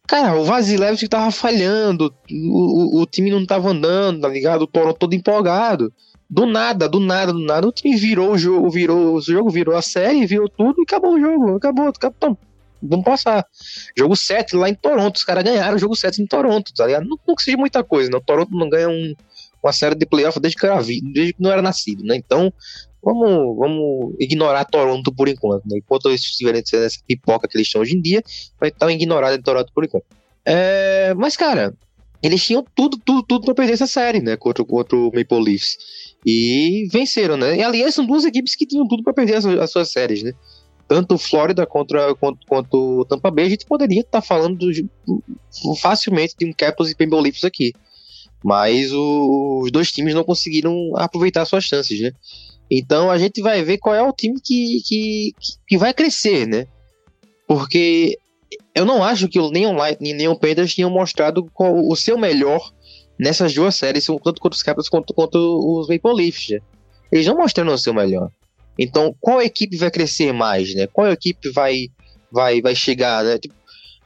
Cara, 0.06 0.38
o 0.38 0.44
Vasilevski 0.44 1.08
tava 1.08 1.32
falhando, 1.32 2.14
o, 2.30 2.98
o, 2.98 3.02
o, 3.04 3.06
time 3.06 3.32
não 3.32 3.46
tava 3.46 3.70
andando, 3.70 4.20
tá 4.20 4.28
ligado? 4.28 4.64
O 4.64 4.68
Toronto 4.68 4.98
todo 4.98 5.16
empolgado. 5.16 5.94
Do 6.30 6.46
nada, 6.46 6.90
do 6.90 7.00
nada, 7.00 7.32
do 7.32 7.40
nada, 7.40 7.66
o 7.66 7.72
time 7.72 7.96
virou 7.96 8.34
o 8.34 8.38
jogo, 8.38 8.70
virou 8.70 9.16
o 9.16 9.22
jogo, 9.22 9.50
virou 9.50 9.74
a 9.74 9.82
série, 9.82 10.26
virou 10.26 10.50
tudo 10.50 10.82
e 10.82 10.84
acabou 10.84 11.14
o 11.14 11.20
jogo. 11.22 11.56
Acabou, 11.56 11.88
acabou. 11.88 12.38
Vamos 12.84 13.06
passar. 13.06 13.46
Jogo 13.98 14.18
7 14.18 14.58
lá 14.58 14.68
em 14.68 14.76
Toronto. 14.76 15.16
Os 15.16 15.24
caras 15.24 15.46
ganharam 15.46 15.76
o 15.76 15.80
jogo 15.80 15.96
7 15.96 16.22
em 16.22 16.28
Toronto, 16.28 16.74
tá 16.74 16.86
ligado? 16.86 17.08
Não, 17.08 17.18
não 17.26 17.36
seja 17.38 17.56
muita 17.56 17.82
coisa, 17.82 18.10
né? 18.10 18.18
O 18.18 18.22
Toronto 18.22 18.52
não 18.52 18.68
ganha 18.68 18.90
um, 18.90 19.16
uma 19.64 19.74
série 19.74 19.96
de 19.96 20.06
playoff 20.06 20.40
desde 20.40 20.58
que 20.58 20.66
era 20.66 20.82
desde 20.82 21.34
que 21.34 21.42
não 21.42 21.52
era 21.52 21.62
nascido, 21.62 22.04
né? 22.04 22.16
Então, 22.16 22.52
vamos, 23.04 23.58
vamos 23.58 24.16
ignorar 24.20 24.66
Toronto 24.66 25.14
por 25.14 25.28
enquanto. 25.28 25.64
Né? 25.66 25.78
Enquanto 25.78 26.10
eles 26.10 26.22
estiverem 26.22 26.62
sendo 26.66 26.84
essa 26.84 27.00
pipoca 27.08 27.48
que 27.48 27.58
eles 27.58 27.68
estão 27.68 27.82
hoje 27.82 27.96
em 27.96 28.02
dia, 28.02 28.24
vai 28.60 28.70
estar 28.70 28.92
ignorado 28.92 29.36
em 29.36 29.42
Toronto 29.42 29.72
por 29.74 29.84
enquanto. 29.84 30.06
É, 30.46 31.14
mas, 31.16 31.36
cara, 31.38 31.74
eles 32.22 32.44
tinham 32.44 32.64
tudo, 32.76 32.98
tudo, 33.04 33.24
tudo 33.24 33.46
pra 33.46 33.56
perder 33.56 33.74
essa 33.74 33.88
série, 33.88 34.22
né? 34.22 34.38
Contra, 34.38 34.64
contra 34.64 34.96
o 34.96 35.12
Maple 35.14 35.44
Leafs. 35.44 35.78
E 36.26 36.88
venceram, 36.92 37.36
né? 37.36 37.58
E 37.58 37.64
aliás, 37.64 37.96
são 37.96 38.06
duas 38.06 38.26
equipes 38.26 38.56
que 38.56 38.68
tinham 38.68 38.88
tudo 38.88 39.04
para 39.04 39.14
perder 39.14 39.36
as, 39.36 39.46
as, 39.46 39.72
suas 39.72 39.92
séries, 39.92 40.22
né? 40.22 40.34
Tanto 40.88 41.18
Flórida 41.18 41.66
contra, 41.66 42.14
quanto, 42.16 42.46
quanto 42.46 43.06
Tampa 43.06 43.32
Bay, 43.32 43.46
a 43.46 43.50
gente 43.50 43.66
poderia 43.66 44.02
estar 44.02 44.22
tá 44.22 44.22
falando 44.22 44.70
facilmente 45.82 46.36
de 46.38 46.46
um 46.46 46.54
Capitals 46.54 46.92
e 46.92 46.96
Maple 47.00 47.22
Leafs 47.22 47.44
aqui. 47.44 47.74
Mas 48.44 48.92
o, 48.92 49.62
os 49.64 49.72
dois 49.72 49.92
times 49.92 50.14
não 50.14 50.24
conseguiram 50.24 50.92
aproveitar 50.96 51.46
suas 51.46 51.64
chances, 51.64 52.00
né? 52.00 52.12
Então 52.70 53.12
a 53.12 53.18
gente 53.18 53.42
vai 53.42 53.62
ver 53.64 53.78
qual 53.78 53.94
é 53.94 54.02
o 54.02 54.14
time 54.14 54.40
que, 54.42 54.82
que, 54.88 55.36
que 55.68 55.78
vai 55.78 55.94
crescer, 55.94 56.48
né? 56.48 56.66
Porque 57.48 58.18
eu 58.74 58.86
não 58.86 59.04
acho 59.04 59.28
que 59.28 59.40
nem 59.52 59.66
o 59.66 59.74
Lightning 59.74 60.14
nem 60.14 60.28
o 60.28 60.38
Panthers 60.38 60.74
tinham 60.74 60.90
mostrado 60.90 61.50
o 61.58 61.96
seu 61.96 62.18
melhor 62.18 62.72
nessas 63.20 63.54
duas 63.54 63.76
séries, 63.76 64.06
tanto 64.06 64.42
contra 64.42 64.56
os 64.56 64.64
Capitals 64.64 64.90
quanto 64.90 65.14
contra 65.14 65.40
os 65.40 65.88
Maple 65.88 66.14
Leafs. 66.14 66.50
Né? 66.50 66.60
Eles 67.12 67.28
não 67.28 67.36
mostraram 67.36 67.74
o 67.74 67.78
seu 67.78 67.94
melhor. 67.94 68.32
Então, 68.80 69.16
qual 69.20 69.42
equipe 69.42 69.78
vai 69.78 69.92
crescer 69.92 70.32
mais, 70.32 70.74
né? 70.74 70.88
Qual 70.88 71.12
equipe 71.12 71.52
vai 71.52 71.90
vai 72.32 72.62
vai 72.62 72.74
chegar, 72.74 73.24
né? 73.24 73.38
Tipo, 73.38 73.54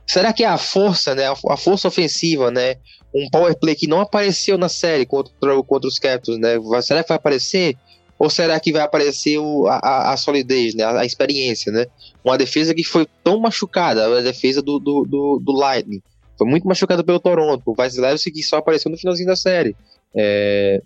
será 0.07 0.33
que 0.33 0.43
é 0.43 0.47
a 0.47 0.57
força, 0.57 1.13
né? 1.13 1.27
A, 1.27 1.55
força 1.57 1.87
ofensiva, 1.87 2.49
né? 2.51 2.75
Um 3.15 3.29
power 3.29 3.57
play 3.57 3.75
que 3.75 3.87
não 3.87 4.01
apareceu 4.01 4.57
na 4.57 4.67
série 4.67 5.05
contra, 5.05 5.31
contra 5.63 5.87
os 5.87 5.97
Capitals, 5.97 6.37
né? 6.39 6.55
Será 6.81 7.01
que 7.01 7.09
vai 7.09 7.17
aparecer? 7.17 7.77
Ou 8.17 8.29
será 8.29 8.59
que 8.59 8.71
vai 8.71 8.81
aparecer 8.81 9.37
o, 9.37 9.67
a, 9.67 10.13
a, 10.13 10.17
solidez, 10.17 10.75
né? 10.75 10.83
A, 10.83 10.99
a, 11.01 11.05
experiência, 11.05 11.71
né? 11.71 11.85
Uma 12.23 12.37
defesa 12.37 12.73
que 12.73 12.83
foi 12.83 13.07
tão 13.23 13.39
machucada, 13.39 14.05
a 14.05 14.21
defesa 14.21 14.61
do, 14.61 14.79
do, 14.79 15.03
do, 15.03 15.41
do 15.43 15.51
Lightning. 15.53 16.01
Foi 16.37 16.47
muito 16.47 16.67
machucada 16.67 17.03
pelo 17.03 17.19
Toronto. 17.19 17.63
O 17.65 17.73
Vasilevski 17.73 18.31
que 18.31 18.43
só 18.43 18.57
apareceu 18.57 18.91
no 18.91 18.97
finalzinho 18.97 19.27
da 19.27 19.35
série. 19.35 19.75
É, 20.13 20.81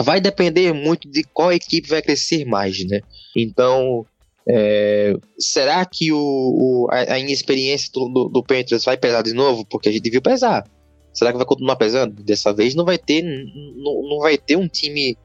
vai 0.00 0.20
depender 0.20 0.72
muito 0.72 1.08
de 1.08 1.24
qual 1.24 1.52
equipe 1.52 1.88
vai 1.88 2.02
crescer 2.02 2.44
mais, 2.44 2.84
né? 2.86 3.00
Então, 3.36 4.06
é, 4.48 5.14
será 5.38 5.84
que 5.84 6.12
o, 6.12 6.18
o 6.18 6.88
a, 6.90 7.14
a, 7.14 7.18
inexperiência 7.18 7.90
do, 7.92 8.08
do, 8.08 8.28
do 8.28 8.42
Panthers 8.42 8.84
vai 8.84 8.96
pesar 8.96 9.22
de 9.22 9.32
novo? 9.32 9.64
Porque 9.64 9.88
a 9.88 9.92
gente 9.92 10.10
viu 10.10 10.22
pesar. 10.22 10.64
Será 11.12 11.30
que 11.30 11.36
vai 11.36 11.46
continuar 11.46 11.76
pesando? 11.76 12.22
Dessa 12.22 12.52
vez 12.52 12.74
não 12.74 12.84
vai 12.84 12.98
ter, 12.98 13.22
não, 13.22 14.02
não 14.08 14.18
vai 14.20 14.38
ter 14.38 14.56
um 14.56 14.68
time 14.68 15.16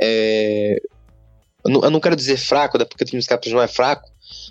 é, 0.00 0.80
eu 1.64 1.70
não, 1.70 1.82
eu 1.82 1.90
não 1.90 2.00
quero 2.00 2.14
dizer 2.14 2.36
fraco, 2.36 2.78
né, 2.78 2.84
porque 2.84 3.02
o 3.02 3.06
time 3.06 3.18
dos 3.18 3.26
Capitals 3.26 3.54
não 3.54 3.62
é 3.62 3.68
fraco, 3.68 4.10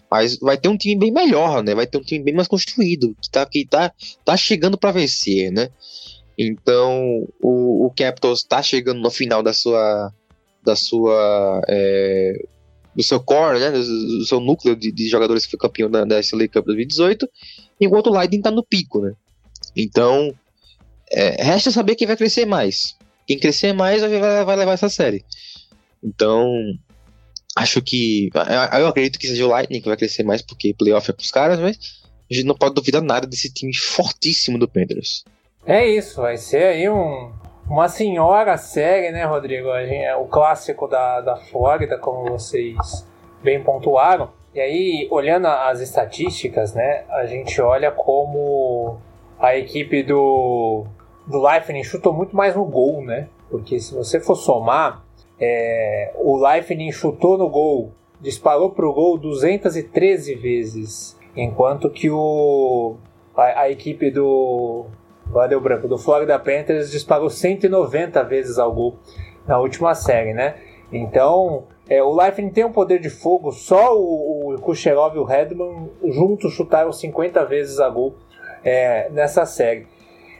mas 0.09 0.37
vai 0.39 0.57
ter 0.57 0.67
um 0.67 0.77
time 0.77 0.97
bem 0.97 1.11
melhor, 1.11 1.63
né? 1.63 1.75
Vai 1.75 1.85
ter 1.85 1.97
um 1.97 2.01
time 2.01 2.23
bem 2.23 2.33
mais 2.33 2.47
construído, 2.47 3.15
que 3.21 3.29
tá, 3.29 3.45
que 3.45 3.65
tá, 3.65 3.91
tá 4.25 4.35
chegando 4.35 4.77
para 4.77 4.91
vencer, 4.91 5.51
né? 5.51 5.69
Então, 6.37 7.27
o, 7.41 7.85
o 7.85 7.93
Capitals 7.95 8.39
está 8.39 8.63
chegando 8.63 8.99
no 8.99 9.11
final 9.11 9.43
da 9.43 9.53
sua 9.53 10.11
da 10.63 10.75
sua 10.75 11.61
é, 11.67 12.33
do 12.95 13.03
seu 13.03 13.19
core, 13.19 13.59
né, 13.59 13.69
do, 13.71 14.25
seu 14.25 14.39
núcleo 14.39 14.75
de, 14.75 14.91
de, 14.91 15.09
jogadores 15.09 15.45
que 15.45 15.51
foi 15.51 15.59
campeão 15.59 15.89
da, 15.89 16.05
da 16.05 16.19
SLA 16.19 16.47
Cup 16.47 16.65
2018, 16.65 17.27
enquanto 17.81 18.07
o 18.07 18.13
Lightning 18.13 18.37
está 18.37 18.49
no 18.49 18.63
pico, 18.63 19.01
né? 19.01 19.13
Então, 19.75 20.33
é, 21.13 21.43
resta 21.43 21.71
saber 21.71 21.95
quem 21.95 22.07
vai 22.07 22.17
crescer 22.17 22.45
mais. 22.45 22.97
Quem 23.27 23.39
crescer 23.39 23.71
mais 23.71 24.01
vai, 24.01 24.55
levar 24.55 24.73
essa 24.73 24.89
série. 24.89 25.23
Então, 26.03 26.51
acho 27.55 27.81
que. 27.81 28.29
Eu 28.77 28.87
acredito 28.87 29.19
que 29.19 29.27
seja 29.27 29.45
o 29.45 29.49
Lightning 29.49 29.79
que 29.79 29.87
vai 29.87 29.97
crescer 29.97 30.23
mais, 30.23 30.41
porque 30.41 30.73
playoff 30.73 31.09
é 31.09 31.13
pros 31.13 31.31
caras, 31.31 31.59
mas 31.59 31.77
a 32.29 32.33
gente 32.33 32.45
não 32.45 32.55
pode 32.55 32.75
duvidar 32.75 33.01
nada 33.01 33.27
desse 33.27 33.53
time 33.53 33.73
fortíssimo 33.75 34.57
do 34.57 34.67
Panthers. 34.67 35.23
É 35.65 35.87
isso, 35.87 36.21
vai 36.21 36.35
ser 36.35 36.63
aí 36.63 36.89
um, 36.89 37.31
uma 37.69 37.87
senhora 37.87 38.57
série, 38.57 39.11
né, 39.11 39.23
Rodrigo? 39.23 39.69
É 39.69 40.15
o 40.15 40.25
clássico 40.25 40.87
da, 40.87 41.21
da 41.21 41.37
Flórida, 41.37 41.97
como 41.97 42.31
vocês 42.31 43.07
bem 43.41 43.63
pontuaram. 43.63 44.31
E 44.53 44.59
aí, 44.59 45.07
olhando 45.09 45.47
as 45.47 45.79
estatísticas, 45.79 46.73
né, 46.73 47.05
a 47.09 47.25
gente 47.25 47.59
olha 47.61 47.91
como 47.91 48.99
a 49.39 49.57
equipe 49.57 50.03
do, 50.03 50.85
do 51.25 51.39
Lightning 51.39 51.83
chutou 51.83 52.13
muito 52.13 52.35
mais 52.35 52.55
no 52.55 52.65
gol, 52.65 53.03
né? 53.03 53.27
Porque 53.49 53.79
se 53.79 53.93
você 53.93 54.19
for 54.19 54.35
somar, 54.35 55.03
é, 55.39 56.11
o 56.15 56.37
Leifnin 56.37 56.91
chutou 56.91 57.37
no 57.37 57.49
gol, 57.49 57.91
disparou 58.19 58.71
para 58.71 58.87
o 58.87 58.93
gol 58.93 59.17
213 59.17 60.35
vezes, 60.35 61.19
enquanto 61.35 61.89
que 61.89 62.09
o, 62.09 62.95
a, 63.35 63.61
a 63.61 63.69
equipe 63.69 64.09
do 64.09 64.85
Valeu 65.25 65.59
Branco 65.59 65.87
do 65.87 65.97
Florida 65.97 66.39
Panthers 66.39 66.91
disparou 66.91 67.29
190 67.29 68.23
vezes 68.23 68.57
ao 68.57 68.73
gol 68.73 68.97
na 69.45 69.59
última 69.59 69.93
série, 69.93 70.33
né? 70.33 70.55
Então, 70.91 71.65
é, 71.89 72.01
o 72.01 72.15
Leifnin 72.15 72.49
tem 72.49 72.63
um 72.63 72.71
poder 72.71 72.99
de 72.99 73.09
fogo, 73.09 73.51
só 73.51 73.97
o, 73.97 74.53
o 74.53 74.61
Kucherov 74.61 75.15
e 75.15 75.19
o 75.19 75.23
Redman 75.23 75.89
juntos 76.05 76.53
chutaram 76.53 76.91
50 76.91 77.43
vezes 77.45 77.79
a 77.79 77.89
gol 77.89 78.15
é, 78.63 79.09
nessa 79.09 79.45
série. 79.45 79.87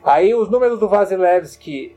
Aí 0.04 0.34
os 0.34 0.49
números 0.49 0.80
do 0.80 0.88
Vasilevski 0.88 1.95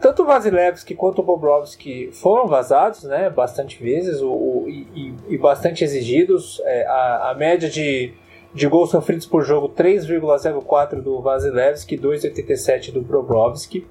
tanto 0.00 0.22
o 0.22 0.26
Vasilevski 0.26 0.94
quanto 0.94 1.20
o 1.20 1.24
Bobrovski 1.24 2.10
foram 2.12 2.46
vazados, 2.46 3.04
né, 3.04 3.30
bastante 3.30 3.82
vezes 3.82 4.20
o, 4.20 4.30
o 4.30 4.64
e, 4.68 5.14
e, 5.28 5.38
bastante 5.38 5.84
exigidos. 5.84 6.60
É, 6.64 6.86
a, 6.86 7.30
a, 7.30 7.34
média 7.34 7.68
de, 7.68 8.12
de 8.52 8.66
gols 8.66 8.90
sofridos 8.90 9.26
por 9.26 9.44
jogo 9.44 9.68
3,04 9.68 11.00
do 11.00 11.20
Vasilevski, 11.20 11.96
2,87 11.96 12.92
do 12.92 13.00
Bobrovski. 13.00 13.86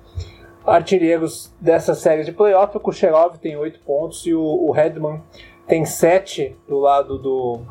Artilheiros 0.66 1.53
dessa 1.62 1.95
série 1.95 2.26
de 2.26 2.34
playoff, 2.34 2.76
o 2.76 2.80
Kucherov 2.80 3.38
tem 3.38 3.55
8 3.55 3.80
pontos 3.80 4.26
e 4.26 4.34
o, 4.34 4.41
o 4.41 4.72
Redman 4.72 5.22
tem 5.66 5.86
7 5.86 6.58
do 6.68 6.78
lado 6.78 7.18
do, 7.18 7.62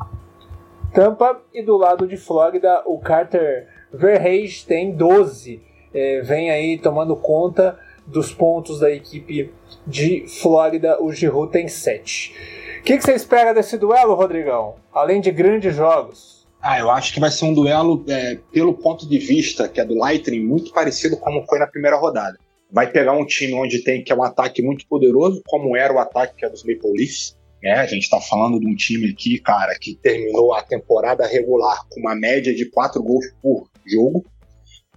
Tampa 0.93 1.39
e 1.53 1.61
do 1.61 1.77
lado 1.77 2.07
de 2.07 2.17
Flórida 2.17 2.81
o 2.85 2.99
Carter 2.99 3.67
Verhage 3.93 4.65
tem 4.65 4.91
12. 4.91 5.61
É, 5.93 6.21
vem 6.21 6.49
aí 6.49 6.77
tomando 6.77 7.15
conta 7.15 7.79
dos 8.07 8.31
pontos 8.31 8.79
da 8.79 8.89
equipe 8.89 9.51
de 9.85 10.25
Flórida, 10.27 11.01
o 11.01 11.11
Giroud 11.11 11.51
tem 11.51 11.67
7. 11.67 12.33
O 12.79 12.83
que, 12.83 12.99
você 12.99 13.13
espera 13.13 13.53
desse 13.53 13.77
duelo, 13.77 14.15
Rodrigão? 14.15 14.75
Além 14.93 15.19
de 15.19 15.29
grandes 15.29 15.75
jogos. 15.75 16.47
Ah, 16.61 16.79
eu 16.79 16.89
acho 16.89 17.13
que 17.13 17.19
vai 17.19 17.29
ser 17.29 17.45
um 17.45 17.53
duelo, 17.53 18.03
é, 18.07 18.37
pelo 18.51 18.73
ponto 18.73 19.07
de 19.07 19.19
vista 19.19 19.67
que 19.67 19.79
é 19.79 19.85
do 19.85 19.95
Lightning, 19.95 20.43
muito 20.43 20.71
parecido 20.71 21.17
como 21.17 21.45
foi 21.45 21.59
na 21.59 21.67
primeira 21.67 21.97
rodada. 21.97 22.37
Vai 22.71 22.89
pegar 22.89 23.13
um 23.13 23.25
time 23.25 23.53
onde 23.53 23.83
tem 23.83 24.03
que 24.03 24.11
é 24.11 24.15
um 24.15 24.23
ataque 24.23 24.61
muito 24.61 24.85
poderoso, 24.87 25.41
como 25.47 25.75
era 25.75 25.93
o 25.93 25.99
ataque 25.99 26.35
que 26.37 26.45
é 26.45 26.49
dos 26.49 26.63
Maple 26.63 26.91
Leafs. 26.93 27.37
Né? 27.61 27.73
A 27.73 27.85
gente 27.85 28.03
está 28.03 28.19
falando 28.19 28.59
de 28.59 28.67
um 28.67 28.75
time 28.75 29.09
aqui, 29.11 29.39
cara, 29.39 29.77
que 29.79 29.95
terminou 29.95 30.53
a 30.53 30.61
temporada 30.61 31.25
regular 31.27 31.85
com 31.89 31.99
uma 31.99 32.15
média 32.15 32.53
de 32.53 32.65
4 32.65 33.01
gols 33.01 33.25
por 33.41 33.69
jogo. 33.85 34.25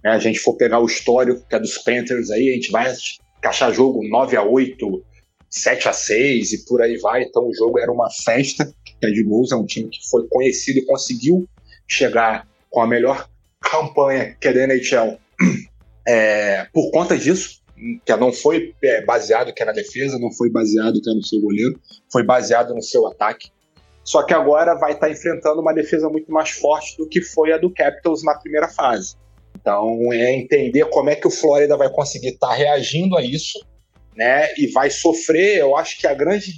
Né? 0.03 0.11
A 0.11 0.19
gente 0.19 0.39
for 0.39 0.55
pegar 0.55 0.79
o 0.79 0.85
histórico 0.85 1.45
que 1.47 1.55
é 1.55 1.59
dos 1.59 1.77
Panthers 1.77 2.29
aí, 2.31 2.49
a 2.49 2.53
gente 2.53 2.71
vai 2.71 2.93
encaixar 3.37 3.73
jogo 3.73 4.07
9 4.07 4.37
a 4.37 4.43
8 4.43 5.03
7 5.51 5.89
a 5.89 5.93
6 5.93 6.53
e 6.53 6.65
por 6.65 6.81
aí 6.81 6.97
vai. 6.97 7.23
Então 7.23 7.47
o 7.47 7.53
jogo 7.53 7.77
era 7.77 7.91
uma 7.91 8.09
festa 8.09 8.73
que 8.85 9.05
é 9.05 9.09
de 9.09 9.23
gols, 9.23 9.51
é 9.51 9.55
um 9.55 9.65
time 9.65 9.89
que 9.89 9.99
foi 10.09 10.25
conhecido 10.29 10.79
e 10.79 10.85
conseguiu 10.85 11.47
chegar 11.87 12.47
com 12.69 12.81
a 12.81 12.87
melhor 12.87 13.29
campanha 13.59 14.35
que 14.39 14.47
é 14.47 14.53
da 14.53 14.63
NHL 14.63 15.19
é, 16.07 16.65
por 16.73 16.89
conta 16.91 17.17
disso, 17.17 17.61
que 18.05 18.15
não 18.15 18.31
foi 18.31 18.73
é, 18.83 19.03
baseado 19.03 19.53
que 19.53 19.61
é 19.61 19.65
na 19.65 19.71
defesa, 19.73 20.17
não 20.17 20.31
foi 20.31 20.49
baseado 20.49 21.01
que 21.01 21.09
é 21.09 21.13
no 21.13 21.23
seu 21.23 21.41
goleiro, 21.41 21.79
foi 22.11 22.23
baseado 22.23 22.73
no 22.73 22.81
seu 22.81 23.05
ataque. 23.07 23.51
Só 24.03 24.23
que 24.23 24.33
agora 24.33 24.73
vai 24.75 24.93
estar 24.93 25.11
enfrentando 25.11 25.61
uma 25.61 25.73
defesa 25.73 26.09
muito 26.09 26.31
mais 26.31 26.49
forte 26.51 26.97
do 26.97 27.07
que 27.07 27.21
foi 27.21 27.51
a 27.51 27.57
do 27.57 27.71
Capitals 27.71 28.23
na 28.23 28.35
primeira 28.35 28.67
fase. 28.67 29.15
Então 29.59 30.11
é 30.11 30.33
entender 30.33 30.85
como 30.85 31.09
é 31.09 31.15
que 31.15 31.27
o 31.27 31.31
Flórida 31.31 31.77
vai 31.77 31.89
conseguir 31.89 32.29
estar 32.29 32.53
reagindo 32.53 33.17
a 33.17 33.23
isso, 33.23 33.59
né? 34.15 34.53
E 34.57 34.67
vai 34.67 34.89
sofrer. 34.89 35.59
Eu 35.59 35.75
acho 35.75 35.97
que 35.99 36.07
a 36.07 36.13
grande 36.13 36.53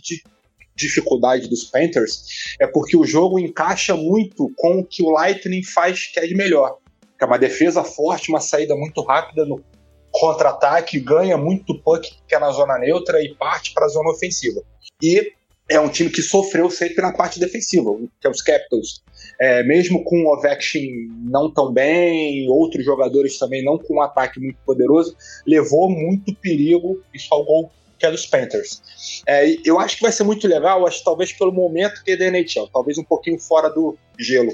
dificuldade 0.75 1.47
dos 1.47 1.65
Panthers 1.65 2.55
é 2.59 2.67
porque 2.67 2.97
o 2.97 3.05
jogo 3.05 3.39
encaixa 3.39 3.95
muito 3.95 4.51
com 4.57 4.79
o 4.79 4.85
que 4.85 5.03
o 5.03 5.11
Lightning 5.11 5.63
faz 5.63 6.07
que 6.07 6.19
é 6.19 6.25
de 6.25 6.35
melhor. 6.35 6.77
Que 7.17 7.23
é 7.23 7.27
uma 7.27 7.37
defesa 7.37 7.83
forte, 7.83 8.29
uma 8.29 8.39
saída 8.39 8.75
muito 8.75 9.01
rápida 9.01 9.45
no 9.45 9.63
contra-ataque, 10.11 10.99
ganha 10.99 11.37
muito 11.37 11.79
puck 11.81 12.07
que 12.27 12.35
é 12.35 12.39
na 12.39 12.51
zona 12.51 12.77
neutra 12.77 13.21
e 13.21 13.33
parte 13.35 13.73
para 13.73 13.85
a 13.85 13.89
zona 13.89 14.11
ofensiva. 14.11 14.61
E 15.01 15.33
é 15.69 15.79
um 15.79 15.89
time 15.89 16.09
que 16.09 16.21
sofreu 16.21 16.69
sempre 16.69 17.01
na 17.01 17.13
parte 17.13 17.39
defensiva, 17.39 17.89
que 18.19 18.27
é 18.27 18.29
os 18.29 18.41
Capitals. 18.41 19.01
É, 19.39 19.63
mesmo 19.63 20.03
com 20.03 20.23
o 20.23 20.33
Ovechkin 20.33 20.89
não 21.23 21.51
tão 21.51 21.71
bem, 21.71 22.47
outros 22.49 22.83
jogadores 22.83 23.37
também 23.39 23.63
não 23.63 23.77
com 23.77 23.95
um 23.95 24.01
ataque 24.01 24.39
muito 24.39 24.59
poderoso, 24.65 25.15
levou 25.47 25.89
muito 25.89 26.35
perigo 26.35 27.01
e 27.13 27.19
salvou 27.19 27.71
que 27.97 28.07
é 28.07 28.11
dos 28.11 28.25
Panthers. 28.25 28.81
É, 29.25 29.55
eu 29.63 29.79
acho 29.79 29.95
que 29.95 30.01
vai 30.01 30.11
ser 30.11 30.25
muito 30.25 30.45
legal, 30.45 30.85
acho 30.85 31.01
talvez 31.05 31.31
pelo 31.31 31.53
momento 31.53 32.03
que 32.03 32.11
é 32.11 32.17
da 32.17 32.25
NHL, 32.25 32.67
talvez 32.67 32.97
um 32.97 33.03
pouquinho 33.03 33.39
fora 33.39 33.69
do 33.69 33.97
gelo. 34.19 34.51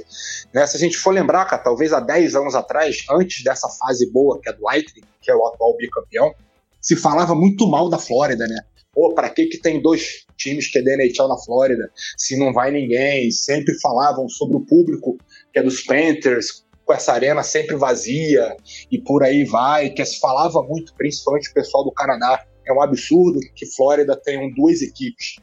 Né? 0.54 0.68
Se 0.68 0.78
a 0.78 0.80
gente 0.80 0.96
for 0.96 1.12
lembrar, 1.12 1.46
cara, 1.46 1.64
talvez 1.64 1.92
há 1.92 2.00
10 2.00 2.36
anos 2.36 2.54
atrás, 2.54 3.04
antes 3.10 3.44
dessa 3.44 3.68
fase 3.68 4.12
boa, 4.12 4.40
que 4.40 4.50
é 4.50 4.54
do 4.54 4.62
Lightning, 4.62 5.04
que 5.20 5.32
é 5.32 5.36
o 5.36 5.48
atual 5.48 5.76
bicampeão, 5.78 6.32
se 6.80 6.96
falava 6.96 7.34
muito 7.34 7.68
mal 7.68 7.90
da 7.90 7.98
Flórida, 7.98 8.46
né? 8.46 8.60
Pô, 9.00 9.14
pra 9.14 9.30
que 9.30 9.46
que 9.46 9.58
tem 9.58 9.82
dois 9.82 10.26
times 10.36 10.70
que 10.70 10.78
é 10.78 10.82
da 10.82 11.28
na 11.30 11.38
Flórida, 11.38 11.90
se 12.18 12.38
não 12.38 12.52
vai 12.52 12.70
ninguém? 12.70 13.32
Sempre 13.32 13.80
falavam 13.80 14.28
sobre 14.28 14.58
o 14.58 14.66
público, 14.66 15.18
que 15.54 15.60
é 15.60 15.64
dos 15.64 15.80
Panthers, 15.84 16.66
com 16.84 16.92
essa 16.92 17.14
arena 17.14 17.42
sempre 17.42 17.78
vazia, 17.78 18.58
e 18.92 19.00
por 19.00 19.24
aí 19.24 19.46
vai, 19.46 19.90
que 19.92 20.04
se 20.06 20.20
falava 20.20 20.62
muito, 20.64 20.94
principalmente 20.96 21.50
o 21.50 21.54
pessoal 21.54 21.86
do 21.86 21.94
Canadá, 21.94 22.46
é 22.68 22.74
um 22.74 22.82
absurdo 22.82 23.40
que 23.56 23.66
Flórida 23.68 24.20
tenham 24.22 24.52
duas 24.54 24.82
equipes 24.82 25.38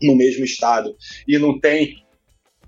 no 0.00 0.14
mesmo 0.14 0.44
estado 0.44 0.96
e 1.26 1.36
não 1.40 1.58
tem 1.58 2.06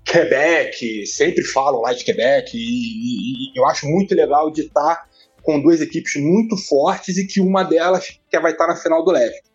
Quebec, 0.03 1.07
sempre 1.07 1.45
falam 1.45 1.79
lá 1.79 1.93
de 1.93 2.03
Quebec, 2.03 2.57
e, 2.57 2.59
e, 2.59 3.53
e 3.53 3.57
eu 3.57 3.65
acho 3.65 3.87
muito 3.87 4.13
legal 4.13 4.51
de 4.51 4.63
estar 4.63 5.07
com 5.41 5.61
duas 5.61 5.79
equipes 5.79 6.21
muito 6.21 6.57
fortes 6.57 7.17
e 7.17 7.25
que 7.25 7.39
uma 7.39 7.63
delas 7.63 8.19
que 8.29 8.37
vai 8.37 8.51
estar 8.51 8.67
na 8.67 8.75
final 8.75 9.05
do 9.05 9.11
leste. 9.11 9.48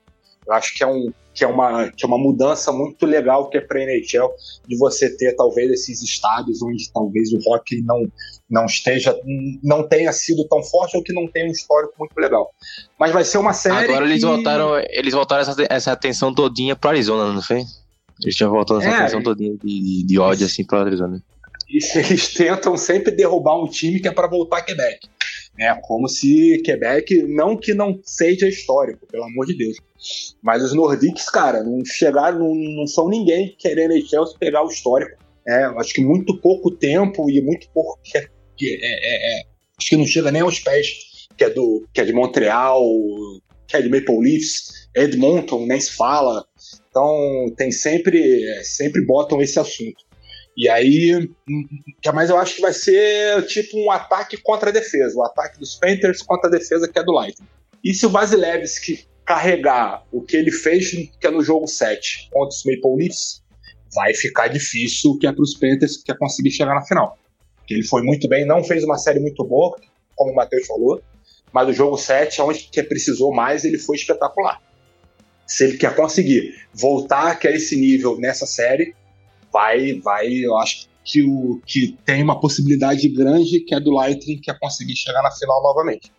Eu 0.46 0.52
acho 0.52 0.74
que 0.74 0.82
é, 0.82 0.86
um, 0.86 1.12
que 1.32 1.44
é, 1.44 1.46
uma, 1.46 1.90
que 1.90 2.04
é 2.04 2.08
uma 2.08 2.18
mudança 2.18 2.70
muito 2.70 3.06
legal 3.06 3.48
que 3.48 3.58
é 3.58 3.60
para 3.60 3.78
a 3.78 3.82
NHL 3.82 4.30
de 4.68 4.76
você 4.76 5.14
ter 5.16 5.34
talvez 5.34 5.70
esses 5.70 6.02
estados 6.02 6.62
onde 6.62 6.90
talvez 6.92 7.32
o 7.32 7.38
rock 7.48 7.80
não, 7.82 8.06
não 8.50 8.66
esteja, 8.66 9.18
não 9.62 9.86
tenha 9.88 10.12
sido 10.12 10.46
tão 10.48 10.62
forte 10.62 10.96
ou 10.96 11.02
que 11.02 11.12
não 11.12 11.26
tenha 11.26 11.46
um 11.46 11.50
histórico 11.52 11.94
muito 11.98 12.16
legal. 12.16 12.50
Mas 12.98 13.12
vai 13.12 13.24
ser 13.24 13.38
uma 13.38 13.52
série. 13.52 13.90
Agora 13.90 14.04
eles 14.04 14.20
que... 14.20 14.26
voltaram, 14.26 14.78
eles 14.90 15.14
voltaram 15.14 15.42
essa, 15.42 15.66
essa 15.68 15.92
atenção 15.92 16.34
todinha 16.34 16.76
para 16.76 16.90
Arizona, 16.90 17.32
não 17.32 17.42
foi? 17.42 17.64
Eles 18.22 18.36
tinham 18.36 18.50
voltado 18.50 18.80
essa 18.80 18.90
é, 18.90 18.98
atenção 19.00 19.22
todinha 19.22 19.56
de, 19.62 20.04
de 20.04 20.18
ódio 20.18 20.46
assim 20.46 20.64
para 20.64 20.80
Arizona. 20.80 21.22
E 21.68 21.78
eles 21.98 22.32
tentam 22.32 22.76
sempre 22.76 23.10
derrubar 23.10 23.60
um 23.60 23.66
time 23.66 23.98
que 23.98 24.08
é 24.08 24.12
para 24.12 24.28
voltar 24.28 24.58
a 24.58 24.62
Quebec. 24.62 25.08
É 25.58 25.72
como 25.82 26.08
se 26.08 26.60
Quebec, 26.64 27.22
não 27.22 27.56
que 27.56 27.74
não 27.74 28.00
seja 28.02 28.48
histórico, 28.48 29.06
pelo 29.06 29.24
amor 29.24 29.46
de 29.46 29.56
Deus. 29.56 29.76
Mas 30.42 30.62
os 30.62 30.74
Nordiques, 30.74 31.30
cara, 31.30 31.62
não 31.62 31.84
chegaram, 31.84 32.40
não, 32.40 32.54
não 32.54 32.86
são 32.86 33.08
ninguém 33.08 33.54
querendo 33.58 33.94
Chelsea 34.06 34.36
pegar 34.38 34.64
o 34.64 34.68
histórico. 34.68 35.22
É, 35.46 35.64
acho 35.64 35.94
que 35.94 36.00
muito 36.00 36.40
pouco 36.40 36.70
tempo 36.70 37.30
e 37.30 37.40
muito 37.40 37.68
pouco. 37.72 37.98
Que 38.02 38.18
é, 38.18 38.28
que 38.56 38.80
é, 38.82 38.86
é, 38.86 39.40
é, 39.40 39.44
acho 39.78 39.88
que 39.88 39.96
não 39.96 40.06
chega 40.06 40.32
nem 40.32 40.42
aos 40.42 40.58
pés, 40.58 41.28
que 41.36 41.44
é, 41.44 41.50
do, 41.50 41.86
que 41.92 42.00
é 42.00 42.04
de 42.04 42.12
Montreal, 42.12 42.82
que 43.68 43.76
é 43.76 43.82
de 43.82 43.88
Maple 43.88 44.18
Leafs, 44.18 44.88
Edmonton, 44.94 45.66
nem 45.66 45.80
se 45.80 45.92
fala. 45.92 46.44
Então 46.90 47.46
tem 47.56 47.70
sempre, 47.70 48.44
sempre 48.64 49.04
botam 49.04 49.40
esse 49.40 49.58
assunto. 49.58 50.04
E 50.56 50.68
aí, 50.68 51.28
mas 52.12 52.30
eu 52.30 52.36
acho 52.36 52.56
que 52.56 52.62
vai 52.62 52.72
ser 52.72 53.44
tipo 53.46 53.76
um 53.76 53.90
ataque 53.90 54.36
contra 54.36 54.70
a 54.70 54.72
defesa, 54.72 55.16
o 55.16 55.24
ataque 55.24 55.58
dos 55.58 55.74
Panthers 55.74 56.22
contra 56.22 56.48
a 56.48 56.50
defesa 56.50 56.88
que 56.88 56.98
é 56.98 57.02
do 57.02 57.12
Lightning. 57.12 57.46
E 57.82 57.92
se 57.92 58.06
o 58.06 58.10
Vasilevski 58.10 59.06
carregar 59.24 60.04
o 60.12 60.22
que 60.22 60.36
ele 60.36 60.52
fez 60.52 60.90
que 60.90 61.26
é 61.26 61.30
no 61.30 61.42
jogo 61.42 61.66
7 61.66 62.28
contra 62.32 62.48
os 62.48 62.62
Maple 62.64 62.96
Leafs, 62.96 63.42
vai 63.94 64.14
ficar 64.14 64.48
difícil 64.48 65.18
que 65.18 65.26
é 65.26 65.32
para 65.32 65.42
os 65.42 65.54
Panthers 65.54 65.96
que 65.96 66.12
é 66.12 66.16
conseguir 66.16 66.50
chegar 66.50 66.74
na 66.74 66.82
final. 66.82 67.18
Ele 67.68 67.82
foi 67.82 68.02
muito 68.02 68.28
bem, 68.28 68.46
não 68.46 68.62
fez 68.62 68.84
uma 68.84 68.98
série 68.98 69.18
muito 69.18 69.42
boa, 69.44 69.76
como 70.14 70.32
o 70.32 70.34
Matheus 70.34 70.66
falou, 70.66 71.02
mas 71.52 71.68
o 71.68 71.72
jogo 71.72 71.96
7, 71.96 72.40
onde 72.42 72.68
que 72.70 72.82
precisou 72.82 73.32
mais, 73.32 73.64
ele 73.64 73.78
foi 73.78 73.96
espetacular. 73.96 74.60
Se 75.46 75.64
ele 75.64 75.78
quer 75.78 75.94
conseguir 75.94 76.54
voltar 76.72 77.38
a 77.42 77.50
esse 77.50 77.76
nível 77.76 78.18
nessa 78.18 78.46
série, 78.46 78.94
vai, 79.54 80.00
vai, 80.00 80.26
eu 80.26 80.56
acho 80.58 80.88
que, 81.04 81.22
o, 81.22 81.60
que 81.64 81.96
tem 82.04 82.24
uma 82.24 82.40
possibilidade 82.40 83.08
grande 83.08 83.60
que 83.60 83.72
é 83.72 83.78
do 83.78 83.92
Lightning 83.92 84.40
que 84.40 84.50
é 84.50 84.54
conseguir 84.58 84.96
chegar 84.96 85.22
na 85.22 85.30
final 85.30 85.62
novamente. 85.62 86.12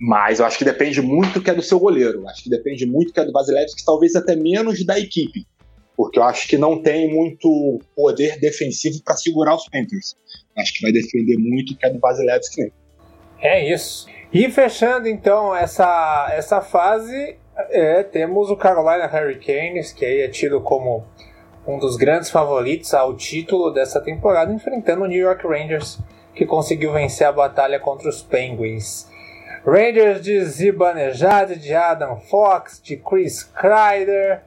Mas 0.00 0.38
eu 0.38 0.46
acho 0.46 0.56
que 0.56 0.64
depende 0.64 1.02
muito 1.02 1.42
que 1.42 1.50
é 1.50 1.54
do 1.54 1.60
seu 1.60 1.78
goleiro. 1.78 2.26
Acho 2.26 2.44
que 2.44 2.48
depende 2.48 2.86
muito 2.86 3.12
que 3.12 3.20
é 3.20 3.24
do 3.24 3.32
Vasilevski, 3.32 3.84
talvez 3.84 4.16
até 4.16 4.34
menos 4.34 4.84
da 4.86 4.98
equipe. 4.98 5.44
Porque 5.94 6.18
eu 6.18 6.22
acho 6.22 6.48
que 6.48 6.56
não 6.56 6.80
tem 6.80 7.12
muito 7.12 7.80
poder 7.94 8.38
defensivo 8.38 9.02
para 9.02 9.16
segurar 9.16 9.56
os 9.56 9.68
Panthers. 9.68 10.16
Acho 10.56 10.72
que 10.72 10.82
vai 10.82 10.92
defender 10.92 11.36
muito 11.36 11.76
que 11.76 11.84
é 11.84 11.90
do 11.90 11.98
Vasilevski 11.98 12.72
É 13.40 13.72
isso. 13.74 14.06
E 14.32 14.48
fechando 14.50 15.08
então 15.08 15.54
essa, 15.54 16.28
essa 16.30 16.60
fase, 16.60 17.36
é, 17.70 18.04
temos 18.04 18.50
o 18.50 18.56
Carolina 18.56 19.10
Hurricanes, 19.12 19.92
que 19.92 20.04
aí 20.04 20.20
é 20.20 20.28
tido 20.28 20.60
como 20.60 21.04
um 21.68 21.78
dos 21.78 21.96
grandes 21.96 22.30
favoritos 22.30 22.94
ao 22.94 23.14
título 23.14 23.70
dessa 23.70 24.00
temporada, 24.00 24.50
enfrentando 24.50 25.04
o 25.04 25.06
New 25.06 25.20
York 25.20 25.46
Rangers, 25.46 25.98
que 26.34 26.46
conseguiu 26.46 26.94
vencer 26.94 27.26
a 27.26 27.32
batalha 27.32 27.78
contra 27.78 28.08
os 28.08 28.22
Penguins. 28.22 29.06
Rangers 29.66 30.22
de 30.22 30.42
Zibanejad, 30.46 31.52
de 31.58 31.74
Adam 31.74 32.16
Fox, 32.20 32.80
de 32.82 32.96
Chris 32.96 33.42
Kreider, 33.42 34.40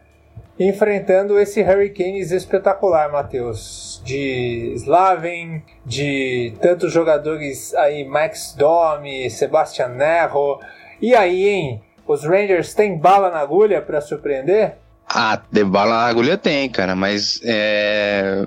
enfrentando 0.60 1.40
esse 1.40 1.62
Hurricanes 1.62 2.32
espetacular, 2.32 3.12
Matheus. 3.12 4.02
De 4.04 4.74
Slaven, 4.78 5.64
de 5.86 6.54
tantos 6.60 6.92
jogadores 6.92 7.76
aí, 7.76 8.04
Max 8.04 8.56
Domi, 8.58 9.30
Sebastian 9.30 9.90
Nerro. 9.90 10.60
E 11.00 11.14
aí, 11.14 11.48
hein? 11.48 11.84
Os 12.08 12.24
Rangers 12.24 12.74
têm 12.74 12.98
bala 12.98 13.30
na 13.30 13.40
agulha 13.40 13.80
para 13.80 14.02
surpreender? 14.02 14.81
Ah, 15.14 15.42
de 15.52 15.64
bala 15.64 15.92
na 15.92 16.06
agulha 16.06 16.38
tem, 16.38 16.70
cara, 16.70 16.96
mas 16.96 17.42
é... 17.44 18.46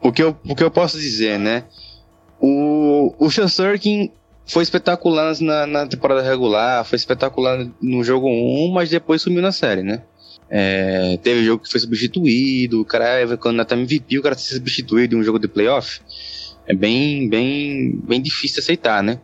o, 0.00 0.10
que 0.10 0.22
eu, 0.22 0.36
o 0.48 0.56
que 0.56 0.64
eu 0.64 0.70
posso 0.70 0.98
dizer, 0.98 1.38
né? 1.38 1.64
O, 2.40 3.14
o 3.18 3.30
Shansurkin 3.30 4.10
foi 4.44 4.64
espetacular 4.64 5.32
na, 5.40 5.66
na 5.66 5.86
temporada 5.86 6.20
regular, 6.20 6.84
foi 6.84 6.96
espetacular 6.96 7.68
no 7.80 8.02
jogo 8.02 8.28
1, 8.28 8.72
mas 8.72 8.90
depois 8.90 9.22
sumiu 9.22 9.40
na 9.40 9.52
série, 9.52 9.82
né? 9.82 10.02
É, 10.50 11.18
teve 11.22 11.44
jogo 11.44 11.62
que 11.62 11.70
foi 11.70 11.80
substituído, 11.80 12.80
o 12.80 12.84
cara, 12.84 13.36
quando 13.38 13.60
até 13.60 13.74
MVP, 13.74 14.18
o 14.18 14.22
cara 14.22 14.36
ser 14.36 14.56
substituído 14.56 15.14
em 15.14 15.20
um 15.20 15.22
jogo 15.22 15.38
de 15.38 15.46
playoff, 15.46 16.00
é 16.66 16.74
bem, 16.74 17.28
bem, 17.28 17.92
bem 18.04 18.20
difícil 18.20 18.60
aceitar, 18.60 19.02
né? 19.02 19.20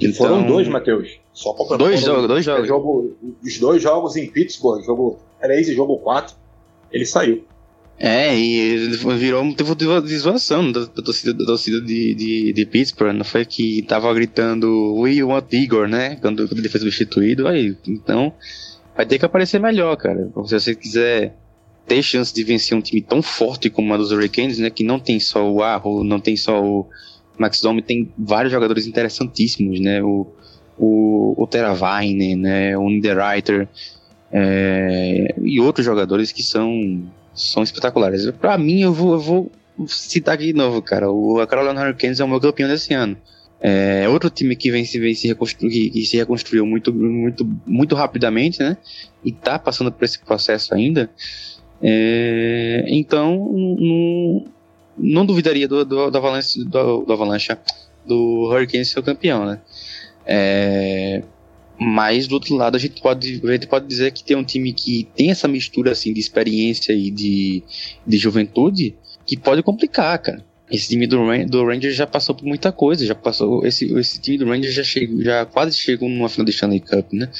E 0.00 0.06
então, 0.06 0.16
foram 0.16 0.46
dois, 0.46 0.66
Matheus. 0.66 1.20
Só 1.32 1.52
dois 1.76 2.00
jogos, 2.00 2.26
dois 2.26 2.44
jogos. 2.44 2.66
Jogo, 2.66 3.16
os 3.44 3.58
dois 3.58 3.82
jogos 3.82 4.16
em 4.16 4.26
Pittsburgh, 4.26 4.82
jogo 4.82 5.18
3 5.46 5.68
e 5.68 5.74
jogo 5.74 5.98
4, 5.98 6.34
ele 6.90 7.06
saiu. 7.06 7.44
É, 7.98 8.36
e 8.36 8.88
virou 9.18 9.42
motivo 9.42 9.74
de 9.74 10.18
zoação 10.18 10.70
da, 10.70 10.80
da 10.80 11.02
torcida, 11.02 11.32
da 11.32 11.46
torcida 11.46 11.80
de, 11.80 12.14
de, 12.14 12.52
de, 12.52 12.66
Pittsburgh, 12.66 13.14
não 13.14 13.24
foi 13.24 13.46
que 13.46 13.80
tava 13.82 14.12
gritando 14.12 14.96
We 14.96 15.22
want 15.22 15.50
Igor, 15.50 15.88
né? 15.88 16.16
Quando, 16.16 16.46
quando 16.46 16.58
ele 16.58 16.68
foi 16.68 16.80
substituído, 16.80 17.48
aí, 17.48 17.74
então 17.88 18.34
vai 18.94 19.06
ter 19.06 19.18
que 19.18 19.24
aparecer 19.24 19.58
melhor, 19.58 19.96
cara. 19.96 20.30
Se 20.44 20.60
você 20.60 20.74
quiser 20.74 21.34
ter 21.86 22.02
chance 22.02 22.34
de 22.34 22.44
vencer 22.44 22.76
um 22.76 22.82
time 22.82 23.00
tão 23.00 23.22
forte 23.22 23.70
como 23.70 23.94
a 23.94 23.96
dos 23.96 24.12
Hurricanes, 24.12 24.58
né? 24.58 24.68
Que 24.68 24.84
não 24.84 24.98
tem 24.98 25.18
só 25.18 25.50
o 25.50 25.62
Arro, 25.62 26.04
não 26.04 26.20
tem 26.20 26.36
só 26.36 26.62
o 26.62 26.86
Max 27.38 27.62
Domi, 27.62 27.80
tem 27.80 28.12
vários 28.18 28.52
jogadores 28.52 28.86
interessantíssimos, 28.86 29.80
né? 29.80 30.02
O, 30.02 30.26
o, 30.76 31.34
o 31.42 31.46
Teravine, 31.46 32.36
né? 32.36 32.76
O 32.76 32.90
Niederreiter 32.90 33.68
é, 34.32 35.34
e 35.42 35.60
outros 35.60 35.84
jogadores 35.84 36.32
que 36.32 36.42
são 36.42 37.04
são 37.34 37.62
espetaculares. 37.62 38.30
Para 38.32 38.56
mim, 38.56 38.80
eu 38.80 38.92
vou, 38.92 39.12
eu 39.12 39.20
vou 39.20 39.52
citar 39.86 40.34
aqui 40.34 40.46
de 40.46 40.52
novo, 40.54 40.80
cara. 40.80 41.10
O 41.10 41.38
a 41.40 41.46
Carolina 41.46 41.82
Hurricanes 41.82 42.18
é 42.18 42.24
o 42.24 42.28
meu 42.28 42.40
campeão 42.40 42.68
desse 42.68 42.94
ano. 42.94 43.16
É 43.60 44.08
outro 44.08 44.28
time 44.30 44.54
que 44.54 44.70
vem 44.70 44.84
vem 44.84 45.14
se, 45.14 45.28
reconstru 45.28 45.68
que 45.68 46.04
se 46.04 46.16
reconstruiu 46.16 46.66
muito, 46.66 46.92
muito, 46.92 47.46
muito 47.66 47.94
rapidamente, 47.94 48.60
né? 48.60 48.76
E 49.24 49.32
tá 49.32 49.58
passando 49.58 49.90
por 49.90 50.04
esse 50.04 50.18
processo 50.18 50.74
ainda. 50.74 51.10
É, 51.82 52.84
então, 52.88 53.50
não, 53.78 54.44
não 54.96 55.26
duvidaria 55.26 55.68
do, 55.68 55.84
do, 55.84 56.10
do, 56.10 56.18
Avalanche, 56.18 56.64
do, 56.64 57.04
do 57.04 57.12
Avalanche, 57.12 57.56
do 58.06 58.48
Hurricanes 58.50 58.90
ser 58.90 59.00
o 59.00 59.02
campeão, 59.02 59.44
né? 59.46 59.60
É, 60.24 61.22
mas 61.78 62.26
do 62.26 62.34
outro 62.34 62.54
lado 62.54 62.76
a 62.76 62.78
gente 62.78 63.00
pode, 63.00 63.40
a 63.44 63.52
gente 63.52 63.66
pode 63.66 63.86
dizer 63.86 64.12
que 64.12 64.24
tem 64.24 64.36
um 64.36 64.44
time 64.44 64.72
que 64.72 65.08
tem 65.14 65.30
essa 65.30 65.46
mistura 65.46 65.92
assim 65.92 66.12
de 66.12 66.20
experiência 66.20 66.92
e 66.92 67.10
de, 67.10 67.62
de 68.06 68.16
juventude 68.16 68.94
que 69.26 69.36
pode 69.36 69.62
complicar, 69.62 70.18
cara. 70.18 70.44
Esse 70.70 70.88
time 70.88 71.06
do, 71.06 71.18
do 71.46 71.64
Rangers 71.64 71.94
já 71.94 72.06
passou 72.06 72.34
por 72.34 72.44
muita 72.44 72.72
coisa, 72.72 73.06
já 73.06 73.14
passou. 73.14 73.64
Esse, 73.64 73.92
esse 73.98 74.20
time 74.20 74.38
do 74.38 74.46
Rangers 74.46 74.74
já, 74.74 74.82
chegou, 74.82 75.22
já 75.22 75.46
quase 75.46 75.76
chegou 75.76 76.08
numa 76.08 76.28
final 76.28 76.44
de 76.44 76.50
Stanley 76.50 76.80
Cup, 76.80 77.12
né? 77.12 77.30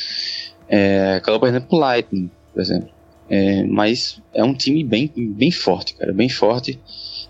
É, 0.69 1.15
acabou, 1.17 1.41
por 1.41 1.49
exemplo, 1.49 1.69
o 1.71 1.81
Lightning, 1.81 2.31
por 2.53 2.61
exemplo. 2.61 2.89
É, 3.29 3.65
mas 3.65 4.21
é 4.33 4.45
um 4.45 4.55
time 4.55 4.85
bem, 4.85 5.11
bem 5.17 5.51
forte, 5.51 5.95
cara, 5.95 6.13
bem 6.13 6.29
forte 6.29 6.79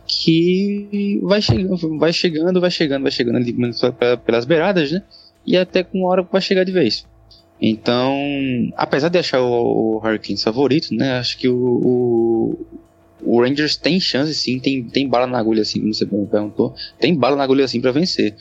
que 0.07 1.19
vai 1.23 1.41
chegando, 1.41 1.99
vai 1.99 2.13
chegando, 2.13 2.61
vai 2.61 2.71
chegando, 2.71 3.03
vai 3.03 3.11
chegando 3.11 3.37
ali 3.37 3.57
pelas 4.25 4.45
beiradas, 4.45 4.93
né? 4.93 5.03
E 5.47 5.57
até 5.57 5.83
com 5.83 5.99
uma 5.99 6.09
hora 6.09 6.23
vai 6.23 6.41
chegar 6.41 6.65
de 6.65 6.73
vez. 6.73 7.07
Então, 7.61 8.15
apesar 8.77 9.09
de 9.09 9.19
achar 9.19 9.41
o, 9.41 9.47
o 9.47 9.97
Hurricanes 9.97 10.43
favorito, 10.43 10.95
né, 10.95 11.19
acho 11.19 11.39
que 11.39 11.49
o, 11.49 11.57
o, 11.57 12.67
o, 13.25 13.41
Rangers 13.41 13.77
tem 13.77 13.99
chance 13.99 14.35
sim, 14.35 14.59
tem, 14.59 14.83
tem 14.85 15.09
bala 15.09 15.27
na 15.27 15.39
agulha 15.39 15.63
assim, 15.63 15.81
como 15.81 15.95
você 15.95 16.05
me 16.05 16.27
perguntou, 16.27 16.75
tem 16.99 17.15
bala 17.15 17.37
na 17.37 17.45
agulha 17.45 17.65
assim 17.65 17.81
para 17.81 17.93
vencer. 17.93 18.35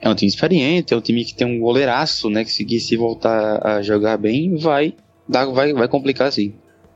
É 0.00 0.08
um 0.08 0.14
time 0.14 0.28
experiente, 0.28 0.92
é 0.92 0.96
um 0.96 1.00
time 1.00 1.24
que 1.24 1.34
tem 1.34 1.46
um 1.46 1.60
goleiraço, 1.60 2.28
né, 2.28 2.44
que 2.44 2.50
se, 2.50 2.80
se 2.80 2.96
voltar 2.96 3.64
a 3.64 3.82
jogar 3.82 4.16
bem, 4.16 4.56
vai, 4.56 4.94
dar, 5.28 5.46
vai, 5.46 5.72
vai 5.72 5.86
complicar 5.86 6.28
assim. 6.28 6.54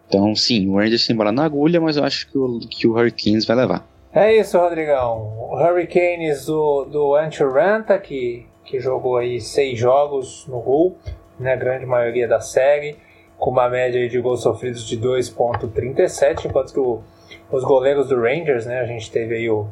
Então, 0.09 0.35
sim, 0.35 0.69
o 0.69 0.77
Rangers 0.77 1.07
tem 1.07 1.15
bala 1.15 1.31
na 1.31 1.45
agulha, 1.45 1.81
mas 1.81 1.97
eu 1.97 2.05
acho 2.05 2.29
que 2.31 2.37
o, 2.37 2.59
que 2.61 2.87
o 2.87 2.93
Hurricanes 2.93 3.45
vai 3.45 3.57
levar. 3.57 3.87
É 4.13 4.39
isso, 4.39 4.59
Rodrigão. 4.59 5.37
O 5.39 5.57
Hurricanes 5.57 6.47
do, 6.47 6.85
do 6.85 7.15
Antiranta, 7.15 7.99
que 7.99 8.47
que 8.65 8.81
jogou 8.81 9.17
aí 9.17 9.41
seis 9.41 9.79
jogos 9.79 10.47
no 10.49 10.61
gol, 10.61 10.97
né, 11.39 11.57
grande 11.57 11.87
maioria 11.87 12.27
da 12.27 12.41
série, 12.41 12.97
com 13.39 13.51
uma 13.51 13.69
média 13.69 14.09
de 14.09 14.21
gols 14.21 14.43
sofridos 14.43 14.87
de 14.87 14.99
2.37, 14.99 16.47
enquanto 16.47 16.73
que 16.73 16.81
o, 16.81 17.03
os 17.51 17.65
goleiros 17.65 18.09
do 18.09 18.21
Rangers, 18.21 18.67
né, 18.67 18.81
a 18.81 18.87
gente 18.87 19.11
teve 19.11 19.37
aí 19.37 19.51
o, 19.51 19.67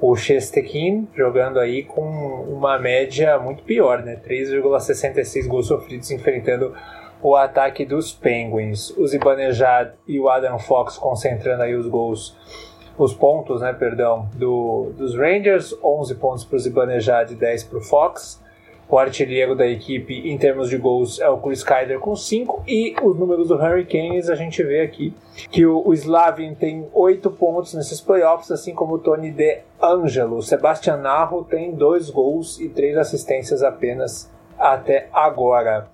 o 0.00 0.16
Chestekin 0.16 1.08
jogando 1.14 1.58
aí 1.58 1.84
com 1.84 2.02
uma 2.02 2.78
média 2.78 3.38
muito 3.38 3.62
pior, 3.62 4.02
né, 4.02 4.20
3,66 4.26 5.46
gols 5.46 5.68
sofridos 5.68 6.10
enfrentando 6.10 6.74
o 7.22 7.34
ataque 7.36 7.86
dos 7.86 8.12
Penguins. 8.12 8.90
O 8.90 9.06
Zibanejad 9.06 9.92
e 10.06 10.20
o 10.20 10.28
Adam 10.28 10.58
Fox 10.58 10.98
concentrando 10.98 11.62
aí 11.62 11.74
os 11.74 11.86
gols 11.86 12.36
os 12.96 13.12
pontos, 13.12 13.60
né, 13.60 13.72
perdão, 13.72 14.28
do, 14.34 14.92
dos 14.96 15.16
Rangers, 15.16 15.76
11 15.82 16.14
pontos 16.16 16.44
para 16.44 16.56
o 16.56 16.58
Zibanejad 16.58 17.32
e 17.32 17.34
10 17.34 17.64
para 17.64 17.78
o 17.78 17.80
Fox. 17.80 18.42
O 18.88 18.98
artilheiro 18.98 19.56
da 19.56 19.66
equipe 19.66 20.30
em 20.30 20.36
termos 20.36 20.68
de 20.68 20.76
gols 20.76 21.18
é 21.18 21.28
o 21.28 21.38
Chris 21.38 21.64
Kyler 21.64 21.98
com 21.98 22.14
5 22.14 22.64
e 22.66 22.94
os 23.02 23.18
números 23.18 23.48
do 23.48 23.54
Hurricanes 23.54 24.28
a 24.28 24.34
gente 24.34 24.62
vê 24.62 24.82
aqui 24.82 25.14
que 25.50 25.64
o, 25.64 25.82
o 25.84 25.94
Slavin 25.94 26.54
tem 26.54 26.86
8 26.92 27.30
pontos 27.30 27.74
nesses 27.74 28.00
playoffs, 28.00 28.52
assim 28.52 28.74
como 28.74 28.94
o 28.94 28.98
Tony 28.98 29.30
De 29.30 29.60
Angelo. 29.82 30.36
O 30.36 30.42
Sebastian 30.42 30.98
Narro 30.98 31.44
tem 31.44 31.72
2 31.72 32.10
gols 32.10 32.60
e 32.60 32.68
3 32.68 32.98
assistências 32.98 33.62
apenas 33.62 34.30
até 34.58 35.08
agora. 35.12 35.88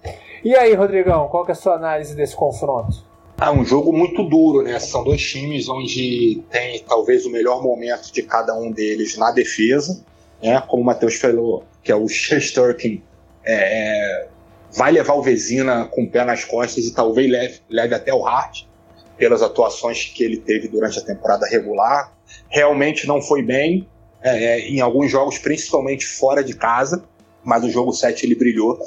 E 0.44 0.55
aí, 0.55 0.74
Rodrigão, 0.74 1.28
qual 1.28 1.44
que 1.44 1.53
é 1.53 1.55
a 1.55 1.57
sua 1.57 1.74
análise 1.74 2.14
desse 2.14 2.36
confronto? 2.36 3.09
É 3.41 3.51
um 3.51 3.64
jogo 3.64 3.91
muito 3.91 4.22
duro, 4.22 4.62
né? 4.62 4.78
São 4.78 5.03
dois 5.03 5.22
times 5.22 5.66
onde 5.66 6.43
tem 6.51 6.78
talvez 6.80 7.24
o 7.24 7.30
melhor 7.30 7.62
momento 7.62 8.12
de 8.12 8.22
cada 8.22 8.55
um 8.55 8.70
deles 8.70 9.16
na 9.16 9.30
defesa, 9.30 10.05
né? 10.43 10.62
Como 10.68 10.82
o 10.82 10.84
Matheus 10.84 11.14
falou, 11.14 11.64
que 11.82 11.91
é 11.91 11.97
o 11.97 12.07
Shesterkin, 12.07 13.03
é, 13.43 13.55
é, 13.55 14.28
vai 14.76 14.93
levar 14.93 15.14
o 15.14 15.22
Vezina 15.22 15.86
com 15.86 16.03
o 16.03 16.11
pé 16.11 16.22
nas 16.22 16.45
costas 16.45 16.84
e 16.84 16.93
talvez 16.93 17.30
leve, 17.30 17.61
leve 17.70 17.95
até 17.95 18.12
o 18.12 18.26
Hart 18.26 18.64
pelas 19.16 19.41
atuações 19.41 20.05
que 20.05 20.22
ele 20.22 20.36
teve 20.36 20.68
durante 20.68 20.99
a 20.99 21.03
temporada 21.03 21.47
regular. 21.47 22.12
Realmente 22.51 23.07
não 23.07 23.22
foi 23.22 23.43
bem 23.43 23.88
é, 24.22 24.45
é 24.45 24.68
em 24.68 24.80
alguns 24.82 25.11
jogos, 25.11 25.38
principalmente 25.38 26.07
fora 26.07 26.45
de 26.45 26.55
casa, 26.55 27.05
mas 27.43 27.64
o 27.64 27.70
jogo 27.70 27.91
7 27.91 28.26
ele 28.26 28.34
brilhou. 28.34 28.78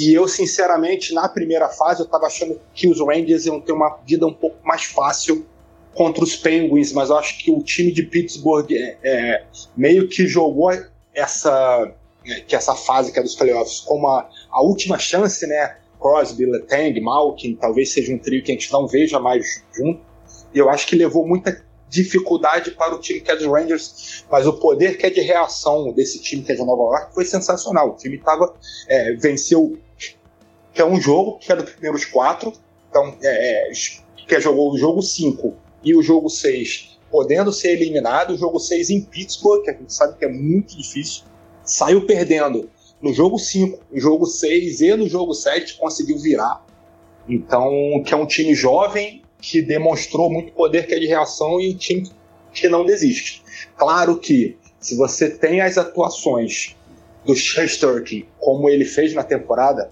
E 0.00 0.14
eu, 0.14 0.26
sinceramente, 0.26 1.12
na 1.12 1.28
primeira 1.28 1.68
fase, 1.68 2.00
eu 2.00 2.06
estava 2.06 2.24
achando 2.24 2.58
que 2.72 2.88
os 2.88 2.98
Rangers 3.00 3.44
iam 3.44 3.60
ter 3.60 3.72
uma 3.72 3.98
vida 4.06 4.26
um 4.26 4.32
pouco 4.32 4.56
mais 4.64 4.84
fácil 4.84 5.44
contra 5.92 6.24
os 6.24 6.34
Penguins, 6.34 6.90
mas 6.94 7.10
eu 7.10 7.18
acho 7.18 7.36
que 7.36 7.50
o 7.50 7.62
time 7.62 7.92
de 7.92 8.04
Pittsburgh 8.04 8.72
é, 8.72 8.96
é, 9.02 9.44
meio 9.76 10.08
que 10.08 10.26
jogou 10.26 10.70
essa, 11.12 11.92
é, 12.24 12.40
que 12.40 12.56
essa 12.56 12.74
fase 12.74 13.12
que 13.12 13.18
é 13.18 13.22
dos 13.22 13.34
playoffs 13.34 13.80
como 13.80 14.08
a, 14.08 14.26
a 14.50 14.62
última 14.62 14.98
chance, 14.98 15.46
né? 15.46 15.76
Crosby, 16.00 16.46
Letang, 16.46 16.98
Malkin, 16.98 17.56
talvez 17.56 17.92
seja 17.92 18.10
um 18.10 18.18
trio 18.18 18.42
que 18.42 18.52
a 18.52 18.54
gente 18.54 18.72
não 18.72 18.86
veja 18.86 19.20
mais 19.20 19.62
junto. 19.76 20.00
E 20.54 20.58
eu 20.58 20.70
acho 20.70 20.86
que 20.86 20.96
levou 20.96 21.28
muita 21.28 21.62
dificuldade 21.90 22.70
para 22.70 22.94
o 22.94 23.00
time 23.00 23.20
que 23.20 23.30
é 23.30 23.36
dos 23.36 23.46
Rangers, 23.46 24.24
mas 24.30 24.46
o 24.46 24.54
poder 24.54 24.96
que 24.96 25.04
é 25.04 25.10
de 25.10 25.20
reação 25.20 25.92
desse 25.92 26.22
time 26.22 26.42
que 26.42 26.52
é 26.52 26.54
de 26.54 26.64
Nova 26.64 26.84
York 26.84 27.14
foi 27.14 27.26
sensacional. 27.26 27.90
O 27.90 27.96
time 27.96 28.16
tava, 28.16 28.54
é, 28.88 29.12
venceu 29.14 29.76
que 30.80 30.82
é 30.82 30.86
um 30.86 30.98
jogo 30.98 31.38
que 31.38 31.52
é 31.52 31.56
dos 31.56 31.68
primeiros 31.68 32.06
quatro, 32.06 32.54
então, 32.88 33.14
é, 33.22 33.68
é 33.68 33.72
que 34.26 34.40
jogou 34.40 34.72
o 34.72 34.78
jogo 34.78 35.02
5 35.02 35.54
e 35.84 35.94
o 35.94 36.02
jogo 36.02 36.30
6 36.30 36.98
podendo 37.10 37.52
ser 37.52 37.72
eliminado, 37.72 38.32
o 38.32 38.38
jogo 38.38 38.58
6 38.58 38.88
em 38.88 39.02
Pittsburgh, 39.02 39.62
que 39.62 39.70
a 39.70 39.74
gente 39.74 39.92
sabe 39.92 40.16
que 40.16 40.24
é 40.24 40.28
muito 40.28 40.74
difícil, 40.76 41.24
saiu 41.64 42.06
perdendo 42.06 42.70
no 43.02 43.12
jogo 43.12 43.38
5, 43.38 43.78
no 43.92 44.00
jogo 44.00 44.24
6 44.24 44.80
e 44.80 44.96
no 44.96 45.06
jogo 45.06 45.34
7 45.34 45.76
conseguiu 45.76 46.16
virar. 46.18 46.64
Então, 47.28 47.70
que 48.06 48.14
é 48.14 48.16
um 48.16 48.26
time 48.26 48.54
jovem 48.54 49.22
que 49.38 49.60
demonstrou 49.60 50.30
muito 50.30 50.52
poder 50.52 50.86
que 50.86 50.94
é 50.94 50.98
de 50.98 51.06
reação 51.06 51.60
e 51.60 51.74
um 51.74 51.76
time 51.76 52.08
que 52.54 52.68
não 52.68 52.86
desiste. 52.86 53.42
Claro 53.76 54.16
que 54.16 54.56
se 54.78 54.96
você 54.96 55.28
tem 55.28 55.60
as 55.60 55.76
atuações 55.76 56.74
do 57.26 57.34
Shesterkin 57.34 58.24
como 58.38 58.70
ele 58.70 58.84
fez 58.84 59.12
na 59.12 59.24
temporada, 59.24 59.90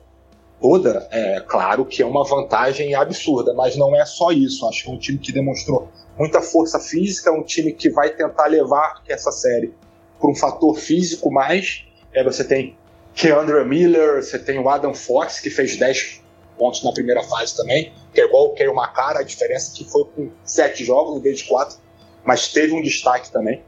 toda, 0.61 1.09
é 1.11 1.41
claro 1.41 1.85
que 1.85 2.03
é 2.03 2.07
uma 2.07 2.25
vantagem 2.25 2.95
absurda, 2.95 3.55
mas 3.55 3.77
não 3.77 3.95
é 3.95 4.05
só 4.05 4.31
isso. 4.33 4.67
Acho 4.67 4.85
que 4.85 4.91
é 4.91 4.93
um 4.93 4.99
time 4.99 5.19
que 5.19 5.33
demonstrou 5.33 5.89
muita 6.19 6.41
força 6.41 6.79
física, 6.81 7.33
um 7.33 7.43
time 7.43 7.73
que 7.73 7.91
vai 7.91 8.11
tentar 8.11 8.47
levar 8.47 9.03
essa 9.09 9.31
série 9.31 9.73
para 10.19 10.31
um 10.31 10.35
fator 10.35 10.77
físico 10.77 11.31
mais. 11.31 11.85
É, 12.13 12.25
você 12.25 12.43
tem 12.45 12.77
Keandre 13.15 13.65
Miller, 13.65 14.23
você 14.23 14.39
tem 14.39 14.59
o 14.59 14.69
Adam 14.69 14.95
Fox, 14.95 15.41
que 15.41 15.51
fez 15.51 15.77
10 15.77 16.23
pontos 16.59 16.83
na 16.83 16.93
primeira 16.93 17.23
fase 17.23 17.57
também, 17.57 17.93
que 18.13 18.21
é 18.21 18.25
igual 18.25 18.47
o 18.47 18.55
Keio 18.55 18.75
Macara, 18.75 19.21
a 19.21 19.23
diferença 19.23 19.73
é 19.73 19.77
que 19.77 19.85
foi 19.85 20.05
com 20.05 20.31
7 20.45 20.85
jogos 20.85 21.17
em 21.17 21.21
vez 21.21 21.39
de 21.39 21.45
4, 21.45 21.79
mas 22.25 22.49
teve 22.49 22.75
um 22.75 22.83
destaque 22.83 23.31
também. 23.31 23.63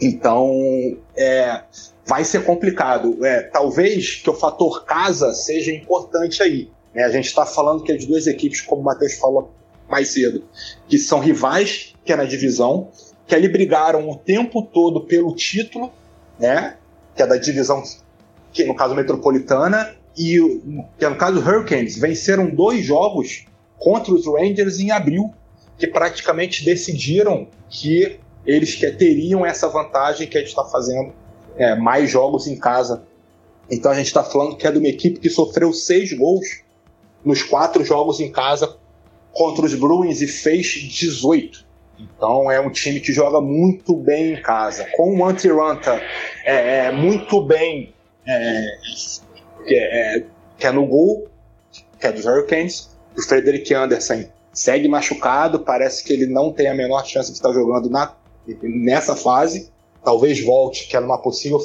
Então, 0.00 0.52
é, 1.16 1.62
vai 2.06 2.24
ser 2.24 2.44
complicado. 2.44 3.24
É, 3.24 3.42
talvez 3.42 4.16
que 4.16 4.30
o 4.30 4.34
fator 4.34 4.84
casa 4.84 5.34
seja 5.34 5.72
importante 5.72 6.42
aí. 6.42 6.70
Né? 6.94 7.04
A 7.04 7.10
gente 7.10 7.26
está 7.26 7.44
falando 7.44 7.82
que 7.82 7.92
as 7.92 8.06
duas 8.06 8.26
equipes, 8.26 8.60
como 8.60 8.80
o 8.80 8.84
Matheus 8.84 9.14
falou, 9.14 9.52
mais 9.88 10.08
cedo, 10.08 10.44
que 10.88 10.98
são 10.98 11.20
rivais 11.20 11.94
que 12.04 12.12
é 12.12 12.16
na 12.16 12.24
divisão, 12.24 12.88
que 13.26 13.34
ali 13.34 13.48
brigaram 13.48 14.08
o 14.08 14.16
tempo 14.16 14.62
todo 14.62 15.00
pelo 15.02 15.34
título, 15.34 15.92
né? 16.38 16.76
Que 17.14 17.22
é 17.22 17.26
da 17.26 17.36
divisão, 17.36 17.82
que 18.52 18.64
no 18.64 18.74
caso 18.74 18.94
metropolitana, 18.94 19.94
e 20.16 20.38
que 20.98 21.04
é 21.04 21.08
no 21.08 21.16
caso 21.16 21.40
Hurricanes, 21.40 21.98
venceram 21.98 22.48
dois 22.48 22.84
jogos 22.84 23.44
contra 23.78 24.14
os 24.14 24.26
Rangers 24.26 24.78
em 24.78 24.92
abril, 24.92 25.34
que 25.76 25.86
praticamente 25.86 26.64
decidiram 26.64 27.48
que 27.68 28.18
eles 28.46 28.74
que 28.74 28.88
teriam 28.92 29.44
essa 29.44 29.68
vantagem 29.68 30.28
que 30.28 30.36
a 30.38 30.40
gente 30.40 30.50
está 30.50 30.64
fazendo 30.64 31.12
é, 31.56 31.74
mais 31.74 32.10
jogos 32.10 32.46
em 32.46 32.56
casa. 32.56 33.04
Então 33.70 33.90
a 33.90 33.94
gente 33.94 34.06
está 34.06 34.22
falando 34.22 34.56
que 34.56 34.66
é 34.66 34.72
de 34.72 34.78
uma 34.78 34.88
equipe 34.88 35.18
que 35.18 35.28
sofreu 35.28 35.72
seis 35.72 36.12
gols 36.12 36.46
nos 37.24 37.42
quatro 37.42 37.84
jogos 37.84 38.20
em 38.20 38.30
casa 38.30 38.76
contra 39.32 39.66
os 39.66 39.74
Bruins 39.74 40.22
e 40.22 40.26
fez 40.26 40.66
18. 40.66 41.66
Então 41.98 42.50
é 42.50 42.60
um 42.60 42.70
time 42.70 43.00
que 43.00 43.12
joga 43.12 43.40
muito 43.40 43.96
bem 43.96 44.34
em 44.34 44.42
casa. 44.42 44.86
Com 44.96 45.18
o 45.18 45.24
Antiranta 45.24 46.00
é, 46.44 46.86
é, 46.86 46.92
muito 46.92 47.42
bem 47.42 47.92
é, 48.26 48.66
é, 49.66 50.24
que 50.58 50.66
é 50.66 50.72
no 50.72 50.86
gol, 50.86 51.26
que 51.98 52.06
é 52.06 52.12
dos 52.12 52.24
Hurricanes. 52.24 52.96
O 53.16 53.22
Frederick 53.22 53.72
Anderson 53.74 54.24
segue 54.52 54.88
machucado, 54.88 55.60
parece 55.60 56.04
que 56.04 56.12
ele 56.12 56.26
não 56.26 56.52
tem 56.52 56.68
a 56.68 56.74
menor 56.74 57.04
chance 57.04 57.30
de 57.30 57.36
estar 57.36 57.52
jogando 57.52 57.90
na, 57.90 58.14
nessa 58.62 59.16
fase. 59.16 59.70
Talvez 60.06 60.40
volte, 60.44 60.86
que 60.86 60.96
é 60.96 61.00
numa 61.00 61.18
possível 61.18 61.58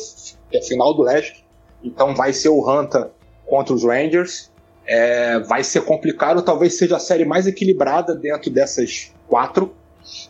é 0.52 0.60
final 0.64 0.96
do 0.96 1.04
leste. 1.04 1.46
Então 1.84 2.16
vai 2.16 2.34
ser 2.34 2.50
o 2.50 2.68
Hunter 2.68 3.10
contra 3.46 3.72
os 3.72 3.84
Rangers. 3.84 4.50
É, 4.84 5.38
vai 5.42 5.64
ser 5.64 5.82
complicado, 5.86 6.42
talvez 6.42 6.76
seja 6.76 6.96
a 6.96 7.00
série 7.00 7.24
mais 7.24 7.46
equilibrada 7.46 8.16
dentro 8.16 8.50
dessas 8.50 9.12
quatro. 9.28 9.76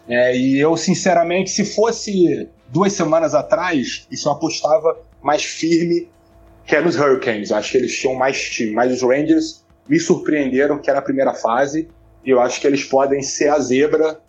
É, 0.09 0.35
e 0.35 0.59
eu, 0.59 0.75
sinceramente, 0.75 1.51
se 1.51 1.63
fosse 1.63 2.49
duas 2.67 2.91
semanas 2.91 3.33
atrás, 3.33 4.05
isso 4.11 4.27
eu 4.27 4.33
apostava 4.33 4.99
mais 5.21 5.45
firme 5.45 6.09
que 6.65 6.75
é 6.75 6.81
nos 6.81 6.97
Hurricanes. 6.97 7.49
Acho 7.49 7.71
que 7.71 7.77
eles 7.77 7.97
tinham 7.97 8.13
mais 8.13 8.37
time, 8.37 8.73
mas 8.73 8.91
os 8.91 9.01
Rangers 9.01 9.63
me 9.87 9.97
surpreenderam 10.01 10.79
que 10.79 10.89
era 10.89 10.99
a 10.99 11.01
primeira 11.01 11.33
fase 11.33 11.87
e 12.25 12.29
eu 12.29 12.41
acho 12.41 12.59
que 12.59 12.67
eles 12.67 12.83
podem 12.83 13.21
ser 13.21 13.47
a 13.47 13.59
zebra 13.59 14.19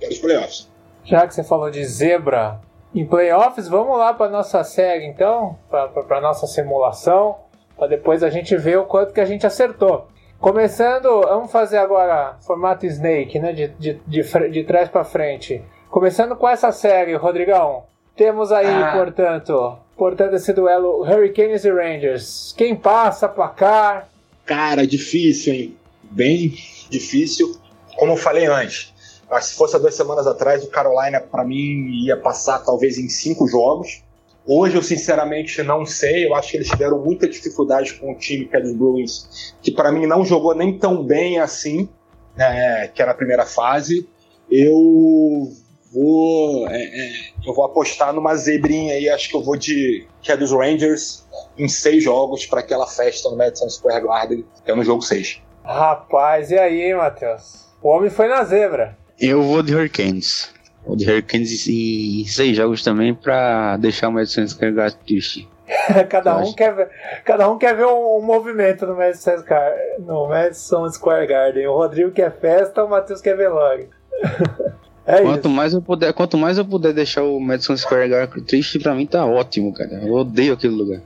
dos 0.00 0.18
playoffs. 0.18 0.70
Já 1.02 1.26
que 1.26 1.34
você 1.34 1.42
falou 1.42 1.72
de 1.72 1.84
zebra 1.84 2.60
em 2.94 3.06
playoffs, 3.06 3.68
vamos 3.68 3.96
lá 3.96 4.12
para 4.12 4.30
nossa 4.30 4.62
série 4.64 5.06
então, 5.06 5.58
para 5.70 6.20
nossa 6.20 6.46
simulação, 6.46 7.36
para 7.76 7.88
depois 7.88 8.22
a 8.22 8.30
gente 8.30 8.56
ver 8.56 8.78
o 8.78 8.84
quanto 8.84 9.14
que 9.14 9.20
a 9.20 9.24
gente 9.24 9.46
acertou. 9.46 10.08
Começando, 10.38 11.20
vamos 11.22 11.52
fazer 11.52 11.78
agora 11.78 12.36
formato 12.44 12.84
Snake, 12.84 13.38
né? 13.38 13.52
De, 13.52 13.68
de, 13.68 14.00
de, 14.06 14.50
de 14.50 14.64
trás 14.64 14.88
para 14.88 15.04
frente. 15.04 15.62
Começando 15.88 16.34
com 16.34 16.48
essa 16.48 16.72
série, 16.72 17.14
Rodrigão. 17.14 17.84
Temos 18.16 18.50
aí, 18.50 18.66
ah. 18.66 18.92
portanto, 18.92 19.78
portanto, 19.96 20.34
esse 20.34 20.52
duelo 20.52 21.00
Hurricanes 21.02 21.64
e 21.64 21.70
Rangers. 21.70 22.52
Quem 22.58 22.74
passa, 22.74 23.28
placar? 23.28 24.08
Cara, 24.44 24.86
difícil, 24.86 25.54
hein? 25.54 25.76
Bem 26.02 26.52
difícil. 26.90 27.56
Como 27.96 28.12
eu 28.12 28.16
falei 28.16 28.46
antes, 28.46 28.91
se 29.40 29.54
fosse 29.54 29.76
há 29.76 29.78
duas 29.78 29.94
semanas 29.94 30.26
atrás, 30.26 30.62
o 30.64 30.68
Carolina, 30.68 31.20
para 31.20 31.44
mim, 31.44 32.04
ia 32.04 32.16
passar 32.16 32.58
talvez 32.58 32.98
em 32.98 33.08
cinco 33.08 33.46
jogos. 33.46 34.02
Hoje 34.46 34.74
eu 34.76 34.82
sinceramente 34.82 35.62
não 35.62 35.86
sei, 35.86 36.26
eu 36.26 36.34
acho 36.34 36.50
que 36.50 36.56
eles 36.56 36.68
tiveram 36.68 36.98
muita 36.98 37.28
dificuldade 37.28 37.94
com 37.94 38.12
o 38.12 38.18
time 38.18 38.46
que 38.46 38.56
é 38.56 38.60
dos 38.60 38.74
Bruins, 38.74 39.54
que 39.62 39.70
para 39.70 39.92
mim 39.92 40.04
não 40.04 40.24
jogou 40.24 40.54
nem 40.54 40.76
tão 40.76 41.04
bem 41.04 41.38
assim, 41.38 41.88
né, 42.36 42.88
que 42.88 43.00
era 43.00 43.12
a 43.12 43.14
primeira 43.14 43.46
fase. 43.46 44.08
Eu 44.50 45.48
vou 45.92 46.66
é, 46.68 46.82
é, 46.82 47.12
eu 47.46 47.54
vou 47.54 47.64
apostar 47.64 48.12
numa 48.12 48.34
zebrinha 48.34 48.94
aí, 48.94 49.08
acho 49.08 49.28
que 49.28 49.36
eu 49.36 49.42
vou 49.44 49.56
de 49.56 50.08
que 50.20 50.32
é 50.32 50.36
dos 50.36 50.50
Rangers 50.50 51.24
em 51.56 51.68
seis 51.68 52.02
jogos 52.02 52.44
para 52.44 52.60
aquela 52.60 52.86
festa 52.86 53.30
no 53.30 53.36
Madison 53.36 53.68
Square 53.68 54.04
Garden, 54.04 54.44
que 54.64 54.70
é 54.70 54.74
no 54.74 54.82
jogo 54.82 55.02
6. 55.02 55.40
Rapaz, 55.64 56.50
e 56.50 56.58
aí, 56.58 56.92
Matheus? 56.94 57.66
O 57.80 57.88
homem 57.88 58.10
foi 58.10 58.28
na 58.28 58.42
zebra. 58.44 58.98
Eu 59.20 59.42
vou 59.42 59.62
de 59.62 59.74
Hurricanes 59.74 60.52
o 60.84 60.96
de 60.96 61.08
Hurricanes 61.08 61.68
em 61.68 62.24
seis 62.26 62.56
jogos 62.56 62.82
também 62.82 63.14
para 63.14 63.76
deixar 63.76 64.08
o 64.08 64.12
Madison 64.12 64.46
Square 64.46 64.72
Garden 64.72 64.98
triste. 65.06 65.48
cada, 66.10 66.36
um 66.38 66.52
quer 66.52 66.74
ver, 66.74 66.90
cada 67.24 67.50
um 67.50 67.56
quer 67.56 67.74
ver 67.74 67.86
um, 67.86 68.18
um 68.18 68.22
movimento 68.22 68.84
no 68.86 68.96
Madison, 68.96 69.38
Square, 69.38 69.76
no 70.00 70.28
Madison 70.28 70.90
Square 70.90 71.26
Garden. 71.26 71.66
O 71.66 71.76
Rodrigo 71.76 72.10
quer 72.10 72.32
festa, 72.32 72.84
o 72.84 72.90
Matheus 72.90 73.20
quer 73.20 73.36
velório. 73.36 73.88
é 75.06 75.22
quanto 75.22 75.48
isso. 75.48 75.56
mais 75.56 75.72
eu 75.72 75.80
puder, 75.80 76.12
quanto 76.12 76.36
mais 76.36 76.58
eu 76.58 76.64
puder 76.64 76.92
deixar 76.92 77.22
o 77.22 77.40
Madison 77.40 77.76
Square 77.76 78.08
Garden 78.08 78.44
triste, 78.44 78.78
para 78.78 78.94
mim 78.94 79.06
tá 79.06 79.24
ótimo, 79.24 79.72
cara. 79.72 80.00
Eu 80.02 80.12
odeio 80.12 80.54
aquele 80.54 80.74
lugar. 80.74 81.00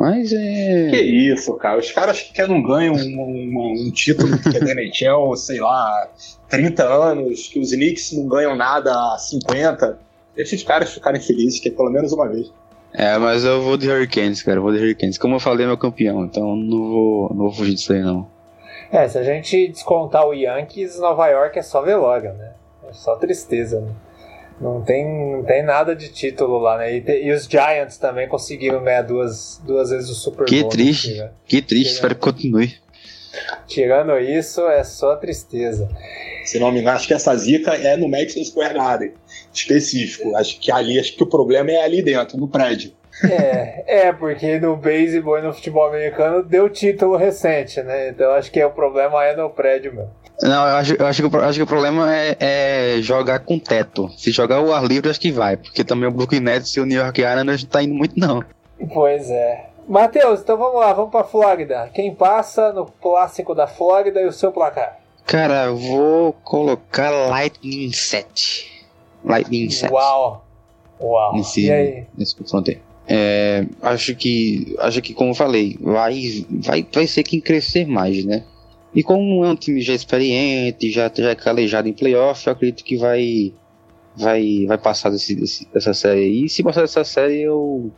Mas 0.00 0.32
é. 0.32 0.88
Que 0.88 1.02
isso, 1.02 1.52
cara. 1.56 1.78
Os 1.78 1.92
caras 1.92 2.22
que 2.22 2.46
não 2.46 2.62
ganham 2.62 2.94
um, 2.94 3.20
um, 3.20 3.86
um 3.86 3.90
título 3.90 4.38
que 4.38 4.56
é 4.56 4.58
da 4.58 4.72
NHL, 4.72 5.36
sei 5.36 5.60
lá, 5.60 6.08
30 6.48 6.82
anos, 6.84 7.48
que 7.48 7.58
os 7.60 7.68
Knicks 7.70 8.12
não 8.12 8.26
ganham 8.26 8.56
nada 8.56 8.90
há 8.94 9.18
50. 9.18 9.98
Deixa 10.34 10.56
os 10.56 10.62
caras 10.62 10.90
ficarem 10.90 11.20
felizes, 11.20 11.60
que 11.60 11.68
é 11.68 11.72
pelo 11.72 11.90
menos 11.90 12.12
uma 12.14 12.26
vez. 12.26 12.50
É, 12.94 13.18
mas 13.18 13.44
eu 13.44 13.60
vou 13.60 13.76
de 13.76 13.90
Hurricanes, 13.90 14.42
cara. 14.42 14.56
Eu 14.56 14.62
vou 14.62 14.72
de 14.72 14.78
Hurricanes. 14.78 15.18
Como 15.18 15.34
eu 15.34 15.40
falei, 15.40 15.66
é 15.66 15.68
meu 15.68 15.76
campeão, 15.76 16.24
então 16.24 16.56
não 16.56 16.78
vou, 16.78 17.28
não 17.28 17.44
vou 17.44 17.52
fugir 17.52 17.74
disso 17.74 17.92
aí, 17.92 18.00
não. 18.00 18.26
É, 18.90 19.06
se 19.06 19.18
a 19.18 19.22
gente 19.22 19.68
descontar 19.68 20.26
o 20.26 20.32
Yankees, 20.32 20.98
Nova 20.98 21.28
York 21.28 21.58
é 21.58 21.62
só 21.62 21.82
velório, 21.82 22.32
né? 22.32 22.54
É 22.88 22.92
só 22.94 23.16
tristeza, 23.16 23.82
né? 23.82 23.92
Não 24.60 24.82
tem, 24.82 25.32
não 25.32 25.42
tem 25.42 25.62
nada 25.62 25.96
de 25.96 26.10
título 26.10 26.58
lá, 26.58 26.76
né? 26.76 26.94
E, 26.94 27.02
e 27.24 27.32
os 27.32 27.44
Giants 27.44 27.96
também 27.96 28.28
conseguiram 28.28 28.84
ganhar 28.84 29.02
duas, 29.02 29.60
duas 29.64 29.88
vezes 29.88 30.10
o 30.10 30.14
Super 30.14 30.44
Bowl. 30.44 30.46
Que 30.46 30.68
triste, 30.68 31.12
aqui, 31.12 31.18
né? 31.18 31.30
que 31.46 31.62
triste, 31.62 31.94
espero 31.94 32.14
que 32.14 32.20
continue. 32.20 32.74
Tirando 33.66 34.18
isso, 34.18 34.60
é 34.68 34.84
só 34.84 35.16
tristeza. 35.16 35.88
Se 36.44 36.58
não 36.58 36.70
me 36.70 36.80
engano, 36.80 36.96
acho 36.96 37.06
que 37.06 37.14
essa 37.14 37.34
zica 37.36 37.74
é 37.74 37.96
no 37.96 38.08
Madison 38.08 38.44
Square 38.44 38.74
Garden, 38.74 39.12
específico. 39.54 40.36
Acho 40.36 40.58
que 40.60 40.70
ali, 40.70 40.98
acho 40.98 41.16
que 41.16 41.22
o 41.22 41.26
problema 41.26 41.70
é 41.70 41.82
ali 41.82 42.02
dentro, 42.02 42.36
no 42.36 42.48
prédio. 42.48 42.92
É, 43.24 44.06
é, 44.08 44.12
porque 44.12 44.58
no 44.58 44.76
beisebol 44.76 45.38
e 45.38 45.42
no 45.42 45.52
futebol 45.52 45.86
americano 45.86 46.42
deu 46.42 46.68
título 46.68 47.16
recente, 47.16 47.82
né? 47.82 48.08
Então 48.08 48.32
acho 48.32 48.50
que 48.50 48.62
o 48.64 48.70
problema 48.70 49.24
é 49.24 49.36
no 49.36 49.50
prédio 49.50 49.94
mesmo. 49.94 50.10
Não, 50.42 50.66
eu 50.66 50.76
acho, 50.76 50.94
eu 50.94 51.06
acho, 51.06 51.28
que, 51.28 51.36
eu 51.36 51.44
acho 51.44 51.58
que 51.58 51.62
o 51.62 51.66
problema 51.66 52.14
é, 52.14 52.36
é, 52.40 53.02
jogar 53.02 53.40
com 53.40 53.58
teto. 53.58 54.08
Se 54.16 54.30
jogar 54.30 54.60
o 54.62 54.72
ar 54.72 54.84
livre, 54.84 55.10
acho 55.10 55.20
que 55.20 55.30
vai. 55.30 55.56
Porque 55.56 55.84
também 55.84 56.08
o 56.08 56.12
Brooklyn 56.12 56.40
Nets 56.40 56.74
e 56.76 56.80
o 56.80 56.86
New 56.86 56.98
York 56.98 57.20
Islanders 57.20 57.62
não 57.62 57.70
tá 57.70 57.82
indo 57.82 57.94
muito, 57.94 58.18
não. 58.18 58.42
Pois 58.92 59.30
é. 59.30 59.66
Matheus, 59.86 60.40
então 60.40 60.56
vamos 60.56 60.80
lá, 60.80 60.92
vamos 60.92 61.10
pra 61.10 61.24
Flórida. 61.24 61.90
Quem 61.92 62.14
passa 62.14 62.72
no 62.72 62.86
clássico 62.86 63.54
da 63.54 63.66
Flórida 63.66 64.20
e 64.20 64.26
o 64.26 64.32
seu 64.32 64.50
placar? 64.50 64.98
Cara, 65.26 65.64
eu 65.66 65.76
vou 65.76 66.32
colocar 66.32 67.10
Lightning 67.10 67.92
7. 67.92 68.86
Lightning 69.24 69.68
7. 69.68 69.92
Uau! 69.92 70.44
Uau! 71.00 71.34
Nesse, 71.34 71.66
e 71.66 71.72
aí? 71.72 72.06
Nesse 72.16 72.34
confronto 72.34 72.70
aí. 72.70 72.80
É, 73.12 73.66
acho 73.82 74.14
que, 74.14 74.76
acho 74.78 75.02
que 75.02 75.12
como 75.12 75.32
eu 75.32 75.34
falei, 75.34 75.76
vai, 75.80 76.46
vai, 76.48 76.86
vai 76.92 77.06
ser 77.08 77.24
quem 77.24 77.40
crescer 77.40 77.84
mais, 77.84 78.24
né? 78.24 78.44
E 78.94 79.02
como 79.02 79.44
é 79.44 79.48
um 79.48 79.56
time 79.56 79.80
já 79.80 79.92
experiente, 79.92 80.92
já, 80.92 81.10
já 81.12 81.34
calejado 81.34 81.88
em 81.88 81.92
playoff, 81.92 82.46
eu 82.46 82.52
acredito 82.52 82.84
que 82.84 82.96
vai 82.96 83.52
vai, 84.16 84.64
vai 84.66 84.78
passar 84.78 85.10
desse, 85.10 85.34
desse, 85.34 85.66
dessa 85.72 85.92
série 85.92 86.20
aí. 86.20 86.44
E 86.44 86.48
se 86.48 86.62
passar 86.62 86.82
dessa 86.82 87.02
série, 87.02 87.42
eu, 87.42 87.90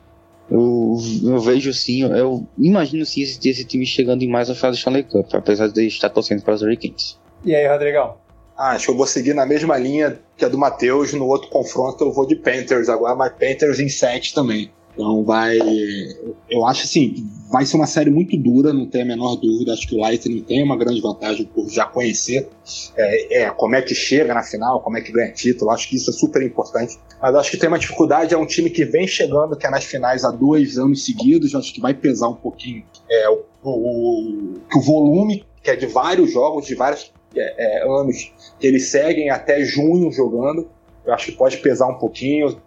eu, 0.50 0.96
eu 1.24 1.38
vejo 1.40 1.74
sim, 1.74 2.02
eu 2.02 2.46
imagino 2.58 3.04
sim 3.04 3.20
esse, 3.20 3.38
esse 3.46 3.64
time 3.66 3.84
chegando 3.84 4.22
em 4.22 4.28
mais 4.28 4.48
uma 4.48 4.54
fase 4.54 4.76
do 4.76 4.78
Stanley 4.78 5.04
Cup, 5.04 5.34
apesar 5.34 5.68
de 5.68 5.86
estar 5.86 6.08
torcendo 6.08 6.42
para 6.42 6.54
os 6.54 6.62
Hurricanes. 6.62 7.18
E 7.44 7.54
aí, 7.54 7.66
Rodrigão? 7.68 8.16
Ah, 8.56 8.70
acho 8.70 8.86
que 8.86 8.92
eu 8.92 8.96
vou 8.96 9.06
seguir 9.06 9.34
na 9.34 9.44
mesma 9.44 9.76
linha 9.76 10.18
que 10.36 10.44
a 10.44 10.48
do 10.48 10.58
Matheus. 10.58 11.12
No 11.12 11.26
outro 11.26 11.48
confronto 11.48 12.04
eu 12.04 12.12
vou 12.12 12.26
de 12.26 12.36
Panthers 12.36 12.88
agora, 12.88 13.14
mas 13.14 13.32
Panthers 13.32 13.80
em 13.80 13.88
7 13.88 14.34
também. 14.34 14.70
Então 14.94 15.24
vai. 15.24 15.58
Eu 16.50 16.66
acho 16.66 16.84
assim, 16.84 17.26
vai 17.50 17.64
ser 17.64 17.76
uma 17.76 17.86
série 17.86 18.10
muito 18.10 18.36
dura, 18.36 18.72
não 18.72 18.86
tem 18.86 19.02
a 19.02 19.04
menor 19.04 19.36
dúvida. 19.36 19.72
Acho 19.72 19.88
que 19.88 19.94
o 19.94 19.98
Lightning 19.98 20.42
tem 20.42 20.62
uma 20.62 20.76
grande 20.76 21.00
vantagem 21.00 21.46
por 21.46 21.68
já 21.68 21.86
conhecer 21.86 22.48
é, 22.96 23.42
é, 23.42 23.50
como 23.50 23.74
é 23.74 23.82
que 23.82 23.94
chega 23.94 24.34
na 24.34 24.42
final, 24.42 24.80
como 24.80 24.98
é 24.98 25.00
que 25.00 25.10
ganha 25.10 25.32
título. 25.32 25.70
Acho 25.70 25.88
que 25.88 25.96
isso 25.96 26.10
é 26.10 26.12
super 26.12 26.42
importante. 26.42 26.98
Mas 27.20 27.34
acho 27.34 27.50
que 27.50 27.56
tem 27.56 27.68
uma 27.68 27.78
dificuldade, 27.78 28.34
é 28.34 28.36
um 28.36 28.46
time 28.46 28.68
que 28.68 28.84
vem 28.84 29.06
chegando, 29.06 29.56
que 29.56 29.66
é 29.66 29.70
nas 29.70 29.84
finais 29.84 30.24
há 30.24 30.30
dois 30.30 30.76
anos 30.76 31.04
seguidos. 31.04 31.54
Acho 31.54 31.72
que 31.72 31.80
vai 31.80 31.94
pesar 31.94 32.28
um 32.28 32.36
pouquinho 32.36 32.84
é, 33.10 33.30
o, 33.30 33.44
o, 33.62 34.54
o, 34.74 34.80
volume, 34.80 35.44
que 35.62 35.70
é 35.70 35.76
de 35.76 35.86
vários 35.86 36.32
jogos, 36.32 36.66
de 36.66 36.74
vários 36.74 37.10
é, 37.34 37.80
é, 37.80 37.82
anos, 37.88 38.30
que 38.60 38.66
eles 38.66 38.88
seguem 38.88 39.30
até 39.30 39.64
junho 39.64 40.12
jogando. 40.12 40.68
Eu 41.04 41.14
acho 41.14 41.26
que 41.26 41.32
pode 41.32 41.56
pesar 41.56 41.88
um 41.88 41.98
pouquinho. 41.98 42.60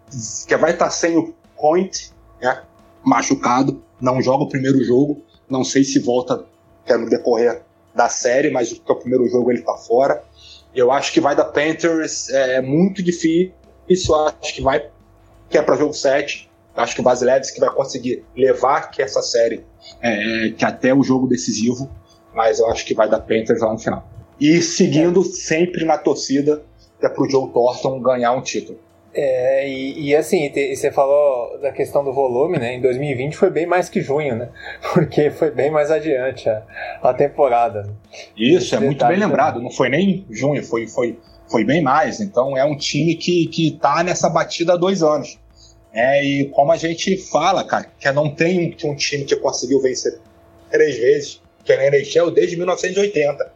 Que 0.46 0.56
vai 0.56 0.72
estar 0.72 0.90
sem 0.90 1.16
o 1.16 1.34
Point, 1.56 2.12
né, 2.40 2.62
machucado, 3.02 3.82
não 4.00 4.20
joga 4.20 4.44
o 4.44 4.48
primeiro 4.48 4.82
jogo, 4.84 5.22
não 5.48 5.64
sei 5.64 5.84
se 5.84 5.98
volta 5.98 6.44
é 6.86 6.96
no 6.96 7.08
decorrer 7.08 7.62
da 7.94 8.08
série, 8.08 8.50
mas 8.50 8.72
o 8.72 8.94
primeiro 8.96 9.28
jogo 9.28 9.50
ele 9.50 9.62
tá 9.62 9.74
fora. 9.76 10.22
Eu 10.74 10.92
acho 10.92 11.12
que 11.12 11.20
vai 11.20 11.34
da 11.34 11.44
Panthers, 11.44 12.28
é 12.28 12.60
muito 12.60 13.02
difícil. 13.02 13.52
Eu 13.88 14.14
acho 14.26 14.54
que 14.54 14.60
vai, 14.60 14.88
que 15.48 15.56
é 15.56 15.62
para 15.62 15.76
jogo 15.76 15.94
7. 15.94 16.50
Acho 16.76 16.94
que 16.94 17.00
o 17.00 17.04
Vasilevski 17.04 17.58
vai 17.58 17.70
conseguir 17.70 18.22
levar 18.36 18.90
que 18.90 19.00
essa 19.00 19.22
série 19.22 19.64
é, 20.02 20.50
que 20.50 20.64
até 20.64 20.94
o 20.94 21.02
jogo 21.02 21.26
decisivo, 21.26 21.90
mas 22.34 22.58
eu 22.58 22.70
acho 22.70 22.84
que 22.84 22.94
vai 22.94 23.08
dar 23.08 23.20
Panthers 23.20 23.60
lá 23.60 23.72
no 23.72 23.78
final. 23.78 24.06
E 24.38 24.60
seguindo 24.60 25.24
sempre 25.24 25.84
na 25.86 25.96
torcida 25.96 26.62
que 27.00 27.06
é 27.06 27.08
pro 27.08 27.28
Joe 27.28 27.50
Thornton 27.50 28.00
ganhar 28.00 28.32
um 28.32 28.42
título. 28.42 28.78
É, 29.18 29.66
e, 29.66 30.08
e 30.08 30.14
assim, 30.14 30.50
te, 30.50 30.76
você 30.76 30.92
falou 30.92 31.58
da 31.58 31.72
questão 31.72 32.04
do 32.04 32.12
volume, 32.12 32.58
né? 32.58 32.74
Em 32.74 32.82
2020 32.82 33.34
foi 33.34 33.48
bem 33.48 33.64
mais 33.64 33.88
que 33.88 34.02
junho, 34.02 34.36
né? 34.36 34.50
Porque 34.92 35.30
foi 35.30 35.50
bem 35.50 35.70
mais 35.70 35.90
adiante 35.90 36.46
a, 36.50 36.62
a 37.02 37.14
temporada. 37.14 37.84
Né? 37.84 37.94
Isso, 38.36 38.76
é 38.76 38.78
muito 38.78 39.06
bem 39.06 39.18
lembrado. 39.18 39.58
Não 39.58 39.70
foi 39.70 39.88
nem 39.88 40.26
junho, 40.28 40.62
foi, 40.62 40.86
foi, 40.86 41.18
foi 41.50 41.64
bem 41.64 41.80
mais. 41.80 42.20
Então 42.20 42.54
é 42.58 42.64
um 42.66 42.76
time 42.76 43.14
que, 43.14 43.46
que 43.46 43.70
tá 43.70 44.02
nessa 44.02 44.28
batida 44.28 44.74
há 44.74 44.76
dois 44.76 45.02
anos. 45.02 45.38
É, 45.94 46.22
e 46.22 46.44
como 46.50 46.70
a 46.70 46.76
gente 46.76 47.16
fala, 47.16 47.64
cara, 47.64 47.86
que 47.98 48.12
não 48.12 48.28
tem 48.28 48.76
um 48.84 48.94
time 48.94 49.24
que 49.24 49.34
conseguiu 49.36 49.80
vencer 49.80 50.20
três 50.70 50.98
vezes, 50.98 51.40
que 51.64 51.72
é 51.72 51.86
NHL 51.86 52.30
desde 52.32 52.54
1980. 52.54 53.50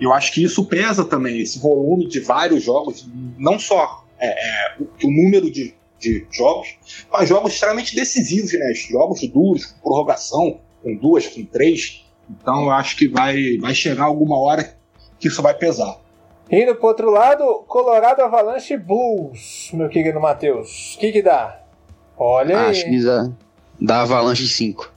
Eu 0.00 0.14
acho 0.14 0.32
que 0.32 0.42
isso 0.42 0.64
pesa 0.64 1.04
também, 1.04 1.42
esse 1.42 1.58
volume 1.58 2.08
de 2.08 2.20
vários 2.20 2.62
jogos, 2.62 3.06
não 3.36 3.58
só 3.58 4.03
é, 4.18 4.28
é, 4.28 4.76
o, 4.78 5.10
número 5.10 5.50
de, 5.50 5.74
de, 5.98 6.26
jogos, 6.30 6.76
mas 7.12 7.28
jogos 7.28 7.52
extremamente 7.52 7.94
decisivos, 7.94 8.52
né? 8.52 8.72
Jogos 8.74 9.20
duros, 9.28 9.66
com 9.66 9.80
prorrogação, 9.80 10.60
com 10.82 10.94
duas, 10.96 11.26
com 11.26 11.44
três. 11.44 12.04
Então 12.30 12.64
eu 12.64 12.70
acho 12.70 12.96
que 12.96 13.08
vai, 13.08 13.58
vai 13.58 13.74
chegar 13.74 14.04
alguma 14.04 14.38
hora 14.38 14.76
que 15.18 15.28
isso 15.28 15.42
vai 15.42 15.54
pesar. 15.54 15.98
Indo 16.50 16.74
pro 16.74 16.88
outro 16.88 17.10
lado, 17.10 17.64
Colorado 17.66 18.20
Avalanche 18.20 18.76
Bulls, 18.76 19.70
meu 19.72 19.88
querido 19.88 20.20
Matheus. 20.20 20.94
O 20.94 20.98
que 20.98 21.10
que 21.10 21.22
dá? 21.22 21.60
Olha 22.16 22.68
Acho 22.68 22.84
aí. 22.84 22.90
que 22.90 23.04
dá, 23.04 23.30
dá 23.80 24.02
Avalanche 24.02 24.46
5. 24.46 24.92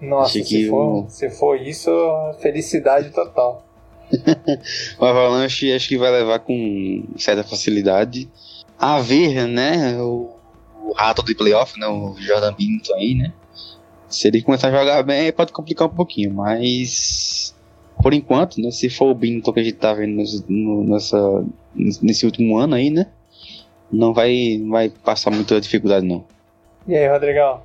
Nossa, 0.00 0.32
se, 0.32 0.42
que 0.42 0.68
for, 0.68 1.04
o... 1.04 1.08
se 1.08 1.30
for 1.30 1.60
isso, 1.60 1.90
felicidade 2.40 3.10
total. 3.10 3.64
o 4.98 5.04
Avalanche 5.04 5.72
acho 5.72 5.88
que 5.88 5.98
vai 5.98 6.10
levar 6.10 6.40
com 6.40 7.04
certa 7.16 7.44
facilidade. 7.44 8.28
A 8.82 8.98
ver, 8.98 9.46
né? 9.46 9.96
O, 10.02 10.34
o 10.86 10.92
rato 10.92 11.24
de 11.24 11.36
playoff, 11.36 11.78
né? 11.78 11.86
O 11.86 12.16
Jordan 12.18 12.52
Bennington 12.52 12.94
aí, 12.94 13.14
né? 13.14 13.32
Se 14.08 14.26
ele 14.26 14.42
começar 14.42 14.68
a 14.68 14.72
jogar 14.72 15.04
bem, 15.04 15.30
pode 15.30 15.52
complicar 15.52 15.86
um 15.86 15.94
pouquinho, 15.94 16.34
mas 16.34 17.54
por 18.02 18.12
enquanto, 18.12 18.60
né? 18.60 18.72
Se 18.72 18.90
for 18.90 19.12
o 19.12 19.14
Bennington 19.14 19.52
que 19.52 19.60
a 19.60 19.62
gente 19.62 19.76
tá 19.76 19.94
vendo 19.94 20.16
nesse, 20.16 20.44
no, 20.48 20.82
nessa, 20.82 21.44
nesse 21.76 22.26
último 22.26 22.58
ano 22.58 22.74
aí, 22.74 22.90
né? 22.90 23.06
Não 23.88 24.12
vai, 24.12 24.58
não 24.60 24.72
vai 24.72 24.88
passar 24.88 25.30
muita 25.30 25.60
dificuldade, 25.60 26.04
não. 26.04 26.24
E 26.88 26.96
aí, 26.96 27.08
Rodrigão? 27.08 27.62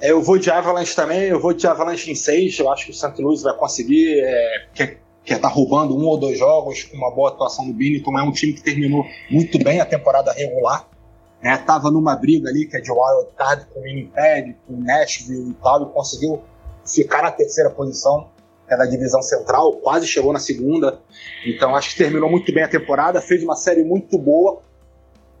É, 0.00 0.12
eu 0.12 0.22
vou 0.22 0.38
de 0.38 0.50
Avalanche 0.50 0.96
também, 0.96 1.24
eu 1.24 1.38
vou 1.38 1.52
de 1.52 1.66
Avalanche 1.66 2.10
em 2.10 2.14
6. 2.14 2.58
Eu 2.58 2.72
acho 2.72 2.86
que 2.86 2.90
o 2.92 2.94
St. 2.94 3.20
Louis 3.20 3.42
vai 3.42 3.54
conseguir. 3.54 4.18
É, 4.18 4.96
quer, 5.28 5.34
quer 5.34 5.40
tá 5.40 5.48
roubando 5.48 5.96
um 5.96 6.04
ou 6.06 6.18
dois 6.18 6.38
jogos 6.38 6.84
com 6.84 6.96
uma 6.96 7.10
boa 7.10 7.28
atuação 7.28 7.66
do 7.66 7.72
Binnington. 7.74 8.18
É 8.18 8.22
um 8.22 8.32
time 8.32 8.54
que 8.54 8.62
terminou 8.62 9.04
muito 9.30 9.62
bem 9.62 9.80
a 9.80 9.84
temporada 9.84 10.32
regular. 10.32 10.88
Né, 11.40 11.56
tava 11.58 11.88
numa 11.88 12.16
briga 12.16 12.48
ali 12.48 12.66
que 12.66 12.76
é 12.76 12.80
de 12.80 12.90
wild 12.90 13.28
card 13.36 13.66
com 13.72 13.78
o 13.78 13.82
Winnipeg, 13.84 14.56
com 14.66 14.74
o 14.74 14.80
Nashville 14.80 15.50
e 15.50 15.54
tal, 15.62 15.82
e 15.84 15.92
conseguiu 15.92 16.42
ficar 16.84 17.22
na 17.22 17.30
terceira 17.30 17.70
posição 17.70 18.28
é 18.68 18.76
da 18.76 18.84
divisão 18.84 19.22
central, 19.22 19.72
quase 19.76 20.06
chegou 20.06 20.32
na 20.32 20.38
segunda. 20.38 21.00
Então 21.46 21.74
acho 21.74 21.90
que 21.90 21.96
terminou 21.96 22.28
muito 22.28 22.52
bem 22.52 22.64
a 22.64 22.68
temporada, 22.68 23.20
fez 23.20 23.42
uma 23.42 23.56
série 23.56 23.82
muito 23.82 24.18
boa 24.18 24.60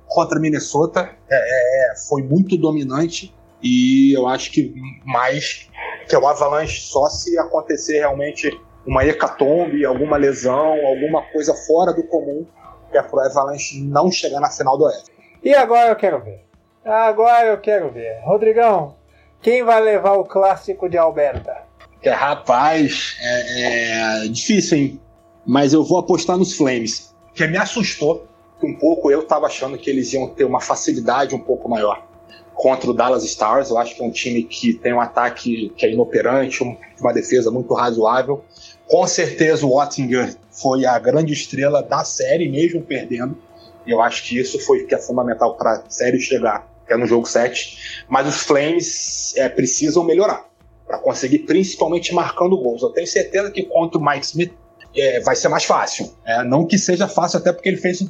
contra 0.06 0.40
Minnesota, 0.40 1.10
é, 1.28 1.92
é, 1.92 1.96
foi 2.08 2.22
muito 2.22 2.56
dominante 2.56 3.34
e 3.62 4.16
eu 4.16 4.26
acho 4.26 4.50
que 4.50 4.72
mais 5.04 5.68
que 6.08 6.14
é 6.14 6.18
o 6.18 6.26
Avalanche 6.26 6.80
só 6.80 7.06
se 7.10 7.36
acontecer 7.36 7.98
realmente 7.98 8.58
uma 8.86 9.04
hecatombe, 9.04 9.84
alguma 9.84 10.16
lesão, 10.16 10.74
alguma 10.86 11.22
coisa 11.22 11.54
fora 11.54 11.92
do 11.92 12.02
comum, 12.04 12.46
que 12.90 12.98
é 12.98 13.02
pro 13.02 13.20
Avalanche 13.20 13.82
não 13.82 14.10
chegar 14.10 14.40
na 14.40 14.50
final 14.50 14.78
do 14.78 14.84
Oeste. 14.84 15.10
E 15.42 15.54
agora 15.54 15.90
eu 15.90 15.96
quero 15.96 16.22
ver. 16.22 16.44
Agora 16.84 17.46
eu 17.46 17.58
quero 17.58 17.90
ver. 17.90 18.20
Rodrigão, 18.24 18.96
quem 19.42 19.62
vai 19.62 19.80
levar 19.80 20.14
o 20.14 20.24
clássico 20.24 20.88
de 20.88 20.96
Alberta? 20.96 21.68
É, 22.02 22.10
rapaz, 22.10 23.16
é, 23.20 24.22
é 24.24 24.28
difícil, 24.28 24.78
hein? 24.78 25.00
Mas 25.44 25.72
eu 25.72 25.84
vou 25.84 25.98
apostar 25.98 26.36
nos 26.36 26.54
Flames, 26.54 27.14
que 27.34 27.46
me 27.46 27.56
assustou 27.56 28.28
um 28.62 28.74
pouco 28.74 29.10
eu 29.10 29.20
estava 29.20 29.46
achando 29.46 29.78
que 29.78 29.88
eles 29.88 30.12
iam 30.12 30.28
ter 30.28 30.44
uma 30.44 30.60
facilidade 30.60 31.34
um 31.34 31.38
pouco 31.38 31.68
maior 31.68 32.06
contra 32.54 32.90
o 32.90 32.92
Dallas 32.92 33.24
Stars. 33.24 33.70
Eu 33.70 33.78
acho 33.78 33.94
que 33.94 34.02
é 34.02 34.04
um 34.04 34.10
time 34.10 34.42
que 34.42 34.74
tem 34.74 34.92
um 34.92 35.00
ataque 35.00 35.72
que 35.76 35.86
é 35.86 35.92
inoperante, 35.92 36.62
uma 37.00 37.12
defesa 37.12 37.50
muito 37.50 37.72
razoável. 37.72 38.44
Com 38.88 39.06
certeza 39.06 39.66
o 39.66 39.78
Ottinger 39.78 40.34
foi 40.50 40.86
a 40.86 40.98
grande 40.98 41.32
estrela 41.32 41.82
da 41.82 42.04
série, 42.04 42.48
mesmo 42.48 42.82
perdendo. 42.82 43.36
Eu 43.86 44.00
acho 44.00 44.24
que 44.24 44.38
isso 44.38 44.58
foi 44.60 44.84
que 44.84 44.94
é 44.94 44.98
fundamental 44.98 45.56
para 45.56 45.72
a 45.72 45.90
série 45.90 46.18
chegar, 46.18 46.66
que 46.86 46.92
é 46.92 46.96
no 46.96 47.06
jogo 47.06 47.26
7. 47.26 48.04
Mas 48.08 48.26
os 48.26 48.40
Flames 48.40 49.34
é, 49.36 49.48
precisam 49.48 50.02
melhorar 50.04 50.48
para 50.86 50.98
conseguir, 50.98 51.40
principalmente 51.40 52.14
marcando 52.14 52.56
gols. 52.56 52.82
Eu 52.82 52.88
tenho 52.88 53.06
certeza 53.06 53.50
que 53.50 53.62
contra 53.64 53.98
o 53.98 54.04
Mike 54.04 54.24
Smith 54.24 54.52
é, 54.96 55.20
vai 55.20 55.36
ser 55.36 55.48
mais 55.48 55.64
fácil. 55.64 56.10
É, 56.24 56.42
não 56.42 56.66
que 56.66 56.78
seja 56.78 57.06
fácil, 57.06 57.38
até 57.38 57.52
porque 57.52 57.68
ele 57.68 57.76
fez 57.76 58.02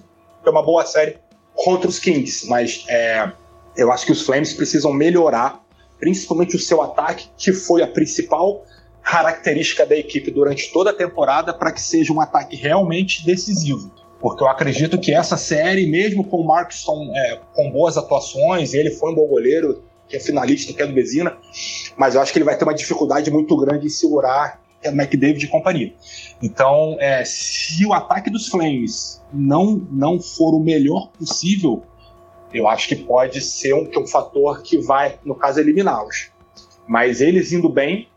uma 0.47 0.63
boa 0.63 0.87
série 0.87 1.19
contra 1.55 1.89
os 1.89 1.99
Kings, 1.99 2.47
mas 2.49 2.85
é, 2.89 3.31
eu 3.77 3.91
acho 3.93 4.07
que 4.07 4.13
os 4.13 4.23
Flames 4.23 4.55
precisam 4.55 4.93
melhorar, 4.93 5.61
principalmente 5.99 6.55
o 6.55 6.59
seu 6.59 6.81
ataque, 6.81 7.29
que 7.37 7.53
foi 7.53 7.83
a 7.83 7.87
principal 7.87 8.65
característica 9.09 9.87
da 9.87 9.97
equipe 9.97 10.31
durante 10.31 10.71
toda 10.71 10.91
a 10.91 10.93
temporada, 10.93 11.55
para 11.55 11.73
que 11.73 11.81
seja 11.81 12.13
um 12.13 12.21
ataque 12.21 12.55
realmente 12.55 13.25
decisivo. 13.25 13.91
Porque 14.21 14.43
eu 14.43 14.49
acredito 14.49 14.99
que 14.99 15.15
essa 15.15 15.37
série, 15.37 15.87
mesmo 15.87 16.25
com 16.25 16.37
o 16.39 16.47
Markson 16.47 17.11
é, 17.15 17.41
com 17.55 17.71
boas 17.71 17.97
atuações, 17.97 18.75
ele 18.75 18.91
foi 18.91 19.13
um 19.13 19.15
bom 19.15 19.27
goleiro, 19.27 19.83
que 20.07 20.17
é 20.17 20.21
finalista, 20.21 20.75
que 20.75 20.83
é 20.83 20.87
do 20.87 20.93
Bezina, 20.93 21.39
mas 21.97 22.15
eu 22.15 22.21
acho 22.21 22.33
que 22.33 22.39
ele 22.39 22.45
vai 22.45 22.59
ter 22.59 22.65
uma 22.65 22.75
dificuldade 22.75 23.31
muito 23.31 23.57
grande 23.57 23.87
em 23.87 23.91
segurar 23.91 24.61
é 24.81 24.91
McDavid 24.91 25.45
e 25.45 25.49
companhia. 25.49 25.93
Então, 26.41 26.97
é, 27.01 27.25
se 27.25 27.85
o 27.85 27.93
ataque 27.93 28.31
dos 28.31 28.47
Flames 28.47 29.21
não, 29.33 29.85
não 29.91 30.21
for 30.21 30.55
o 30.55 30.61
melhor 30.61 31.09
possível, 31.19 31.83
eu 32.53 32.69
acho 32.69 32.87
que 32.87 32.95
pode 32.95 33.41
ser 33.41 33.75
um, 33.75 33.91
um 33.97 34.07
fator 34.07 34.63
que 34.63 34.79
vai, 34.79 35.19
no 35.25 35.35
caso, 35.35 35.59
eliminá-los. 35.59 36.31
Mas 36.87 37.21
eles 37.21 37.53
indo 37.53 37.69
bem, 37.69 38.09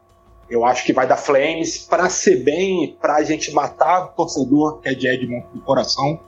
eu 0.52 0.66
acho 0.66 0.86
que 0.86 0.92
vai 0.92 1.08
dar 1.08 1.16
Flames 1.16 1.78
para 1.78 2.10
ser 2.10 2.44
bem, 2.44 2.98
para 3.02 3.16
a 3.16 3.24
gente 3.24 3.54
matar 3.54 4.04
o 4.04 4.08
torcedor 4.10 4.82
que 4.82 4.90
é 4.90 4.94
de 4.94 5.08
Edmond 5.08 5.48
do 5.54 5.62
coração. 5.62 6.20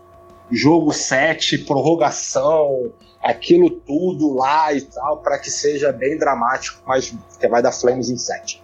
Jogo 0.50 0.94
7, 0.94 1.60
prorrogação, 1.60 2.94
aquilo 3.22 3.70
tudo 3.70 4.34
lá 4.34 4.72
e 4.74 4.82
tal, 4.82 5.18
para 5.18 5.38
que 5.38 5.52
seja 5.52 5.92
bem 5.92 6.18
dramático, 6.18 6.82
mas 6.88 7.14
que 7.38 7.48
vai 7.50 7.62
dar 7.62 7.74
Flames 7.74 8.10
em 8.10 8.18
7. 8.18 8.64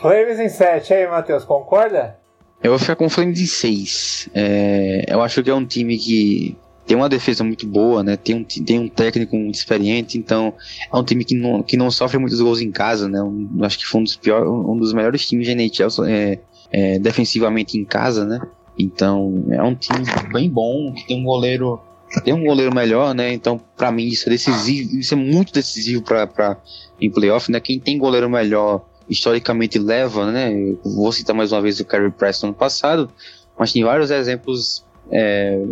Flames 0.00 0.40
em 0.40 0.48
7, 0.48 0.92
aí, 0.92 1.06
Matheus, 1.06 1.44
concorda? 1.44 2.18
Eu 2.60 2.72
vou 2.72 2.78
ficar 2.78 2.96
com 2.96 3.06
o 3.06 3.10
Flames 3.10 3.40
em 3.40 3.46
6. 3.46 4.30
É, 4.34 5.04
eu 5.08 5.22
acho 5.22 5.42
que 5.44 5.50
é 5.50 5.54
um 5.54 5.64
time 5.64 5.96
que 5.96 6.56
tem 6.88 6.96
uma 6.96 7.08
defesa 7.08 7.44
muito 7.44 7.66
boa, 7.66 8.02
né? 8.02 8.16
Tem 8.16 8.34
um, 8.34 8.42
tem 8.42 8.78
um 8.78 8.88
técnico 8.88 9.36
experiente, 9.36 10.16
então 10.16 10.54
é 10.90 10.96
um 10.96 11.04
time 11.04 11.22
que 11.22 11.34
não, 11.34 11.62
que 11.62 11.76
não 11.76 11.90
sofre 11.90 12.18
muitos 12.18 12.40
gols 12.40 12.62
em 12.62 12.70
casa, 12.70 13.06
né? 13.06 13.22
Um, 13.22 13.46
acho 13.60 13.78
que 13.78 13.84
foi 13.84 14.00
um 14.00 14.04
dos, 14.04 14.16
piores, 14.16 14.48
um 14.48 14.74
dos 14.74 14.94
melhores 14.94 15.28
times 15.28 15.46
de 15.46 15.52
NHL 15.52 16.06
é, 16.06 16.38
é, 16.72 16.98
defensivamente 16.98 17.78
em 17.78 17.84
casa, 17.84 18.24
né? 18.24 18.40
Então 18.78 19.44
é 19.50 19.62
um 19.62 19.74
time 19.74 20.02
bem 20.32 20.48
bom, 20.48 20.94
que 20.94 21.06
tem 21.06 21.20
um 21.20 21.24
goleiro 21.24 21.78
tem 22.24 22.32
um 22.32 22.42
goleiro 22.42 22.74
melhor, 22.74 23.14
né? 23.14 23.34
Então, 23.34 23.60
para 23.76 23.92
mim, 23.92 24.06
isso 24.06 24.26
é 24.26 24.30
decisivo, 24.30 24.96
isso 24.96 25.12
é 25.12 25.16
muito 25.16 25.52
decisivo 25.52 26.00
para 26.00 26.56
em 26.98 27.10
playoff, 27.10 27.52
né? 27.52 27.60
Quem 27.60 27.78
tem 27.78 27.98
goleiro 27.98 28.30
melhor 28.30 28.82
historicamente 29.10 29.78
leva, 29.78 30.32
né? 30.32 30.50
Eu 30.54 30.80
vou 30.82 31.12
citar 31.12 31.36
mais 31.36 31.52
uma 31.52 31.60
vez 31.60 31.78
o 31.80 31.84
Carey 31.84 32.10
Preston 32.10 32.46
no 32.46 32.54
passado, 32.54 33.10
mas 33.58 33.74
tem 33.74 33.84
vários 33.84 34.10
exemplos 34.10 34.82
é, 35.10 35.66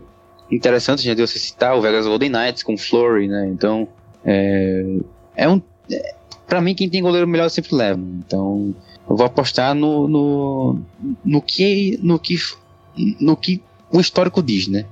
interessantes, 0.51 1.05
já 1.05 1.15
deu 1.15 1.27
você 1.27 1.39
citar 1.39 1.77
o 1.77 1.81
Vegas 1.81 2.07
Golden 2.07 2.31
Knights 2.31 2.63
com 2.63 2.77
Flurry, 2.77 3.29
né? 3.29 3.49
Então, 3.49 3.89
é, 4.25 4.99
é 5.35 5.49
um. 5.49 5.61
É, 5.91 6.15
para 6.47 6.61
mim, 6.61 6.75
quem 6.75 6.89
tem 6.89 7.03
goleiro 7.03 7.27
melhor 7.27 7.49
sempre 7.49 7.75
leva. 7.75 8.01
Então, 8.01 8.75
eu 9.09 9.17
vou 9.17 9.27
apostar 9.27 9.75
no, 9.75 10.07
no, 10.07 10.81
no 11.25 11.43
que 11.43 11.99
no 12.03 12.19
que 12.19 12.37
no 13.21 13.37
que 13.37 13.63
o 13.91 14.01
histórico 14.01 14.43
diz, 14.43 14.69
né? 14.69 14.87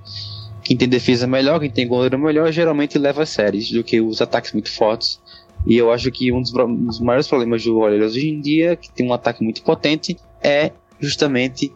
Quem 0.63 0.77
tem 0.77 0.89
defesa 0.89 1.27
melhor, 1.27 1.61
quem 1.61 1.71
tem 1.71 1.87
goleiro 1.87 2.19
melhor, 2.19 2.51
geralmente 2.51 2.99
leva 2.99 3.27
séries 3.27 3.71
do 3.71 3.85
que 3.85 4.01
os 4.01 4.23
ataques 4.23 4.53
muito 4.53 4.73
fortes 4.73 5.21
e 5.67 5.77
eu 5.77 5.91
acho 5.91 6.11
que 6.11 6.31
um 6.33 6.41
dos, 6.41 6.53
dos 6.53 7.01
maiores 7.01 7.27
problemas 7.27 7.65
do 7.65 7.79
Oilers 7.79 8.15
hoje 8.15 8.29
em 8.29 8.41
dia, 8.41 8.77
que 8.77 8.91
tem 8.91 9.09
um 9.09 9.13
ataque 9.13 9.43
muito 9.43 9.63
potente, 9.63 10.17
é 10.43 10.73
justamente 11.01 11.73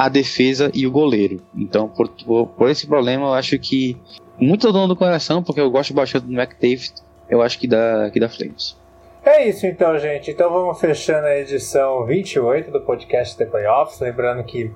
a 0.00 0.08
defesa 0.08 0.70
e 0.72 0.86
o 0.86 0.90
goleiro. 0.90 1.42
Então, 1.54 1.86
por, 1.86 2.08
por, 2.08 2.70
esse 2.70 2.86
problema, 2.86 3.26
eu 3.26 3.34
acho 3.34 3.58
que 3.58 3.98
muito 4.38 4.72
dono 4.72 4.88
do 4.88 4.96
coração, 4.96 5.42
porque 5.42 5.60
eu 5.60 5.70
gosto 5.70 5.92
bastante 5.92 6.24
do 6.24 6.32
McDavid, 6.32 6.94
eu 7.28 7.42
acho 7.42 7.58
que 7.58 7.68
dá, 7.68 8.10
que 8.10 8.18
dá 8.18 8.26
Flames. 8.26 8.80
É 9.22 9.46
isso 9.46 9.66
então, 9.66 9.98
gente. 9.98 10.30
Então 10.30 10.50
vamos 10.50 10.80
fechando 10.80 11.26
a 11.26 11.36
edição 11.36 12.06
28 12.06 12.70
do 12.70 12.80
podcast 12.80 13.36
The 13.36 13.44
Playoffs. 13.44 14.00
Lembrando 14.00 14.42
que 14.42 14.70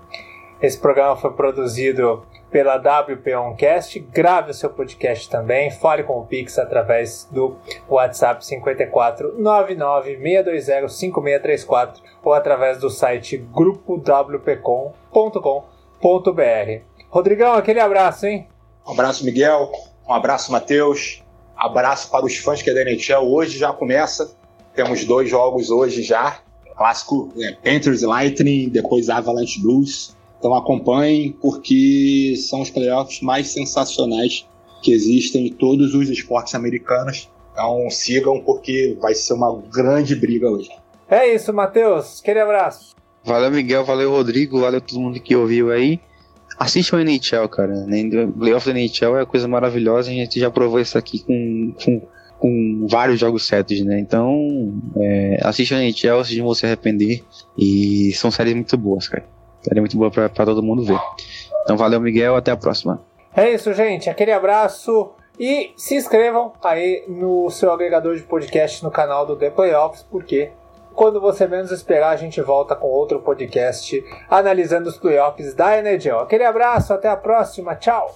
esse 0.61 0.79
programa 0.79 1.17
foi 1.17 1.33
produzido 1.33 2.27
pela 2.51 2.77
WP 2.77 3.35
Oncast. 3.35 3.99
Grave 3.99 4.51
o 4.51 4.55
seu 4.55 4.69
podcast 4.69 5.31
também. 5.31 5.71
Fale 5.71 6.03
com 6.03 6.19
o 6.19 6.27
Pix 6.27 6.59
através 6.59 7.27
do 7.33 7.57
WhatsApp 7.89 8.45
54 8.45 9.41
99 9.41 10.19
620 10.19 10.93
5634 10.93 12.03
ou 12.23 12.35
através 12.35 12.79
do 12.79 12.91
site 12.91 13.39
grupowpcom.com.br. 15.15 16.83
Rodrigão, 17.09 17.55
aquele 17.55 17.79
abraço, 17.79 18.27
hein? 18.27 18.49
Um 18.87 18.93
abraço, 18.93 19.25
Miguel. 19.25 19.71
Um 20.09 20.13
abraço, 20.13 20.51
Matheus. 20.51 21.23
Abraço 21.57 22.11
para 22.11 22.27
os 22.27 22.37
fãs 22.37 22.61
que 22.61 22.69
é 22.69 22.75
da 22.75 22.83
NHL. 22.83 23.23
Hoje 23.23 23.57
já 23.57 23.73
começa. 23.73 24.37
Temos 24.75 25.05
dois 25.05 25.31
jogos 25.31 25.71
hoje 25.71 26.03
já. 26.03 26.41
Clássico 26.77 27.33
é, 27.39 27.53
Panthers 27.53 28.03
Lightning, 28.03 28.69
depois 28.69 29.09
Avalanche 29.09 29.61
Blues. 29.61 30.17
Então 30.39 30.53
acompanhem, 30.55 31.31
porque 31.41 32.35
são 32.37 32.61
os 32.61 32.69
playoffs 32.69 33.21
mais 33.23 33.49
sensacionais 33.53 34.47
que 34.83 34.93
existem 34.93 35.47
em 35.47 35.53
todos 35.53 35.95
os 35.95 36.11
esportes 36.11 36.55
americanos. 36.57 37.31
Então 37.53 37.89
sigam, 37.89 38.41
porque 38.41 38.99
vai 39.01 39.15
ser 39.15 39.35
uma 39.35 39.63
grande 39.73 40.17
briga 40.17 40.51
hoje. 40.51 40.69
É 41.09 41.33
isso, 41.33 41.53
Matheus. 41.53 42.21
Aquele 42.21 42.41
abraço. 42.41 42.94
Valeu, 43.25 43.51
Miguel. 43.51 43.85
Valeu, 43.85 44.11
Rodrigo. 44.11 44.61
Valeu 44.61 44.81
todo 44.81 45.01
mundo 45.01 45.21
que 45.21 45.35
ouviu 45.35 45.71
aí. 45.71 46.01
Assistam 46.59 46.99
o 46.99 47.01
NHL, 47.01 47.49
cara. 47.49 47.73
O 47.75 48.33
playoff 48.33 48.67
da 48.73 48.79
NHL 48.79 49.17
é 49.17 49.21
uma 49.21 49.27
coisa 49.27 49.49
maravilhosa. 49.49 50.11
A 50.11 50.15
gente 50.15 50.39
já 50.39 50.51
provou 50.51 50.79
isso 50.79 50.97
aqui 50.97 51.19
com, 51.21 51.73
com, 51.83 52.03
com 52.39 52.87
vários 52.89 53.19
jogos 53.19 53.47
certos, 53.47 53.81
né? 53.81 53.99
Então, 53.99 54.73
é, 54.97 55.39
assistam 55.43 55.77
o 55.77 55.79
NHL, 55.81 56.19
vocês 56.19 56.39
vão 56.39 56.55
se 56.55 56.67
arrepender. 56.67 57.25
E 57.59 58.13
são 58.13 58.31
séries 58.31 58.55
muito 58.55 58.77
boas, 58.77 59.09
cara. 59.09 59.25
Série 59.63 59.81
muito 59.81 59.97
boa 59.97 60.11
pra 60.11 60.29
todo 60.29 60.63
mundo 60.63 60.85
ver. 60.85 60.99
Então, 61.63 61.77
valeu, 61.77 62.01
Miguel. 62.01 62.37
Até 62.37 62.51
a 62.51 62.57
próxima. 62.57 63.03
É 63.35 63.53
isso, 63.53 63.73
gente. 63.73 64.09
Aquele 64.09 64.31
abraço. 64.31 65.11
E 65.39 65.73
se 65.77 65.97
inscrevam 65.97 66.53
aí 66.63 67.05
no 67.09 67.51
seu 67.51 67.73
agregador 67.73 68.15
de 68.15 68.23
podcast 68.23 68.85
no 68.85 68.91
canal 68.91 69.27
do 69.27 69.35
The 69.35 69.51
Playoffs, 69.51 70.05
porque 70.09 70.51
quando 70.95 71.21
você 71.21 71.47
menos 71.47 71.71
esperar, 71.71 72.11
a 72.11 72.17
gente 72.17 72.41
volta 72.41 72.75
com 72.75 72.87
outro 72.87 73.21
podcast 73.21 74.05
analisando 74.31 74.89
os 74.89 74.97
playoffs 74.97 75.55
da 75.55 75.77
NHL. 75.79 76.21
Aquele 76.21 76.45
abraço, 76.45 76.93
até 76.93 77.09
a 77.09 77.17
próxima, 77.17 77.75
tchau! 77.75 78.15